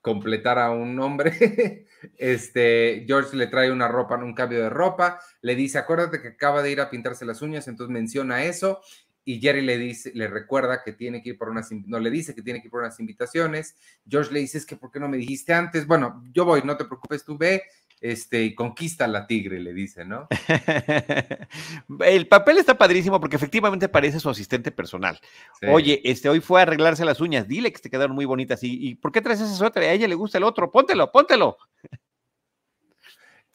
completar 0.01 0.59
a 0.59 0.71
un 0.71 0.99
hombre. 1.01 1.85
Este, 2.17 3.05
George 3.09 3.37
le 3.37 3.49
trae 3.49 3.73
una 3.73 3.89
ropa, 3.89 4.15
un 4.15 4.33
cambio 4.33 4.61
de 4.61 4.71
ropa, 4.71 5.19
le 5.43 5.57
dice, 5.57 5.79
acuérdate 5.79 6.23
que 6.23 6.29
acaba 6.29 6.63
de 6.63 6.71
ir 6.71 6.81
a 6.81 6.91
pintarse 6.91 7.25
las 7.25 7.43
uñas, 7.43 7.67
entonces 7.67 7.93
menciona 7.93 8.45
eso. 8.45 8.81
Y 9.25 9.41
Jerry 9.41 9.63
le 9.63 9.77
dice, 9.79 10.13
le 10.15 10.29
recuerda 10.29 10.85
que 10.85 10.93
tiene 10.93 11.21
que 11.25 11.31
ir 11.31 11.39
por 11.39 11.49
unas, 11.49 11.73
no 11.73 11.99
le 11.99 12.11
dice 12.11 12.37
que 12.37 12.43
tiene 12.43 12.61
que 12.61 12.69
ir 12.69 12.71
por 12.71 12.83
unas 12.83 13.01
invitaciones. 13.01 13.75
George 14.09 14.33
le 14.33 14.39
dice, 14.39 14.59
es 14.59 14.65
que 14.65 14.77
¿por 14.77 14.93
qué 14.93 15.01
no 15.01 15.09
me 15.09 15.17
dijiste 15.17 15.53
antes? 15.53 15.89
Bueno, 15.89 16.23
yo 16.33 16.45
voy, 16.45 16.63
no 16.65 16.77
te 16.77 16.85
preocupes, 16.85 17.25
tú 17.25 17.37
ve 17.37 17.65
este, 18.01 18.45
y 18.45 18.55
conquista 18.55 19.07
la 19.07 19.27
tigre, 19.27 19.61
le 19.61 19.73
dice, 19.73 20.05
¿no? 20.05 20.29
el 22.05 22.29
papel 22.29 22.59
está 22.59 22.77
padrísimo 22.77 23.21
porque 23.21 23.37
efectivamente 23.37 23.89
parece 23.89 24.21
su 24.21 24.31
asistente 24.31 24.71
personal. 24.71 25.21
Oye, 25.69 26.01
este, 26.05 26.29
hoy 26.29 26.41
fue 26.41 26.61
a 26.61 26.63
arreglarse 26.63 27.05
las 27.05 27.21
uñas, 27.21 27.49
dile 27.49 27.73
que 27.73 27.81
te 27.81 27.91
quedaron 27.91 28.15
muy 28.15 28.25
bonitas. 28.25 28.61
¿Y, 28.63 28.95
por 28.97 29.13
qué 29.13 29.21
traes 29.21 29.41
ese 29.41 29.55
suéter? 29.55 29.83
A 29.83 29.93
ella 29.93 30.09
le 30.09 30.15
gusta 30.15 30.39
el 30.39 30.45
otro, 30.45 30.71
póntelo, 30.71 31.11
póntelo. 31.11 31.59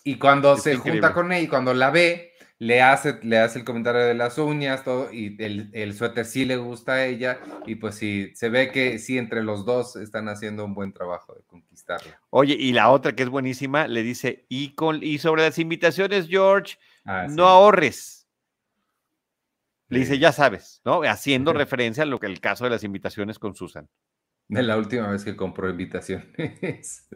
Y 0.04 0.16
cuando 0.16 0.58
se 0.58 0.76
junta 0.76 1.14
con 1.14 1.32
ella 1.32 1.44
y 1.44 1.48
cuando 1.48 1.74
la 1.74 1.90
ve, 1.90 2.33
le 2.64 2.82
hace, 2.82 3.20
le 3.24 3.40
hace 3.40 3.60
el 3.60 3.66
comentario 3.66 4.02
de 4.02 4.14
las 4.14 4.38
uñas, 4.38 4.86
todo, 4.86 5.12
y 5.12 5.36
el, 5.44 5.70
el, 5.74 5.94
suéter 5.94 6.26
sí 6.26 6.46
le 6.46 6.56
gusta 6.56 6.94
a 6.94 7.06
ella, 7.06 7.40
y 7.66 7.76
pues 7.76 7.96
sí, 7.96 8.32
se 8.36 8.48
ve 8.48 8.72
que 8.72 9.00
sí, 9.00 9.18
entre 9.18 9.44
los 9.44 9.66
dos 9.66 9.98
están 9.98 10.30
haciendo 10.30 10.64
un 10.64 10.74
buen 10.74 10.94
trabajo 10.94 11.34
de 11.34 11.44
conquistarla. 11.44 12.22
Oye, 12.30 12.56
y 12.58 12.72
la 12.72 12.90
otra 12.90 13.14
que 13.14 13.24
es 13.24 13.30
buenísima, 13.30 13.88
le 13.90 14.02
dice, 14.02 14.46
y, 14.48 14.76
con, 14.76 15.04
y 15.04 15.18
sobre 15.18 15.44
las 15.44 15.60
invitaciones, 15.60 16.30
George, 16.30 16.78
ah, 17.04 17.28
no 17.30 17.48
ahorres. 17.48 18.30
Le 19.90 20.00
dice, 20.00 20.18
ya 20.18 20.32
sabes, 20.32 20.82
¿no? 20.86 21.02
Haciendo 21.02 21.52
referencia 21.52 22.04
a 22.04 22.06
lo 22.06 22.18
que 22.18 22.28
el 22.28 22.40
caso 22.40 22.64
de 22.64 22.70
las 22.70 22.86
invitaciones 22.86 23.40
con 23.40 23.56
Susan. 23.56 23.90
De 24.48 24.64
la 24.64 24.78
última 24.78 25.10
vez 25.10 25.26
que 25.26 25.36
compró 25.36 25.70
invitaciones. 25.70 27.10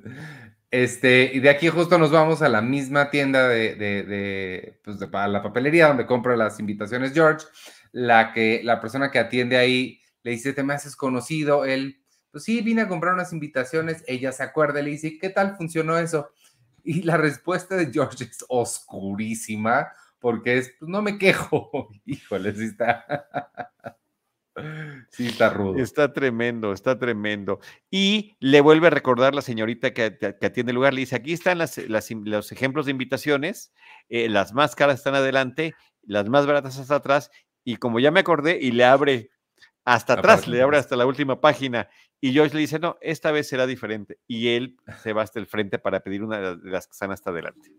Este, 0.69 1.31
y 1.33 1.39
de 1.39 1.49
aquí 1.49 1.69
justo 1.69 1.97
nos 1.97 2.11
vamos 2.11 2.41
a 2.41 2.49
la 2.49 2.61
misma 2.61 3.09
tienda 3.09 3.47
de, 3.47 3.75
de, 3.75 4.79
pues 4.83 4.99
la 4.99 5.41
papelería 5.41 5.87
donde 5.87 6.05
compra 6.05 6.35
las 6.35 6.59
invitaciones 6.59 7.13
George. 7.13 7.45
La 7.93 8.33
que 8.33 8.61
la 8.63 8.81
persona 8.81 9.09
que 9.09 9.19
atiende 9.19 9.57
ahí 9.57 10.01
le 10.23 10.31
dice, 10.31 10.53
te 10.53 10.63
me 10.63 10.73
haces 10.73 10.95
conocido. 10.95 11.63
Él, 11.63 12.03
pues 12.31 12.43
sí, 12.43 12.61
vine 12.61 12.81
a 12.81 12.87
comprar 12.87 13.13
unas 13.13 13.31
invitaciones. 13.31 14.03
Ella 14.07 14.31
se 14.31 14.43
acuerda, 14.43 14.81
le 14.81 14.91
dice, 14.91 15.17
¿qué 15.17 15.29
tal 15.29 15.55
funcionó 15.55 15.97
eso? 15.97 16.29
Y 16.83 17.03
la 17.03 17.17
respuesta 17.17 17.75
de 17.75 17.91
George 17.91 18.25
es 18.25 18.45
oscurísima, 18.49 19.91
porque 20.19 20.57
es, 20.57 20.73
pues 20.79 20.89
no 20.89 21.01
me 21.01 21.17
quejo. 21.17 21.89
Híjole, 22.05 22.53
sí 22.53 22.65
está. 22.65 23.05
Sí, 25.09 25.27
está 25.27 25.49
rudo. 25.49 25.77
Está 25.81 26.13
tremendo, 26.13 26.73
está 26.73 26.97
tremendo. 26.97 27.59
Y 27.91 28.35
le 28.39 28.61
vuelve 28.61 28.87
a 28.87 28.91
recordar 28.91 29.35
la 29.35 29.41
señorita 29.41 29.93
que, 29.93 30.17
que 30.17 30.45
atiende 30.45 30.71
el 30.71 30.75
lugar, 30.75 30.93
le 30.93 31.01
dice, 31.01 31.15
aquí 31.15 31.33
están 31.33 31.57
las, 31.57 31.77
los 31.77 32.51
ejemplos 32.51 32.85
de 32.85 32.91
invitaciones, 32.91 33.73
eh, 34.09 34.29
las 34.29 34.53
más 34.53 34.75
caras 34.75 34.97
están 34.97 35.15
adelante, 35.15 35.75
las 36.03 36.27
más 36.29 36.45
baratas 36.45 36.79
hasta 36.79 36.95
atrás, 36.95 37.31
y 37.63 37.77
como 37.77 37.99
ya 37.99 38.11
me 38.11 38.21
acordé, 38.21 38.59
y 38.61 38.71
le 38.71 38.85
abre 38.85 39.29
hasta 39.85 40.13
atrás, 40.13 40.47
le 40.47 40.61
abre 40.61 40.77
hasta 40.77 40.95
la 40.95 41.05
última 41.05 41.39
página, 41.39 41.89
y 42.19 42.35
Joyce 42.35 42.55
le 42.55 42.61
dice, 42.61 42.79
no, 42.79 42.97
esta 43.01 43.31
vez 43.31 43.47
será 43.47 43.67
diferente, 43.67 44.19
y 44.27 44.49
él 44.49 44.77
se 45.03 45.13
va 45.13 45.21
hasta 45.21 45.39
el 45.39 45.47
frente 45.47 45.79
para 45.79 45.99
pedir 45.99 46.23
una 46.23 46.55
de 46.55 46.71
las 46.71 46.87
que 46.87 46.91
están 46.91 47.11
hasta 47.11 47.29
adelante. 47.29 47.71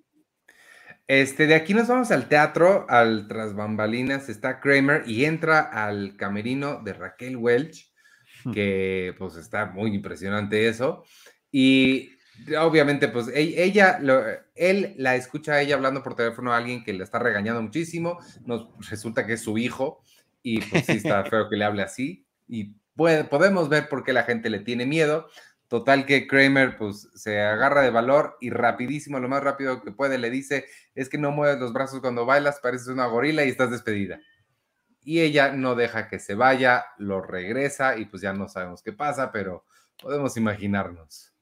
Este, 1.08 1.46
de 1.46 1.54
aquí 1.54 1.72
nos 1.72 1.88
vamos 1.88 2.10
al 2.10 2.28
teatro, 2.28 2.84
al 2.90 3.28
tras 3.28 3.54
bambalinas, 3.54 4.28
está 4.28 4.60
Kramer 4.60 5.04
y 5.06 5.24
entra 5.24 5.60
al 5.60 6.16
camerino 6.16 6.82
de 6.84 6.92
Raquel 6.92 7.38
Welch, 7.38 7.90
hmm. 8.44 8.52
que 8.52 9.14
pues 9.18 9.36
está 9.36 9.64
muy 9.64 9.94
impresionante 9.94 10.68
eso. 10.68 11.04
Y 11.50 12.10
obviamente, 12.60 13.08
pues 13.08 13.28
e, 13.28 13.64
ella, 13.64 13.98
él 14.54 14.94
la 14.98 15.16
escucha 15.16 15.54
a 15.54 15.62
ella 15.62 15.76
hablando 15.76 16.02
por 16.02 16.14
teléfono 16.14 16.52
a 16.52 16.58
alguien 16.58 16.84
que 16.84 16.92
le 16.92 17.04
está 17.04 17.18
regañando 17.18 17.62
muchísimo, 17.62 18.18
nos 18.44 18.68
resulta 18.90 19.26
que 19.26 19.32
es 19.32 19.42
su 19.42 19.56
hijo 19.56 20.02
y 20.42 20.60
pues 20.60 20.84
sí 20.84 20.92
está 20.92 21.24
feo 21.30 21.48
que 21.48 21.56
le 21.56 21.64
hable 21.64 21.82
así 21.82 22.26
y 22.46 22.74
podemos 22.94 23.68
ver 23.68 23.88
por 23.88 24.04
qué 24.04 24.12
la 24.12 24.24
gente 24.24 24.50
le 24.50 24.58
tiene 24.58 24.84
miedo. 24.84 25.28
Total 25.68 26.06
que 26.06 26.26
Kramer 26.26 26.76
pues 26.78 27.08
se 27.14 27.42
agarra 27.42 27.82
de 27.82 27.90
valor 27.90 28.36
y 28.40 28.48
rapidísimo, 28.50 29.20
lo 29.20 29.28
más 29.28 29.42
rápido 29.42 29.82
que 29.82 29.92
puede, 29.92 30.16
le 30.16 30.30
dice, 30.30 30.64
es 30.94 31.10
que 31.10 31.18
no 31.18 31.30
mueves 31.30 31.60
los 31.60 31.74
brazos 31.74 32.00
cuando 32.00 32.24
bailas, 32.24 32.60
pareces 32.60 32.88
una 32.88 33.06
gorila 33.06 33.44
y 33.44 33.50
estás 33.50 33.70
despedida. 33.70 34.18
Y 35.02 35.20
ella 35.20 35.52
no 35.52 35.74
deja 35.74 36.08
que 36.08 36.18
se 36.18 36.34
vaya, 36.34 36.86
lo 36.98 37.20
regresa 37.20 37.98
y 37.98 38.06
pues 38.06 38.22
ya 38.22 38.32
no 38.32 38.48
sabemos 38.48 38.82
qué 38.82 38.92
pasa, 38.92 39.30
pero 39.30 39.64
podemos 40.00 40.36
imaginarnos. 40.38 41.34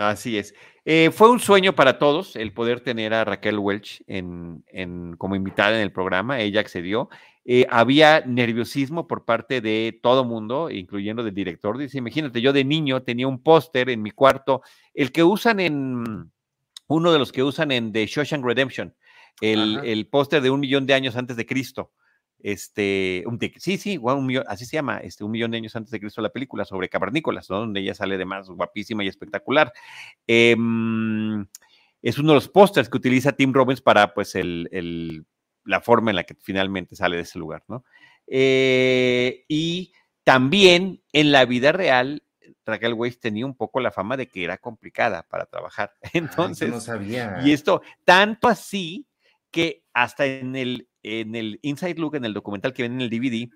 Así 0.00 0.38
es. 0.38 0.54
Eh, 0.84 1.10
fue 1.12 1.30
un 1.30 1.40
sueño 1.40 1.74
para 1.74 1.98
todos 1.98 2.34
el 2.36 2.52
poder 2.52 2.80
tener 2.80 3.12
a 3.12 3.24
Raquel 3.24 3.58
Welch 3.58 4.02
en, 4.06 4.64
en, 4.68 5.16
como 5.16 5.36
invitada 5.36 5.76
en 5.76 5.82
el 5.82 5.92
programa. 5.92 6.40
Ella 6.40 6.60
accedió 6.60 7.10
eh, 7.44 7.66
había 7.70 8.20
nerviosismo 8.20 9.08
por 9.08 9.24
parte 9.24 9.60
de 9.60 9.98
todo 10.02 10.24
mundo, 10.24 10.70
incluyendo 10.70 11.24
del 11.24 11.34
director. 11.34 11.78
Dice, 11.78 11.98
imagínate, 11.98 12.40
yo 12.40 12.52
de 12.52 12.64
niño 12.64 13.02
tenía 13.02 13.26
un 13.26 13.42
póster 13.42 13.88
en 13.88 14.02
mi 14.02 14.10
cuarto, 14.10 14.62
el 14.92 15.10
que 15.10 15.24
usan 15.24 15.58
en, 15.58 16.30
uno 16.86 17.12
de 17.12 17.18
los 17.18 17.32
que 17.32 17.42
usan 17.42 17.72
en 17.72 17.92
The 17.92 18.06
Shawshank 18.06 18.44
Redemption, 18.44 18.94
el, 19.40 20.06
póster 20.10 20.42
de 20.42 20.50
un 20.50 20.60
millón 20.60 20.86
de 20.86 20.94
años 20.94 21.16
antes 21.16 21.36
de 21.36 21.46
Cristo. 21.46 21.92
Este, 22.42 23.24
sí, 23.58 23.76
sí, 23.78 23.98
un 23.98 24.42
así 24.46 24.64
se 24.64 24.76
llama, 24.76 24.98
este, 24.98 25.24
un 25.24 25.30
millón 25.30 25.50
de 25.50 25.58
años 25.58 25.76
antes 25.76 25.90
de 25.90 26.00
Cristo 26.00 26.22
la 26.22 26.30
película 26.30 26.64
sobre 26.64 26.88
cavernícolas, 26.88 27.46
donde 27.46 27.80
ella 27.80 27.94
sale 27.94 28.18
de 28.18 28.24
más 28.24 28.48
guapísima 28.48 29.04
y 29.04 29.08
espectacular. 29.08 29.72
Em, 30.26 31.46
es 32.02 32.18
uno 32.18 32.30
de 32.30 32.34
los 32.36 32.48
pósters 32.48 32.88
que 32.88 32.96
utiliza 32.96 33.32
Tim 33.32 33.52
Robbins 33.52 33.80
para 33.80 34.14
pues 34.14 34.34
el 34.34 34.68
la 35.64 35.80
forma 35.80 36.10
en 36.10 36.16
la 36.16 36.24
que 36.24 36.34
finalmente 36.34 36.96
sale 36.96 37.16
de 37.16 37.22
ese 37.22 37.38
lugar, 37.38 37.62
¿no? 37.68 37.84
Eh, 38.26 39.44
y 39.48 39.92
también 40.24 41.02
en 41.12 41.32
la 41.32 41.44
vida 41.44 41.72
real, 41.72 42.22
Raquel 42.64 42.94
Weiss 42.94 43.18
tenía 43.18 43.46
un 43.46 43.56
poco 43.56 43.80
la 43.80 43.90
fama 43.90 44.16
de 44.16 44.28
que 44.28 44.44
era 44.44 44.58
complicada 44.58 45.26
para 45.28 45.46
trabajar. 45.46 45.94
Entonces, 46.12 46.70
no 46.70 46.80
sabía. 46.80 47.40
y 47.44 47.52
esto, 47.52 47.82
tanto 48.04 48.48
así 48.48 49.06
que 49.50 49.84
hasta 49.92 50.26
en 50.26 50.56
el, 50.56 50.88
en 51.02 51.34
el 51.34 51.58
Inside 51.62 51.98
Look, 51.98 52.16
en 52.16 52.24
el 52.24 52.34
documental 52.34 52.72
que 52.72 52.82
ven 52.82 52.92
en 52.94 53.00
el 53.00 53.10
DVD, 53.10 53.50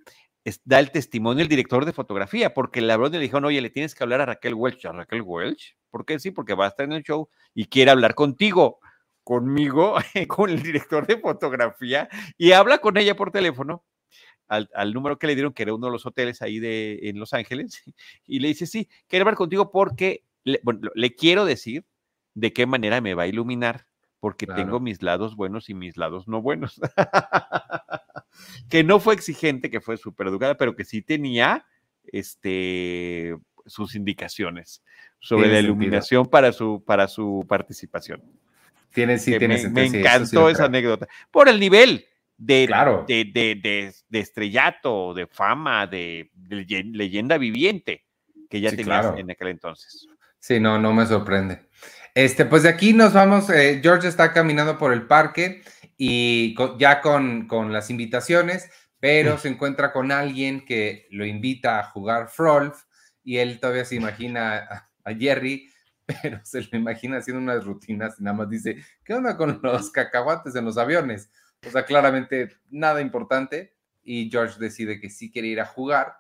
da 0.65 0.79
el 0.79 0.91
testimonio 0.91 1.43
el 1.43 1.49
director 1.49 1.85
de 1.85 1.93
fotografía, 1.93 2.53
porque 2.53 2.81
la 2.81 2.97
broma 2.97 3.17
le 3.17 3.21
dijeron, 3.21 3.47
oye, 3.47 3.61
le 3.61 3.71
tienes 3.71 3.95
que 3.95 4.05
hablar 4.05 4.21
a 4.21 4.27
Raquel 4.27 4.55
Welch. 4.55 4.85
¿A 4.87 4.93
Raquel 4.93 5.23
Welch? 5.23 5.77
¿Por 5.91 6.05
qué? 6.05 6.19
Sí, 6.19 6.31
porque 6.31 6.55
va 6.55 6.67
a 6.67 6.69
estar 6.69 6.85
en 6.85 6.93
el 6.93 7.03
show 7.03 7.29
y 7.55 7.67
quiere 7.67 7.91
hablar 7.91 8.15
contigo, 8.15 8.81
conmigo, 9.23 9.95
con 10.29 10.51
el 10.51 10.63
director 10.63 11.07
de 11.07 11.19
fotografía, 11.19 12.09
y 12.37 12.53
habla 12.53 12.79
con 12.79 12.97
ella 12.97 13.17
por 13.17 13.31
teléfono. 13.31 13.85
Al, 14.47 14.93
número 14.93 15.19
que 15.19 15.27
le 15.27 15.35
dieron, 15.35 15.53
que 15.53 15.63
era 15.65 15.75
uno 15.75 15.87
de 15.87 15.93
los 15.93 16.07
hoteles 16.07 16.43
ahí 16.43 16.61
de, 16.61 17.01
en 17.05 17.19
Los 17.19 17.33
Ángeles, 17.33 17.83
y 18.27 18.41
le 18.41 18.49
dice, 18.49 18.67
sí, 18.67 18.89
quiero 19.09 19.23
hablar 19.23 19.37
contigo 19.37 19.73
porque, 19.73 20.25
le, 20.45 20.61
bueno, 20.63 20.91
le 20.95 21.15
quiero 21.15 21.45
decir 21.45 21.85
de 22.35 22.53
qué 22.53 22.67
manera 22.67 23.01
me 23.01 23.15
va 23.15 23.25
a 23.25 23.27
iluminar, 23.27 23.87
porque 24.25 24.47
tengo 24.47 24.81
mis 24.81 25.03
lados 25.03 25.37
buenos 25.37 25.69
y 25.69 25.75
mis 25.75 25.99
lados 25.99 26.27
no 26.27 26.41
buenos. 26.41 26.81
que 28.71 28.83
no 28.83 28.99
fue 28.99 29.13
exigente, 29.13 29.69
que 29.69 29.83
fue 29.83 29.99
súper 29.99 30.29
educada, 30.29 30.57
pero 30.57 30.75
que 30.75 30.87
sí 30.87 31.03
tenía 31.03 31.67
este, 32.07 33.37
sus 33.67 33.95
indicaciones 33.95 34.83
sobre 35.21 35.53
la 35.53 35.61
iluminación 35.61 36.25
para 36.25 36.53
su, 36.53 36.83
para 36.87 37.07
su 37.07 37.45
participación. 37.47 38.23
Tiene, 38.95 39.19
sí, 39.19 39.37
tiene 39.37 39.63
me, 39.63 39.69
me 39.69 39.85
encantó 39.89 40.49
esa 40.49 40.65
anécdota. 40.65 41.07
Por 41.31 41.51
el 41.51 41.61
nivel 41.61 42.07
de, 42.39 42.67
de, 43.07 43.93
de, 44.09 44.19
estrellato, 44.19 45.13
de 45.13 45.27
fama, 45.27 45.87
de, 45.87 46.31
leyenda 46.49 47.37
viviente 47.37 48.07
que 48.49 48.63
ya 48.63 48.71
tenía 48.71 49.17
en 49.19 49.31
aquel 49.31 49.49
entonces. 49.49 50.09
Sí, 50.39 50.61
no, 50.61 50.79
no 50.79 50.95
me 50.95 51.05
sorprende. 51.05 51.69
Este, 52.15 52.45
pues 52.45 52.63
de 52.63 52.69
aquí 52.69 52.93
nos 52.93 53.13
vamos. 53.13 53.51
Eh, 53.51 53.81
George 53.83 54.07
está 54.07 54.33
caminando 54.33 54.79
por 54.79 54.93
el 54.93 55.07
parque 55.07 55.63
y 55.97 56.55
ya 56.79 57.01
con, 57.01 57.49
con, 57.49 57.73
las 57.73 57.91
invitaciones, 57.91 58.71
pero 59.01 59.37
se 59.37 59.49
encuentra 59.49 59.93
con 59.93 60.13
alguien 60.13 60.65
que 60.65 61.09
lo 61.11 61.27
invita 61.27 61.81
a 61.81 61.85
jugar 61.85 62.29
Frolf 62.29 62.85
y 63.25 63.39
él 63.39 63.59
todavía 63.59 63.85
se 63.85 63.97
imagina 63.97 64.89
a, 65.05 65.15
Jerry, 65.15 65.69
pero 66.23 66.41
se 66.45 66.63
lo 66.63 66.79
imagina 66.79 67.19
haciendo 67.19 67.43
unas 67.43 67.65
rutinas 67.65 68.21
y 68.21 68.23
nada 68.23 68.37
más 68.37 68.49
dice, 68.49 68.77
¿qué 69.05 69.15
onda 69.15 69.37
con 69.37 69.61
los 69.63 69.91
cacahuates 69.91 70.55
en 70.55 70.65
los 70.65 70.79
aviones? 70.79 71.31
O 71.67 71.71
sea, 71.71 71.85
claramente 71.85 72.57
nada 72.71 73.01
importante 73.01 73.75
y 74.05 74.31
George 74.31 74.61
decide 74.61 75.01
que 75.01 75.11
sí 75.11 75.33
quiere 75.33 75.49
ir 75.49 75.61
a 75.61 75.67
jugar. 75.67 76.15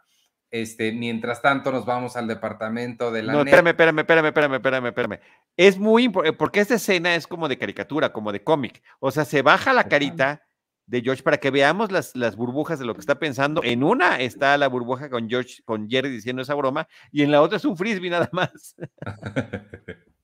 Este, 0.54 0.92
mientras 0.92 1.42
tanto, 1.42 1.72
nos 1.72 1.84
vamos 1.84 2.16
al 2.16 2.28
departamento 2.28 3.10
de 3.10 3.24
la. 3.24 3.32
No, 3.32 3.40
espérame, 3.40 3.70
espérame, 3.70 3.98
espérame, 3.98 4.26
espérame, 4.26 4.54
espérame, 4.54 4.86
espérame. 4.86 5.20
Es 5.56 5.78
muy 5.80 6.04
importante, 6.04 6.38
porque 6.38 6.60
esta 6.60 6.76
escena 6.76 7.16
es 7.16 7.26
como 7.26 7.48
de 7.48 7.58
caricatura, 7.58 8.12
como 8.12 8.30
de 8.30 8.44
cómic. 8.44 8.80
O 9.00 9.10
sea, 9.10 9.24
se 9.24 9.42
baja 9.42 9.72
la 9.72 9.88
carita 9.88 10.46
de 10.86 11.02
George 11.02 11.24
para 11.24 11.38
que 11.38 11.50
veamos 11.50 11.90
las, 11.90 12.14
las 12.14 12.36
burbujas 12.36 12.78
de 12.78 12.84
lo 12.84 12.94
que 12.94 13.00
está 13.00 13.18
pensando. 13.18 13.62
En 13.64 13.82
una 13.82 14.20
está 14.20 14.56
la 14.56 14.68
burbuja 14.68 15.10
con 15.10 15.28
George, 15.28 15.60
con 15.64 15.90
Jerry 15.90 16.08
diciendo 16.08 16.42
esa 16.42 16.54
broma, 16.54 16.86
y 17.10 17.22
en 17.22 17.32
la 17.32 17.42
otra 17.42 17.56
es 17.56 17.64
un 17.64 17.76
frisbee 17.76 18.10
nada 18.10 18.28
más. 18.30 18.76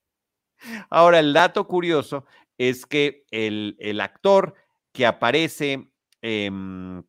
Ahora, 0.91 1.19
el 1.19 1.33
dato 1.33 1.67
curioso 1.67 2.25
es 2.57 2.87
que 2.87 3.25
el, 3.33 3.75
el 3.81 4.01
actor 4.01 4.55
que 4.93 5.07
aparece 5.07 5.91
em, 6.23 7.03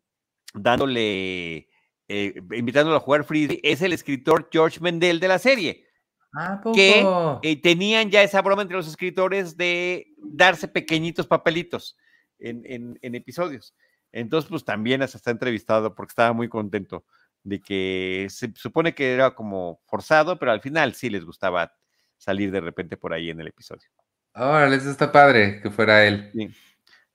dándole, 0.55 1.67
eh, 2.13 2.41
invitándolo 2.51 2.97
a 2.97 2.99
jugar 2.99 3.23
frisbee, 3.23 3.61
es 3.63 3.81
el 3.81 3.93
escritor 3.93 4.49
George 4.51 4.81
Mendel 4.81 5.21
de 5.21 5.27
la 5.29 5.39
serie. 5.39 5.87
Ah, 6.33 6.61
que 6.73 7.05
eh, 7.41 7.61
tenían 7.61 8.09
ya 8.09 8.21
esa 8.21 8.41
broma 8.41 8.63
entre 8.63 8.75
los 8.75 8.87
escritores 8.87 9.55
de 9.55 10.07
darse 10.17 10.67
pequeñitos 10.67 11.25
papelitos 11.25 11.97
en, 12.39 12.99
episodios. 13.01 13.73
Entonces, 14.11 14.49
pues 14.49 14.65
también 14.65 15.01
hasta 15.01 15.17
está 15.17 15.31
entrevistado 15.31 15.95
porque 15.95 16.11
estaba 16.11 16.33
muy 16.33 16.49
contento 16.49 17.05
de 17.43 17.61
que 17.61 18.27
se 18.29 18.51
supone 18.55 18.93
que 18.93 19.13
era 19.13 19.33
como 19.33 19.81
forzado, 19.85 20.37
pero 20.37 20.51
al 20.51 20.59
final 20.59 20.93
sí 20.93 21.09
les 21.09 21.23
gustaba 21.23 21.73
salir 22.17 22.51
de 22.51 22.59
repente 22.59 22.97
por 22.97 23.13
ahí 23.13 23.29
en 23.29 23.39
el 23.39 23.47
episodio. 23.47 23.87
Órale, 24.35 24.75
eso 24.75 24.91
está 24.91 25.13
padre 25.13 25.61
que 25.61 25.71
fuera 25.71 26.05
él. 26.05 26.29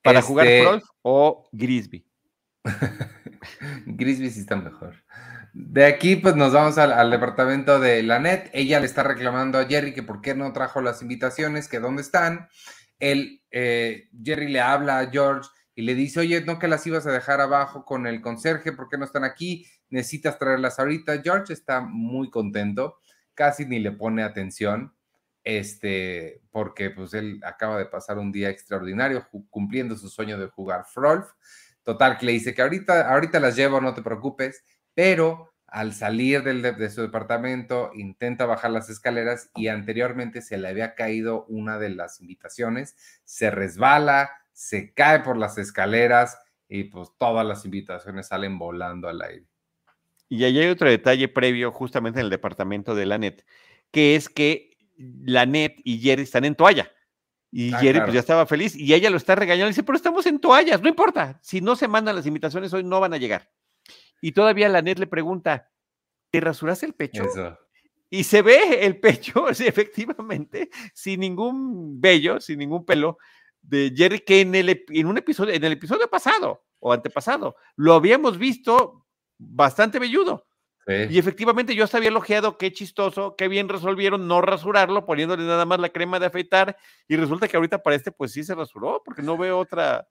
Para 0.02 0.22
jugar 0.22 0.46
este 0.46 0.82
o 1.02 1.48
Grisby. 1.52 2.06
Grisby 3.86 4.30
sí 4.30 4.40
está 4.40 4.56
mejor. 4.56 4.94
De 5.52 5.86
aquí, 5.86 6.16
pues 6.16 6.36
nos 6.36 6.52
vamos 6.52 6.76
al, 6.76 7.10
departamento 7.10 7.80
de 7.80 8.02
la 8.02 8.18
net. 8.18 8.50
Ella 8.52 8.78
le 8.78 8.86
está 8.86 9.02
reclamando 9.02 9.58
a 9.58 9.64
Jerry 9.64 9.94
que 9.94 10.02
por 10.02 10.20
qué 10.20 10.34
no 10.34 10.52
trajo 10.52 10.82
las 10.82 11.00
invitaciones, 11.00 11.68
que 11.68 11.80
dónde 11.80 12.02
están. 12.02 12.48
Él, 12.98 13.42
eh, 13.50 14.10
Jerry 14.22 14.48
le 14.48 14.60
habla 14.60 14.98
a 14.98 15.10
George 15.10 15.48
y 15.74 15.82
le 15.82 15.94
dice, 15.94 16.20
oye, 16.20 16.42
no 16.42 16.58
que 16.58 16.68
las 16.68 16.86
ibas 16.86 17.06
a 17.06 17.12
dejar 17.12 17.40
abajo 17.40 17.84
con 17.84 18.06
el 18.06 18.20
conserje, 18.20 18.72
¿por 18.72 18.88
qué 18.88 18.98
no 18.98 19.04
están 19.04 19.24
aquí? 19.24 19.66
Necesitas 19.88 20.38
traerlas 20.38 20.78
ahorita. 20.78 21.22
George 21.22 21.52
está 21.52 21.80
muy 21.80 22.30
contento, 22.30 22.98
casi 23.34 23.66
ni 23.66 23.78
le 23.78 23.92
pone 23.92 24.22
atención, 24.22 24.94
este, 25.44 26.42
porque 26.50 26.90
pues 26.90 27.14
él 27.14 27.40
acaba 27.44 27.78
de 27.78 27.86
pasar 27.86 28.18
un 28.18 28.32
día 28.32 28.50
extraordinario 28.50 29.26
cumpliendo 29.48 29.96
su 29.96 30.08
sueño 30.08 30.38
de 30.38 30.48
jugar 30.48 30.84
Frolf. 30.92 31.28
Total, 31.86 32.18
que 32.18 32.26
le 32.26 32.32
dice 32.32 32.52
que 32.52 32.62
ahorita, 32.62 33.12
ahorita 33.12 33.38
las 33.38 33.54
llevo, 33.54 33.80
no 33.80 33.94
te 33.94 34.02
preocupes, 34.02 34.64
pero 34.92 35.54
al 35.68 35.94
salir 35.94 36.42
del, 36.42 36.60
de, 36.60 36.90
su 36.90 37.00
departamento 37.00 37.92
intenta 37.94 38.44
bajar 38.44 38.72
las 38.72 38.90
escaleras 38.90 39.50
y 39.54 39.68
anteriormente 39.68 40.42
se 40.42 40.58
le 40.58 40.66
había 40.66 40.96
caído 40.96 41.44
una 41.46 41.78
de 41.78 41.90
las 41.90 42.20
invitaciones, 42.20 42.96
se 43.22 43.52
resbala, 43.52 44.32
se 44.52 44.94
cae 44.94 45.20
por 45.20 45.36
las 45.36 45.58
escaleras 45.58 46.36
y 46.68 46.84
pues 46.84 47.10
todas 47.18 47.46
las 47.46 47.64
invitaciones 47.64 48.26
salen 48.26 48.58
volando 48.58 49.08
al 49.08 49.22
aire. 49.22 49.46
Y 50.28 50.42
ahí 50.42 50.58
hay 50.58 50.66
otro 50.66 50.90
detalle 50.90 51.28
previo 51.28 51.70
justamente 51.70 52.18
en 52.18 52.24
el 52.24 52.30
departamento 52.30 52.96
de 52.96 53.06
la 53.06 53.16
NET, 53.16 53.46
que 53.92 54.16
es 54.16 54.28
que 54.28 54.76
la 54.96 55.46
NET 55.46 55.76
y 55.84 56.00
Jerry 56.00 56.24
están 56.24 56.44
en 56.46 56.56
toalla. 56.56 56.90
Y 57.58 57.72
ah, 57.72 57.78
Jerry 57.78 58.00
pues 58.02 58.12
ya 58.12 58.20
estaba 58.20 58.44
feliz 58.44 58.76
y 58.76 58.92
ella 58.92 59.08
lo 59.08 59.16
está 59.16 59.34
regañando 59.34 59.68
y 59.68 59.70
dice, 59.70 59.82
pero 59.82 59.96
estamos 59.96 60.26
en 60.26 60.40
toallas, 60.40 60.82
no 60.82 60.90
importa, 60.90 61.40
si 61.42 61.62
no 61.62 61.74
se 61.74 61.88
mandan 61.88 62.14
las 62.14 62.26
invitaciones 62.26 62.70
hoy 62.74 62.84
no 62.84 63.00
van 63.00 63.14
a 63.14 63.16
llegar. 63.16 63.50
Y 64.20 64.32
todavía 64.32 64.68
la 64.68 64.82
net 64.82 64.98
le 64.98 65.06
pregunta, 65.06 65.70
¿te 66.30 66.38
rasuraste 66.38 66.84
el 66.84 66.92
pecho? 66.92 67.24
Y 68.10 68.24
se 68.24 68.42
ve 68.42 68.84
el 68.84 69.00
pecho, 69.00 69.48
efectivamente, 69.48 70.68
sin 70.92 71.20
ningún 71.20 71.98
vello, 71.98 72.42
sin 72.42 72.58
ningún 72.58 72.84
pelo, 72.84 73.16
de 73.62 73.90
Jerry, 73.96 74.20
que 74.20 74.42
en, 74.42 74.54
el, 74.54 74.84
en 74.90 75.06
un 75.06 75.16
episodio, 75.16 75.54
en 75.54 75.64
el 75.64 75.72
episodio 75.72 76.10
pasado 76.10 76.62
o 76.78 76.92
antepasado, 76.92 77.56
lo 77.74 77.94
habíamos 77.94 78.36
visto 78.36 79.06
bastante 79.38 79.98
velludo. 79.98 80.46
Y 80.88 81.18
efectivamente 81.18 81.74
yo 81.74 81.82
hasta 81.82 81.96
había 81.96 82.10
elogiado, 82.10 82.58
qué 82.58 82.72
chistoso, 82.72 83.34
qué 83.36 83.48
bien 83.48 83.68
resolvieron 83.68 84.28
no 84.28 84.40
rasurarlo, 84.40 85.04
poniéndole 85.04 85.44
nada 85.44 85.64
más 85.64 85.80
la 85.80 85.88
crema 85.88 86.20
de 86.20 86.26
afeitar, 86.26 86.76
y 87.08 87.16
resulta 87.16 87.48
que 87.48 87.56
ahorita 87.56 87.82
para 87.82 87.96
este 87.96 88.12
pues 88.12 88.32
sí 88.32 88.44
se 88.44 88.54
rasuró, 88.54 89.02
porque 89.04 89.22
no 89.22 89.36
veo 89.36 89.58
otra, 89.58 90.06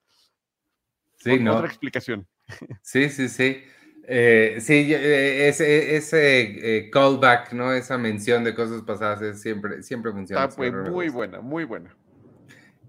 otra 1.24 1.68
explicación. 1.68 2.28
Sí, 2.82 3.10
sí, 3.10 3.30
sí. 3.30 3.64
Eh, 4.08 4.58
sí, 4.60 4.94
eh, 4.94 5.48
ese, 5.48 5.96
ese 5.96 6.78
eh, 6.78 6.90
callback, 6.92 7.54
¿no? 7.54 7.74
Esa 7.74 7.98
mención 7.98 8.44
de 8.44 8.54
cosas 8.54 8.84
pasadas 8.84 9.42
siempre, 9.42 9.82
siempre 9.82 10.12
funciona. 10.12 10.46
Está 10.46 10.62
muy 10.62 11.10
buena, 11.10 11.42
muy 11.42 11.64
buena. 11.64 11.96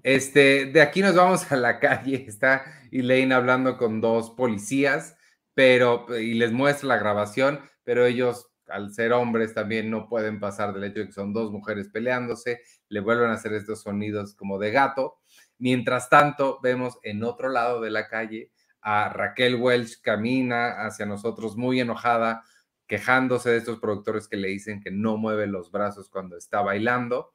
Este, 0.03 0.67
de 0.67 0.83
aquí 0.83 1.01
nos 1.01 1.15
vamos 1.15 1.51
a 1.51 1.57
la 1.57 1.81
calle. 1.81 2.27
Está 2.29 2.65
Elaine 2.93 3.33
hablando 3.33 3.79
con 3.79 4.01
dos 4.01 4.31
policías, 4.31 5.17
pero, 5.55 6.07
y 6.19 6.35
les 6.35 6.53
muestra 6.53 6.89
la 6.89 6.99
grabación, 6.99 7.61
pero 7.87 8.05
ellos, 8.05 8.49
al 8.67 8.93
ser 8.93 9.13
hombres, 9.13 9.55
también 9.55 9.91
no 9.91 10.09
pueden 10.09 10.41
pasar 10.41 10.75
del 10.75 10.83
hecho 10.83 10.99
de 10.99 11.07
que 11.07 11.13
son 11.13 11.33
dos 11.33 11.53
mujeres 11.53 11.89
peleándose, 11.89 12.63
le 12.89 12.99
vuelven 12.99 13.31
a 13.31 13.35
hacer 13.35 13.53
estos 13.53 13.83
sonidos 13.83 14.35
como 14.35 14.59
de 14.59 14.73
gato. 14.73 15.19
Mientras 15.59 16.11
tanto, 16.11 16.59
vemos 16.61 16.99
en 17.05 17.23
otro 17.23 17.49
lado 17.49 17.81
de 17.81 17.91
la 17.91 18.09
calle 18.09 18.51
a 18.83 19.09
Raquel 19.09 19.55
Welch 19.55 20.01
camina 20.03 20.85
hacia 20.85 21.07
nosotros 21.07 21.57
muy 21.57 21.79
enojada, 21.79 22.43
quejándose 22.89 23.51
de 23.51 23.59
estos 23.59 23.79
productores 23.79 24.27
que 24.27 24.37
le 24.37 24.49
dicen 24.49 24.81
que 24.81 24.91
no 24.91 25.17
mueve 25.17 25.47
los 25.47 25.71
brazos 25.71 26.09
cuando 26.09 26.37
está 26.37 26.61
bailando. 26.61 27.33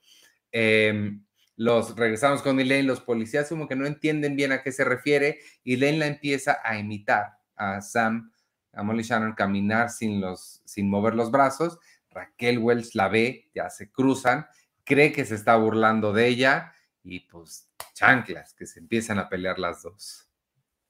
Em, 0.51 1.23
los 1.55 1.95
regresamos 1.95 2.41
con 2.41 2.59
Elaine, 2.59 2.87
los 2.87 2.99
policías 2.99 3.47
como 3.47 3.69
que 3.69 3.77
no 3.77 3.85
entienden 3.85 4.35
bien 4.35 4.51
a 4.51 4.63
qué 4.63 4.73
se 4.73 4.83
refiere 4.83 5.39
y 5.63 5.75
Elaine 5.75 5.99
la 5.99 6.07
empieza 6.07 6.59
a 6.61 6.77
imitar 6.77 7.37
a 7.55 7.79
Sam, 7.81 8.30
a 8.73 8.83
Molly 8.83 9.03
Shannon 9.03 9.33
caminar 9.33 9.89
sin, 9.89 10.21
los, 10.21 10.61
sin 10.65 10.89
mover 10.89 11.15
los 11.15 11.31
brazos. 11.31 11.79
Raquel 12.09 12.59
Welch 12.59 12.93
la 12.95 13.07
ve, 13.07 13.49
ya 13.53 13.69
se 13.69 13.91
cruzan, 13.91 14.45
cree 14.83 15.11
que 15.11 15.25
se 15.25 15.35
está 15.35 15.55
burlando 15.55 16.13
de 16.13 16.27
ella 16.27 16.73
y 17.03 17.21
pues 17.21 17.69
chanclas, 17.93 18.53
que 18.53 18.65
se 18.65 18.79
empiezan 18.79 19.19
a 19.19 19.29
pelear 19.29 19.59
las 19.59 19.83
dos. 19.83 20.27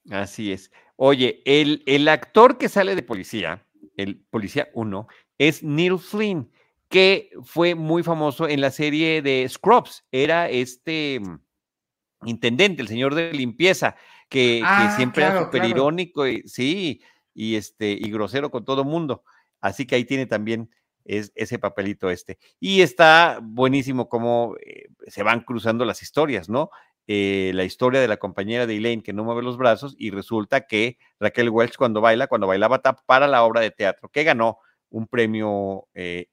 Así 0.09 0.51
es. 0.51 0.71
Oye, 0.95 1.41
el, 1.45 1.84
el 1.86 2.07
actor 2.07 2.57
que 2.57 2.69
sale 2.69 2.95
de 2.95 3.03
policía, 3.03 3.65
el 3.97 4.23
policía 4.29 4.69
1, 4.73 5.07
es 5.38 5.63
Neil 5.63 5.99
Flynn, 5.99 6.51
que 6.89 7.32
fue 7.43 7.75
muy 7.75 8.03
famoso 8.03 8.47
en 8.47 8.61
la 8.61 8.71
serie 8.71 9.21
de 9.21 9.47
Scrubs. 9.47 10.05
Era 10.11 10.49
este 10.49 11.19
mm, 11.19 12.27
intendente, 12.27 12.82
el 12.82 12.88
señor 12.88 13.15
de 13.15 13.32
limpieza, 13.34 13.95
que, 14.29 14.61
ah, 14.63 14.93
siempre 14.95 15.23
era 15.23 15.43
súper 15.43 15.65
irónico. 15.65 16.27
Y, 16.27 16.43
sí, 16.47 17.01
y, 17.34 17.55
este, 17.55 17.91
y 17.91 18.11
grosero 18.11 18.51
con 18.51 18.65
todo 18.65 18.84
mundo. 18.84 19.23
Así 19.59 19.86
que 19.86 19.95
ahí 19.95 20.05
tiene 20.05 20.25
también 20.25 20.69
es, 21.05 21.32
ese 21.36 21.59
papelito 21.59 22.09
este. 22.09 22.38
Y 22.59 22.82
está 22.82 23.39
buenísimo 23.41 24.09
cómo 24.09 24.55
eh, 24.65 24.88
se 25.07 25.23
van 25.23 25.41
cruzando 25.41 25.86
las 25.86 26.01
historias, 26.01 26.49
¿no? 26.49 26.69
Eh, 27.07 27.51
la 27.55 27.63
historia 27.63 27.99
de 27.99 28.07
la 28.07 28.17
compañera 28.17 28.67
de 28.67 28.77
Elaine 28.77 29.01
que 29.01 29.11
no 29.11 29.23
mueve 29.23 29.41
los 29.41 29.57
brazos 29.57 29.95
y 29.97 30.11
resulta 30.11 30.67
que 30.67 30.97
Raquel 31.19 31.49
Welch 31.49 31.75
cuando 31.75 31.99
baila, 31.99 32.27
cuando 32.27 32.47
bailaba 32.47 32.82
tap 32.82 32.99
para 33.05 33.27
la 33.27 33.43
obra 33.43 33.59
de 33.59 33.71
teatro 33.71 34.07
que 34.09 34.23
ganó 34.23 34.59
un 34.89 35.07
premio 35.07 35.88
eh, 35.93 36.27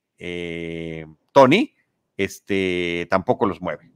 Tony, 1.32 1.74
este, 2.16 3.06
tampoco 3.10 3.46
los 3.46 3.62
mueve. 3.62 3.90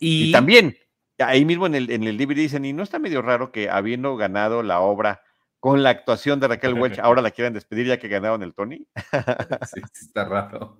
Y, 0.00 0.32
también, 0.32 0.76
ahí 1.18 1.44
mismo 1.44 1.66
en 1.66 1.74
el, 1.74 1.90
en 1.90 2.04
el 2.04 2.18
DVD 2.18 2.34
dicen, 2.34 2.64
y 2.64 2.72
no 2.72 2.82
está 2.82 2.98
medio 2.98 3.22
raro 3.22 3.52
que 3.52 3.70
habiendo 3.70 4.16
ganado 4.16 4.62
la 4.62 4.80
obra 4.80 5.22
con 5.64 5.82
la 5.82 5.88
actuación 5.88 6.40
de 6.40 6.48
Raquel 6.48 6.74
Welch, 6.74 6.98
ahora 7.02 7.22
la 7.22 7.30
quieren 7.30 7.54
despedir 7.54 7.86
ya 7.86 7.98
que 7.98 8.06
ganaron 8.06 8.42
el 8.42 8.52
Tony. 8.52 8.86
sí, 9.72 9.80
está 9.94 10.26
raro. 10.26 10.78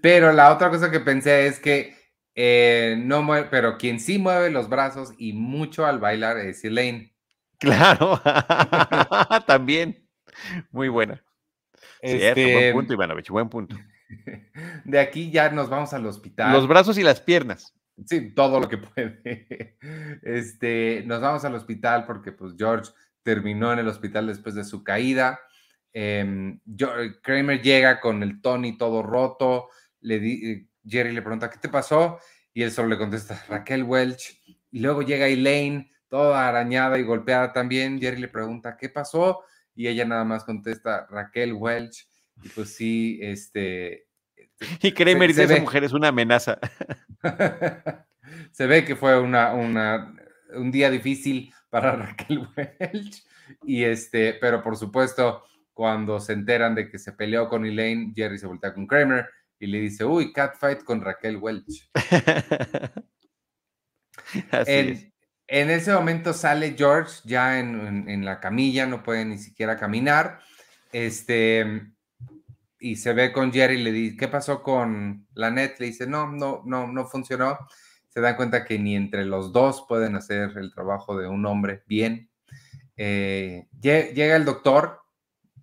Pero 0.00 0.32
la 0.32 0.50
otra 0.54 0.70
cosa 0.70 0.90
que 0.90 1.00
pensé 1.00 1.48
es 1.48 1.60
que 1.60 1.94
eh, 2.34 2.96
no 2.98 3.22
mueve, 3.22 3.48
pero 3.50 3.76
quien 3.76 4.00
sí 4.00 4.16
mueve 4.16 4.48
los 4.48 4.70
brazos 4.70 5.12
y 5.18 5.34
mucho 5.34 5.84
al 5.84 5.98
bailar 5.98 6.38
es 6.38 6.64
Elaine. 6.64 7.14
Claro, 7.58 8.22
también. 9.46 10.08
Muy 10.70 10.88
buena. 10.88 11.22
Este, 12.00 12.72
buen 12.72 12.72
punto, 12.72 12.94
Ivanovich, 12.94 13.28
buen 13.28 13.50
punto. 13.50 13.76
De 14.84 14.98
aquí 14.98 15.30
ya 15.30 15.50
nos 15.50 15.68
vamos 15.68 15.92
al 15.92 16.06
hospital. 16.06 16.54
Los 16.54 16.66
brazos 16.66 16.96
y 16.96 17.02
las 17.02 17.20
piernas. 17.20 17.74
Sí, 18.06 18.30
todo 18.30 18.60
lo 18.60 18.68
que 18.70 18.78
puede. 18.78 19.76
Este, 20.22 21.02
nos 21.04 21.20
vamos 21.20 21.44
al 21.44 21.54
hospital 21.54 22.06
porque 22.06 22.32
pues 22.32 22.54
George 22.56 22.92
terminó 23.22 23.72
en 23.72 23.78
el 23.78 23.88
hospital 23.88 24.26
después 24.26 24.54
de 24.54 24.64
su 24.64 24.82
caída. 24.82 25.40
Em, 25.92 26.60
Kramer 27.22 27.60
llega 27.62 28.00
con 28.00 28.22
el 28.22 28.40
Tony 28.40 28.76
todo 28.76 29.02
roto. 29.02 29.68
Le 30.00 30.16
eh, 30.16 30.66
Jerry 30.84 31.12
le 31.12 31.22
pregunta, 31.22 31.50
¿qué 31.50 31.58
te 31.58 31.68
pasó? 31.68 32.18
Y 32.54 32.62
él 32.62 32.72
solo 32.72 32.88
le 32.88 32.98
contesta, 32.98 33.44
Raquel 33.48 33.84
Welch. 33.84 34.40
Y 34.70 34.80
luego 34.80 35.02
llega 35.02 35.28
Elaine, 35.28 35.90
toda 36.08 36.48
arañada 36.48 36.98
y 36.98 37.02
golpeada 37.02 37.52
también. 37.52 38.00
Jerry 38.00 38.20
le 38.20 38.28
pregunta, 38.28 38.76
¿qué 38.76 38.88
pasó? 38.88 39.42
Y 39.74 39.88
ella 39.88 40.04
nada 40.04 40.24
más 40.24 40.44
contesta, 40.44 41.06
Raquel 41.10 41.52
Welch. 41.54 42.06
Y 42.42 42.48
pues 42.48 42.74
sí, 42.74 43.18
este... 43.22 44.06
Y 44.82 44.92
Kramer 44.92 45.28
dice, 45.28 45.44
esa 45.44 45.60
mujer 45.60 45.84
es 45.84 45.92
una 45.92 46.08
amenaza. 46.08 46.58
se 48.52 48.66
ve 48.66 48.84
que 48.84 48.96
fue 48.96 49.18
una, 49.20 49.52
una, 49.54 50.14
un 50.54 50.70
día 50.70 50.90
difícil 50.90 51.52
para 51.72 51.96
Raquel 51.96 52.46
Welch. 52.54 53.24
Y 53.64 53.82
este, 53.82 54.34
pero 54.34 54.62
por 54.62 54.76
supuesto, 54.76 55.42
cuando 55.72 56.20
se 56.20 56.34
enteran 56.34 56.74
de 56.74 56.90
que 56.90 56.98
se 56.98 57.12
peleó 57.12 57.48
con 57.48 57.64
Elaine, 57.64 58.12
Jerry 58.14 58.38
se 58.38 58.46
voltea 58.46 58.74
con 58.74 58.86
Kramer 58.86 59.26
y 59.58 59.68
le 59.68 59.80
dice, 59.80 60.04
uy, 60.04 60.34
catfight 60.34 60.84
con 60.84 61.00
Raquel 61.00 61.38
Welch. 61.38 61.90
en, 64.66 65.14
en, 65.46 65.70
ese 65.70 65.94
momento 65.94 66.34
sale 66.34 66.74
George 66.76 67.22
ya 67.24 67.58
en, 67.58 68.06
en, 68.06 68.22
la 68.22 68.38
camilla, 68.38 68.84
no 68.84 69.02
puede 69.02 69.24
ni 69.24 69.38
siquiera 69.38 69.78
caminar. 69.78 70.40
Este, 70.92 71.86
y 72.80 72.96
se 72.96 73.14
ve 73.14 73.32
con 73.32 73.50
Jerry 73.50 73.76
y 73.76 73.82
le 73.82 73.92
dice, 73.92 74.16
¿qué 74.18 74.28
pasó 74.28 74.62
con 74.62 75.26
la 75.32 75.50
net? 75.50 75.76
Le 75.78 75.86
dice, 75.86 76.06
no, 76.06 76.30
no, 76.30 76.60
no, 76.66 76.86
no 76.86 77.06
funcionó 77.06 77.56
se 78.12 78.20
dan 78.20 78.36
cuenta 78.36 78.64
que 78.64 78.78
ni 78.78 78.94
entre 78.94 79.24
los 79.24 79.52
dos 79.52 79.86
pueden 79.88 80.16
hacer 80.16 80.52
el 80.58 80.72
trabajo 80.74 81.16
de 81.16 81.28
un 81.28 81.46
hombre 81.46 81.82
bien. 81.86 82.28
Eh, 82.96 83.68
llega 83.80 84.36
el 84.36 84.44
doctor 84.44 85.00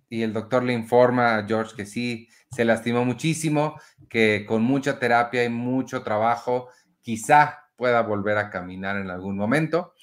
y 0.08 0.22
el 0.22 0.32
doctor 0.32 0.64
le 0.64 0.72
informa 0.72 1.36
a 1.36 1.46
George 1.46 1.76
que 1.76 1.86
sí, 1.86 2.28
se 2.50 2.64
lastimó 2.64 3.04
muchísimo, 3.04 3.80
que 4.08 4.44
con 4.48 4.62
mucha 4.62 4.98
terapia 4.98 5.44
y 5.44 5.48
mucho 5.48 6.02
trabajo 6.02 6.68
quizá 7.00 7.66
pueda 7.76 8.02
volver 8.02 8.36
a 8.38 8.50
caminar 8.50 8.96
en 8.96 9.10
algún 9.10 9.36
momento. 9.36 9.94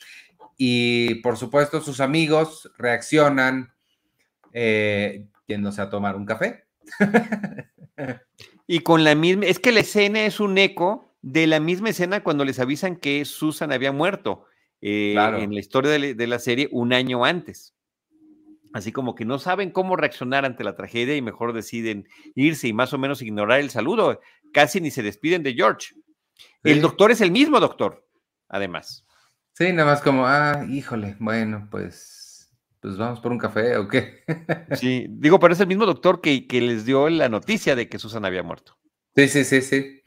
Y 0.55 1.15
por 1.15 1.35
supuesto 1.35 1.81
sus 1.81 1.99
amigos 1.99 2.71
reaccionan 2.77 3.73
eh, 4.53 5.27
yéndose 5.47 5.81
a 5.81 5.89
tomar 5.89 6.15
un 6.15 6.25
café. 6.25 6.65
y 8.67 8.79
con 8.79 9.03
la 9.03 9.15
misma, 9.15 9.45
es 9.47 9.59
que 9.59 9.73
la 9.73 9.81
escena 9.81 10.25
es 10.25 10.39
un 10.39 10.57
eco 10.57 11.06
de 11.31 11.45
la 11.45 11.59
misma 11.59 11.89
escena 11.89 12.23
cuando 12.23 12.45
les 12.45 12.57
avisan 12.59 12.95
que 12.95 13.25
Susan 13.25 13.73
había 13.73 13.91
muerto 13.91 14.45
eh, 14.79 15.13
en 15.13 15.53
la 15.53 15.59
historia 15.59 15.91
de, 15.91 16.27
la 16.27 16.39
serie 16.39 16.69
un 16.71 16.93
año 16.93 17.25
antes. 17.25 17.75
Así 18.73 18.93
como 18.93 19.13
que 19.13 19.25
no 19.25 19.37
saben 19.37 19.71
cómo 19.71 19.97
reaccionar 19.97 20.45
ante 20.45 20.63
la 20.63 20.75
tragedia 20.75 21.17
y 21.17 21.21
mejor 21.21 21.51
deciden 21.51 22.07
irse 22.33 22.69
y 22.69 22.73
más 22.73 22.93
o 22.93 22.97
menos 22.97 23.21
ignorar 23.21 23.59
el 23.59 23.69
saludo. 23.71 24.21
Casi 24.53 24.79
ni 24.79 24.89
se 24.89 25.03
despiden 25.03 25.43
de 25.43 25.53
George. 25.53 25.95
El 26.63 26.81
doctor 26.81 27.11
es 27.11 27.19
el 27.19 27.31
mismo 27.31 27.59
doctor, 27.59 28.07
además. 28.47 29.05
Sí, 29.53 29.73
nada 29.73 29.91
más 29.91 30.01
como, 30.01 30.27
ah, 30.27 30.65
híjole, 30.69 31.17
bueno, 31.19 31.67
pues, 31.69 32.53
pues 32.79 32.97
vamos 32.97 33.19
por 33.19 33.33
un 33.33 33.37
café 33.37 33.75
o 33.75 33.87
qué. 33.87 34.23
sí, 34.79 35.07
digo, 35.09 35.39
pero 35.39 35.53
es 35.53 35.59
el 35.59 35.67
mismo 35.67 35.85
doctor 35.85 36.21
que, 36.21 36.47
que 36.47 36.61
les 36.61 36.85
dio 36.85 37.09
la 37.09 37.27
noticia 37.27 37.75
de 37.75 37.89
que 37.89 37.99
Susan 37.99 38.23
había 38.23 38.43
muerto. 38.43 38.77
Sí, 39.15 39.27
sí, 39.27 39.43
sí, 39.43 39.61
sí. 39.61 40.03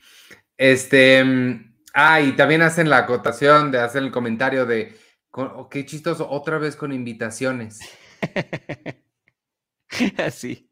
Este, 0.60 1.24
mm, 1.24 1.74
ah, 1.94 2.20
y 2.20 2.32
también 2.32 2.60
hacen 2.60 2.90
la 2.90 2.98
acotación 2.98 3.70
de 3.70 3.78
hacer 3.78 4.02
el 4.02 4.10
comentario 4.10 4.66
de, 4.66 4.94
oh, 5.30 5.70
qué 5.70 5.86
chistoso, 5.86 6.28
otra 6.28 6.58
vez 6.58 6.76
con 6.76 6.92
invitaciones. 6.92 7.80
Así. 10.18 10.70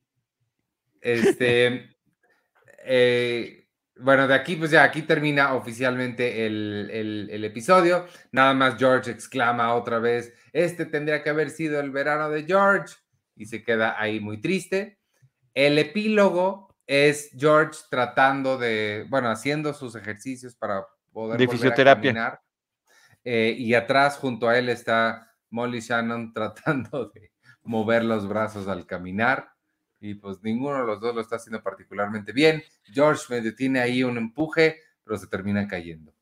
Este, 1.00 1.96
eh, 2.84 3.66
bueno, 3.96 4.28
de 4.28 4.34
aquí, 4.34 4.56
pues 4.56 4.72
ya 4.72 4.82
aquí 4.82 5.00
termina 5.00 5.54
oficialmente 5.54 6.44
el, 6.44 6.90
el, 7.30 7.44
episodio. 7.44 8.06
Nada 8.30 8.52
más 8.52 8.76
George 8.76 9.10
exclama 9.10 9.72
otra 9.72 10.00
vez, 10.00 10.34
este 10.52 10.84
tendría 10.84 11.22
que 11.22 11.30
haber 11.30 11.48
sido 11.48 11.80
el 11.80 11.92
verano 11.92 12.28
de 12.28 12.44
George. 12.44 12.94
Y 13.36 13.46
se 13.46 13.64
queda 13.64 13.98
ahí 13.98 14.20
muy 14.20 14.38
triste. 14.38 14.98
El 15.54 15.78
epílogo 15.78 16.67
es 16.88 17.30
George 17.36 17.78
tratando 17.90 18.56
de, 18.56 19.06
bueno, 19.10 19.28
haciendo 19.28 19.74
sus 19.74 19.94
ejercicios 19.94 20.56
para 20.56 20.86
poder 21.12 21.38
de 21.38 21.46
fisioterapia. 21.46 22.12
caminar. 22.12 22.40
Eh, 23.22 23.54
y 23.58 23.74
atrás, 23.74 24.16
junto 24.16 24.48
a 24.48 24.58
él, 24.58 24.70
está 24.70 25.30
Molly 25.50 25.80
Shannon 25.80 26.32
tratando 26.32 27.10
de 27.14 27.30
mover 27.62 28.04
los 28.04 28.26
brazos 28.26 28.66
al 28.68 28.86
caminar. 28.86 29.50
Y 30.00 30.14
pues 30.14 30.38
ninguno 30.42 30.78
de 30.80 30.86
los 30.86 31.00
dos 31.00 31.14
lo 31.14 31.20
está 31.20 31.36
haciendo 31.36 31.62
particularmente 31.62 32.32
bien. 32.32 32.62
George 32.84 33.24
medio 33.28 33.54
tiene 33.54 33.80
ahí 33.80 34.02
un 34.02 34.16
empuje, 34.16 34.80
pero 35.04 35.18
se 35.18 35.26
termina 35.26 35.68
cayendo. 35.68 36.14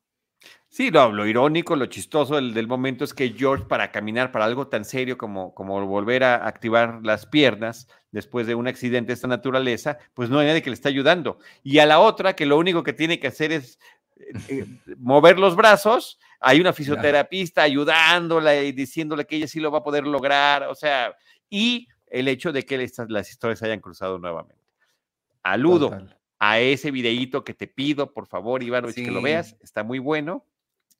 Sí, 0.68 0.90
lo, 0.90 1.12
lo 1.12 1.26
irónico, 1.26 1.76
lo 1.76 1.86
chistoso 1.86 2.34
del, 2.34 2.66
momento 2.66 3.04
es 3.04 3.14
que 3.14 3.30
George 3.30 3.64
para 3.66 3.92
caminar, 3.92 4.32
para 4.32 4.44
algo 4.44 4.66
tan 4.66 4.84
serio 4.84 5.16
como, 5.16 5.54
como 5.54 5.86
volver 5.86 6.24
a 6.24 6.46
activar 6.46 7.00
las 7.02 7.24
piernas 7.24 7.88
después 8.16 8.46
de 8.46 8.54
un 8.54 8.66
accidente 8.66 9.08
de 9.08 9.12
esta 9.12 9.28
naturaleza, 9.28 9.98
pues 10.14 10.30
no 10.30 10.38
hay 10.38 10.46
nadie 10.46 10.62
que 10.62 10.70
le 10.70 10.74
está 10.74 10.88
ayudando. 10.88 11.38
Y 11.62 11.80
a 11.80 11.86
la 11.86 12.00
otra, 12.00 12.34
que 12.34 12.46
lo 12.46 12.56
único 12.56 12.82
que 12.82 12.94
tiene 12.94 13.20
que 13.20 13.26
hacer 13.26 13.52
es 13.52 13.78
eh, 14.16 14.32
eh, 14.48 14.66
mover 14.98 15.38
los 15.38 15.54
brazos, 15.54 16.18
hay 16.40 16.58
una 16.58 16.72
fisioterapista 16.72 17.60
ayudándola 17.62 18.62
y 18.62 18.72
diciéndole 18.72 19.26
que 19.26 19.36
ella 19.36 19.46
sí 19.46 19.60
lo 19.60 19.70
va 19.70 19.80
a 19.80 19.84
poder 19.84 20.06
lograr, 20.06 20.62
o 20.62 20.74
sea, 20.74 21.14
y 21.50 21.88
el 22.06 22.28
hecho 22.28 22.52
de 22.52 22.64
que 22.64 22.78
las 23.08 23.30
historias 23.30 23.62
hayan 23.62 23.80
cruzado 23.80 24.18
nuevamente. 24.18 24.64
Aludo 25.42 25.94
a 26.38 26.58
ese 26.58 26.90
videíto 26.90 27.44
que 27.44 27.52
te 27.52 27.66
pido, 27.66 28.14
por 28.14 28.26
favor, 28.26 28.62
Iván, 28.62 28.90
que 28.94 29.10
lo 29.10 29.20
veas, 29.20 29.58
está 29.60 29.84
muy 29.84 29.98
bueno 29.98 30.46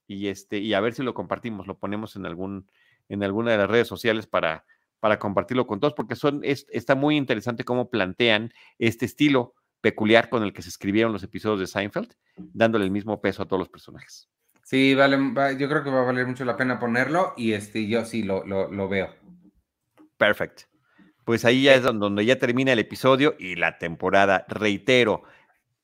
y, 0.07 0.29
este, 0.29 0.59
y 0.59 0.75
a 0.75 0.81
ver 0.81 0.93
si 0.93 1.03
lo 1.03 1.14
compartimos, 1.14 1.67
lo 1.67 1.79
ponemos 1.79 2.14
en, 2.17 2.27
algún, 2.27 2.71
en 3.09 3.25
alguna 3.25 3.53
de 3.53 3.59
las 3.59 3.71
redes 3.71 3.89
sociales 3.89 4.27
para, 4.27 4.67
para 5.01 5.18
compartirlo 5.18 5.66
con 5.66 5.80
todos, 5.80 5.94
porque 5.94 6.16
son, 6.16 6.40
es, 6.42 6.66
está 6.70 6.94
muy 6.94 7.16
interesante 7.16 7.64
cómo 7.64 7.90
plantean 7.90 8.53
este 8.78 9.05
estilo 9.05 9.55
peculiar 9.80 10.28
con 10.28 10.42
el 10.42 10.53
que 10.53 10.62
se 10.62 10.68
escribieron 10.68 11.12
los 11.12 11.22
episodios 11.22 11.61
de 11.61 11.66
Seinfeld, 11.66 12.12
dándole 12.36 12.84
el 12.84 12.90
mismo 12.90 13.20
peso 13.20 13.42
a 13.42 13.47
todos 13.47 13.61
los 13.61 13.68
personajes. 13.68 14.28
Sí, 14.64 14.97
vale, 14.97 15.16
yo 15.59 15.68
creo 15.68 15.84
que 15.84 15.90
va 15.90 16.01
a 16.01 16.05
valer 16.05 16.26
mucho 16.26 16.44
la 16.44 16.57
pena 16.57 16.80
ponerlo 16.80 17.34
y 17.36 17.53
este, 17.53 17.86
yo 17.86 18.05
sí 18.05 18.24
lo, 18.24 18.44
lo, 18.44 18.70
lo 18.70 18.88
veo. 18.88 19.14
Perfecto. 20.16 20.64
Pues 21.24 21.44
ahí 21.44 21.64
ya 21.64 21.74
es 21.74 21.82
donde 21.82 22.24
ya 22.24 22.38
termina 22.38 22.72
el 22.72 22.78
episodio 22.78 23.36
y 23.38 23.57
la 23.57 23.78
temporada. 23.78 24.44
Reitero, 24.49 25.22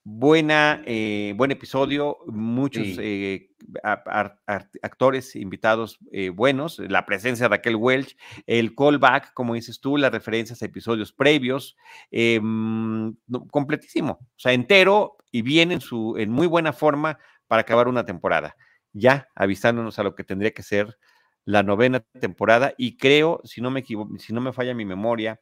Buena, 0.05 0.82
eh, 0.84 1.32
buen 1.36 1.53
episodio, 1.53 2.18
muchos 2.26 2.88
eh, 2.98 3.50
actores 4.82 5.36
invitados 5.36 6.00
eh, 6.11 6.30
buenos, 6.30 6.80
la 6.80 7.07
presencia 7.07 7.44
de 7.44 7.50
Raquel 7.50 7.76
Welch, 7.76 8.16
el 8.48 8.74
callback, 8.74 9.32
como 9.32 9.55
dices 9.55 9.80
tú, 9.80 9.96
las 9.96 10.11
referencias 10.11 10.61
a 10.61 10.66
episodios 10.66 11.12
previos, 11.12 11.76
mm, 12.11 13.11
completísimo, 13.48 14.18
o 14.22 14.38
sea, 14.38 14.53
entero 14.53 15.18
y 15.30 15.42
bien 15.42 15.70
en, 15.70 15.80
su, 15.80 16.16
en 16.18 16.32
muy 16.32 16.48
buena 16.48 16.72
forma 16.72 17.20
para 17.46 17.62
acabar 17.62 17.86
una 17.86 18.05
temporada, 18.05 18.57
ya 18.92 19.28
avisándonos 19.36 20.00
a 20.00 20.03
lo 20.03 20.16
que 20.16 20.24
tendría 20.24 20.50
que 20.50 20.64
ser 20.64 20.98
la 21.44 21.62
novena 21.62 22.00
temporada 22.00 22.74
y 22.76 22.96
creo, 22.96 23.40
si 23.44 23.61
no 23.61 23.70
me 23.70 23.80
equivoco, 23.80 24.18
si 24.18 24.32
no 24.32 24.40
me 24.40 24.53
falla 24.53 24.74
mi 24.74 24.84
memoria, 24.84 25.40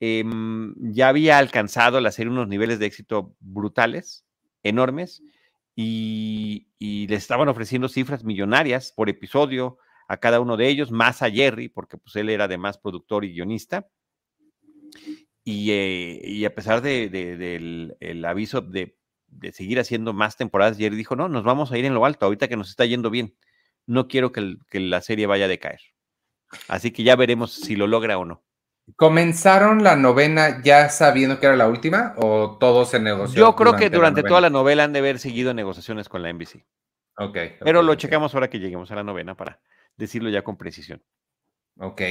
em, 0.00 0.74
ya 0.92 1.08
había 1.08 1.38
alcanzado 1.38 2.00
la 2.00 2.12
serie 2.12 2.32
unos 2.32 2.48
niveles 2.48 2.78
de 2.78 2.86
éxito 2.86 3.36
brutales, 3.40 4.24
enormes, 4.62 5.22
y, 5.76 6.68
y 6.78 7.06
le 7.08 7.16
estaban 7.16 7.48
ofreciendo 7.48 7.88
cifras 7.88 8.24
millonarias 8.24 8.92
por 8.94 9.08
episodio 9.08 9.78
a 10.08 10.18
cada 10.18 10.40
uno 10.40 10.56
de 10.56 10.68
ellos, 10.68 10.90
más 10.90 11.22
a 11.22 11.30
Jerry, 11.30 11.68
porque 11.68 11.96
pues 11.98 12.14
él 12.16 12.28
era 12.30 12.44
además 12.44 12.78
productor 12.78 13.24
y 13.24 13.32
guionista. 13.32 13.88
Y, 15.44 15.70
eh, 15.72 16.20
y 16.24 16.44
a 16.44 16.54
pesar 16.54 16.80
de, 16.80 17.08
de- 17.08 17.36
del 17.36 17.96
el 18.00 18.24
aviso 18.24 18.60
de, 18.62 18.96
de 19.28 19.52
seguir 19.52 19.78
haciendo 19.78 20.12
más 20.12 20.36
temporadas, 20.36 20.78
Jerry 20.78 20.96
dijo, 20.96 21.16
no, 21.16 21.28
nos 21.28 21.44
vamos 21.44 21.70
a 21.72 21.78
ir 21.78 21.84
en 21.84 21.94
lo 21.94 22.04
alto, 22.06 22.24
ahorita 22.26 22.48
que 22.48 22.56
nos 22.56 22.70
está 22.70 22.84
yendo 22.86 23.10
bien. 23.10 23.34
No 23.86 24.08
quiero 24.08 24.32
que, 24.32 24.40
el- 24.40 24.58
que 24.70 24.80
la 24.80 25.00
serie 25.02 25.26
vaya 25.26 25.44
a 25.46 25.48
decaer. 25.48 25.80
Así 26.68 26.92
que 26.92 27.02
ya 27.02 27.16
veremos 27.16 27.52
si 27.52 27.76
lo 27.76 27.86
logra 27.86 28.16
o 28.18 28.24
no. 28.24 28.42
¿Comenzaron 28.96 29.82
la 29.82 29.96
novena 29.96 30.62
ya 30.62 30.90
sabiendo 30.90 31.40
que 31.40 31.46
era 31.46 31.56
la 31.56 31.68
última 31.68 32.14
o 32.16 32.58
todo 32.58 32.84
se 32.84 33.00
negoció? 33.00 33.38
Yo 33.40 33.56
creo 33.56 33.76
que 33.76 33.88
durante 33.88 34.22
toda 34.22 34.40
la 34.42 34.50
novela 34.50 34.84
han 34.84 34.92
de 34.92 34.98
haber 34.98 35.18
seguido 35.18 35.54
negociaciones 35.54 36.08
con 36.08 36.22
la 36.22 36.32
NBC. 36.32 36.64
Ok. 37.16 37.38
Pero 37.60 37.82
lo 37.82 37.94
checamos 37.94 38.34
ahora 38.34 38.50
que 38.50 38.58
lleguemos 38.58 38.90
a 38.90 38.96
la 38.96 39.02
novena 39.02 39.36
para 39.36 39.60
decirlo 39.96 40.28
ya 40.28 40.42
con 40.42 40.56
precisión. 40.56 41.02
Ok. 41.78 42.02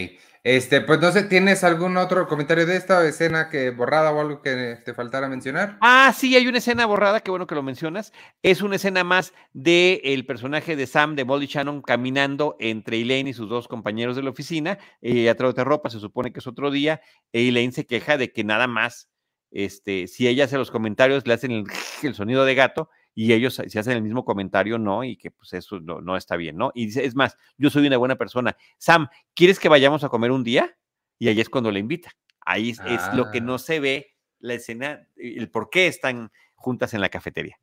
Este, 0.43 0.81
pues 0.81 0.99
no 0.99 1.09
sé, 1.13 1.23
¿tienes 1.23 1.63
algún 1.63 1.95
otro 1.95 2.27
comentario 2.27 2.65
de 2.65 2.75
esta 2.75 3.07
escena 3.07 3.47
que 3.47 3.69
borrada 3.69 4.11
o 4.11 4.19
algo 4.19 4.41
que 4.41 4.77
te 4.83 4.93
faltara 4.93 5.29
mencionar? 5.29 5.77
Ah, 5.79 6.13
sí, 6.13 6.35
hay 6.35 6.45
una 6.47 6.57
escena 6.57 6.85
borrada, 6.85 7.21
qué 7.21 7.31
bueno 7.31 7.47
que 7.47 7.55
lo 7.55 7.63
mencionas. 7.63 8.11
Es 8.41 8.61
una 8.61 8.75
escena 8.75 9.05
más 9.05 9.33
de 9.53 10.01
el 10.03 10.25
personaje 10.25 10.75
de 10.75 10.85
Sam, 10.85 11.15
de 11.15 11.23
Molly 11.23 11.45
Shannon, 11.45 11.81
caminando 11.81 12.57
entre 12.59 12.99
Elaine 12.99 13.29
y 13.29 13.33
sus 13.33 13.47
dos 13.47 13.69
compañeros 13.69 14.17
de 14.17 14.23
la 14.23 14.31
oficina. 14.31 14.79
Eh, 15.01 15.29
a 15.29 15.35
través 15.35 15.55
de 15.55 15.63
ropa, 15.63 15.89
se 15.89 15.99
supone 16.01 16.33
que 16.33 16.39
es 16.39 16.47
otro 16.47 16.69
día. 16.69 16.99
E 17.31 17.47
Elaine 17.47 17.71
se 17.71 17.85
queja 17.85 18.17
de 18.17 18.33
que 18.33 18.43
nada 18.43 18.67
más, 18.67 19.07
este, 19.49 20.07
si 20.07 20.27
ella 20.27 20.43
hace 20.43 20.57
los 20.57 20.71
comentarios, 20.71 21.25
le 21.25 21.35
hacen 21.35 21.63
el 22.01 22.15
sonido 22.15 22.43
de 22.43 22.55
gato 22.55 22.89
y 23.15 23.33
ellos 23.33 23.61
si 23.67 23.77
hacen 23.79 23.93
el 23.93 24.01
mismo 24.03 24.25
comentario, 24.25 24.77
no, 24.79 25.03
y 25.03 25.15
que 25.17 25.31
pues 25.31 25.53
eso 25.53 25.79
no, 25.79 26.01
no 26.01 26.17
está 26.17 26.35
bien, 26.35 26.57
¿no? 26.57 26.71
Y 26.73 26.87
dice, 26.87 27.05
es 27.05 27.15
más, 27.15 27.37
yo 27.57 27.69
soy 27.69 27.85
una 27.87 27.97
buena 27.97 28.15
persona. 28.15 28.55
Sam, 28.77 29.07
¿quieres 29.33 29.59
que 29.59 29.69
vayamos 29.69 30.03
a 30.03 30.09
comer 30.09 30.31
un 30.31 30.43
día? 30.43 30.75
Y 31.19 31.27
ahí 31.27 31.39
es 31.39 31.49
cuando 31.49 31.71
le 31.71 31.79
invita. 31.79 32.11
Ahí 32.45 32.71
es, 32.71 32.79
es 32.85 33.01
lo 33.13 33.31
que 33.31 33.37
Ah. 33.37 33.41
no 33.41 33.57
se 33.57 33.79
ve 33.79 34.15
la 34.39 34.55
escena, 34.55 35.07
el 35.15 35.49
por 35.49 35.69
qué 35.69 35.87
están 35.87 36.31
juntas 36.55 36.93
en 36.93 37.01
la 37.01 37.09
cafetería. 37.09 37.57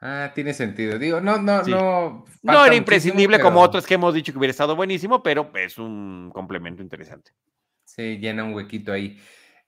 Ah, 0.00 0.32
tiene 0.34 0.52
sentido. 0.52 0.98
Digo, 0.98 1.20
no, 1.20 1.38
no, 1.38 1.64
Sí. 1.64 1.70
no. 1.70 2.24
No 2.42 2.64
era 2.66 2.74
imprescindible 2.74 3.38
como 3.40 3.60
otros 3.60 3.86
que 3.86 3.94
hemos 3.94 4.12
dicho 4.14 4.32
que 4.32 4.38
hubiera 4.38 4.50
estado 4.50 4.74
buenísimo, 4.76 5.22
pero 5.22 5.50
es 5.54 5.78
un 5.78 6.30
complemento 6.34 6.82
interesante. 6.82 7.32
Sí, 7.84 8.18
llena 8.18 8.42
un 8.44 8.54
huequito 8.54 8.92
ahí. 8.92 9.18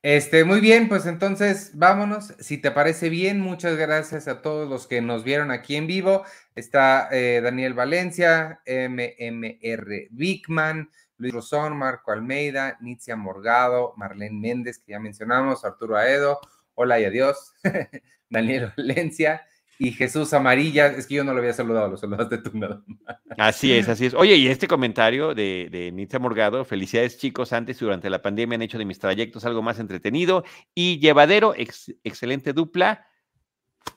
Este, 0.05 0.43
muy 0.43 0.59
bien, 0.59 0.87
pues 0.87 1.07
entonces 1.07 1.71
vámonos. 1.73 2.35
Si 2.37 2.59
te 2.59 2.69
parece 2.69 3.09
bien, 3.09 3.41
muchas 3.41 3.75
gracias 3.75 4.27
a 4.27 4.43
todos 4.43 4.69
los 4.69 4.85
que 4.85 5.01
nos 5.01 5.23
vieron 5.23 5.49
aquí 5.49 5.75
en 5.75 5.87
vivo. 5.87 6.23
Está 6.53 7.09
eh, 7.11 7.41
Daniel 7.41 7.73
Valencia, 7.73 8.61
MMR 8.67 10.09
Bigman, 10.11 10.91
Luis 11.17 11.33
Rosón, 11.33 11.75
Marco 11.75 12.11
Almeida, 12.11 12.77
Nitzia 12.81 13.15
Morgado, 13.15 13.95
Marlene 13.97 14.39
Méndez, 14.39 14.77
que 14.77 14.91
ya 14.91 14.99
mencionamos, 14.99 15.65
Arturo 15.65 15.97
Aedo, 15.97 16.39
hola 16.75 16.99
y 16.99 17.05
adiós, 17.05 17.55
Daniel 18.29 18.73
Valencia 18.77 19.43
y 19.79 19.91
Jesús 19.91 20.33
Amarilla. 20.33 20.87
Es 20.87 21.07
que 21.07 21.15
yo 21.15 21.23
no 21.23 21.33
lo 21.33 21.39
había 21.39 21.53
saludado, 21.53 21.87
lo 21.89 21.97
saludaste 21.97 22.37
tú 22.39 22.51
nada 22.57 22.81
más. 22.85 23.17
Así 23.37 23.73
es, 23.73 23.89
así 23.89 24.05
es. 24.05 24.13
Oye, 24.13 24.35
y 24.35 24.47
este 24.47 24.67
comentario 24.67 25.33
de, 25.35 25.67
de 25.71 25.91
Nitza 25.91 26.19
Morgado, 26.19 26.63
felicidades 26.65 27.17
chicos, 27.17 27.51
antes 27.53 27.81
y 27.81 27.85
durante 27.85 28.09
la 28.09 28.21
pandemia 28.21 28.55
han 28.55 28.61
hecho 28.61 28.77
de 28.77 28.85
mis 28.85 28.99
trayectos 28.99 29.45
algo 29.45 29.61
más 29.61 29.79
entretenido 29.79 30.43
y 30.73 30.99
llevadero, 30.99 31.53
ex- 31.55 31.93
excelente 32.03 32.53
dupla. 32.53 33.07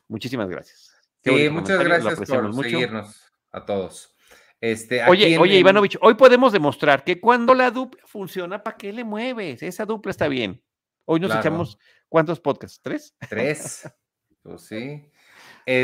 Muchísimas 0.09 0.49
gracias. 0.49 0.95
Qué 1.23 1.37
Sí, 1.37 1.51
muchas 1.51 1.79
gracias 1.85 2.15
por 2.29 2.43
mucho. 2.55 2.69
seguirnos 2.71 3.23
a 3.53 3.65
todos. 3.65 4.15
Este, 4.61 5.05
Oye, 5.05 5.35
en 5.35 5.41
oye, 5.41 5.59
Ivanovich, 5.59 5.97
hoy 6.01 6.15
podemos 6.15 6.53
demostrar 6.53 7.05
que 7.05 7.21
cuando 7.21 7.55
la 7.55 7.71
dupla 7.71 8.03
funciona, 8.07 8.63
¿para 8.63 8.77
qué 8.77 8.93
le 8.93 9.05
mueves? 9.05 9.63
Esa 9.63 9.85
dupla 9.85 10.11
está 10.11 10.27
bien. 10.27 10.61
Hoy 11.05 11.21
nos 11.21 11.29
Claro. 11.31 11.41
echamos, 11.43 11.79
¿cuántos 12.09 12.41
podcasts? 12.41 12.81
¿Tres? 12.83 13.15
Tres. 13.29 13.89
Pues 14.43 14.63
sí. 14.63 15.05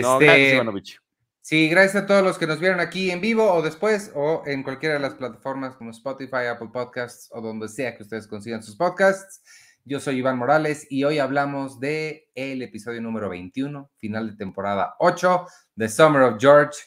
No, 0.03 0.18
gracias, 0.18 0.39
Este, 0.39 0.55
Ivanovich. 0.55 1.01
sí, 1.41 1.68
gracias 1.68 2.03
a 2.03 2.07
todos 2.07 2.22
los 2.22 2.39
que 2.39 2.47
nos 2.47 2.59
vieron 2.61 2.80
aquí 2.80 3.11
en 3.11 3.20
vivo 3.20 3.53
o 3.53 3.62
después 3.62 4.11
o 4.14 4.43
en 4.47 4.62
cualquiera 4.62 4.95
de 4.95 5.01
las 5.01 5.14
plataformas 5.14 5.76
como 5.76 5.91
Spotify, 5.91 6.47
Apple 6.51 6.70
Podcasts 6.72 7.28
o 7.32 7.41
donde 7.41 7.68
sea 7.68 7.97
que 7.97 8.03
ustedes 8.03 8.26
consigan 8.26 8.62
sus 8.62 8.76
podcasts. 8.76 9.43
Yo 9.85 10.01
soy 10.01 10.16
Iván 10.18 10.39
Morales 10.39 10.87
y 10.89 11.05
hoy 11.05 11.18
hablamos 11.18 11.78
de 11.78 12.30
el 12.35 12.62
episodio 12.62 13.03
número 13.03 13.28
21, 13.28 13.91
final 13.99 14.30
de 14.30 14.37
temporada 14.37 14.95
8 14.99 15.47
de 15.74 15.89
Summer 15.91 16.22
of 16.22 16.37
George. 16.41 16.78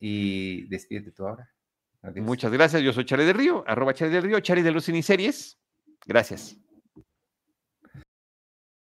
Y 0.00 0.62
despídete 0.68 1.12
tú 1.12 1.26
ahora. 1.26 1.50
Adiós. 2.00 2.24
Muchas 2.24 2.50
gracias. 2.52 2.80
Yo 2.80 2.92
soy 2.92 3.04
Charlie 3.04 3.26
del 3.26 3.36
Río, 3.36 3.64
arroba 3.66 3.92
Charlie 3.92 4.14
del 4.14 4.24
Río, 4.24 4.40
Charlie 4.40 4.62
de 4.62 4.70
Luz 4.70 4.88
y 4.88 5.02
Series. 5.02 5.58
Gracias. 6.06 6.56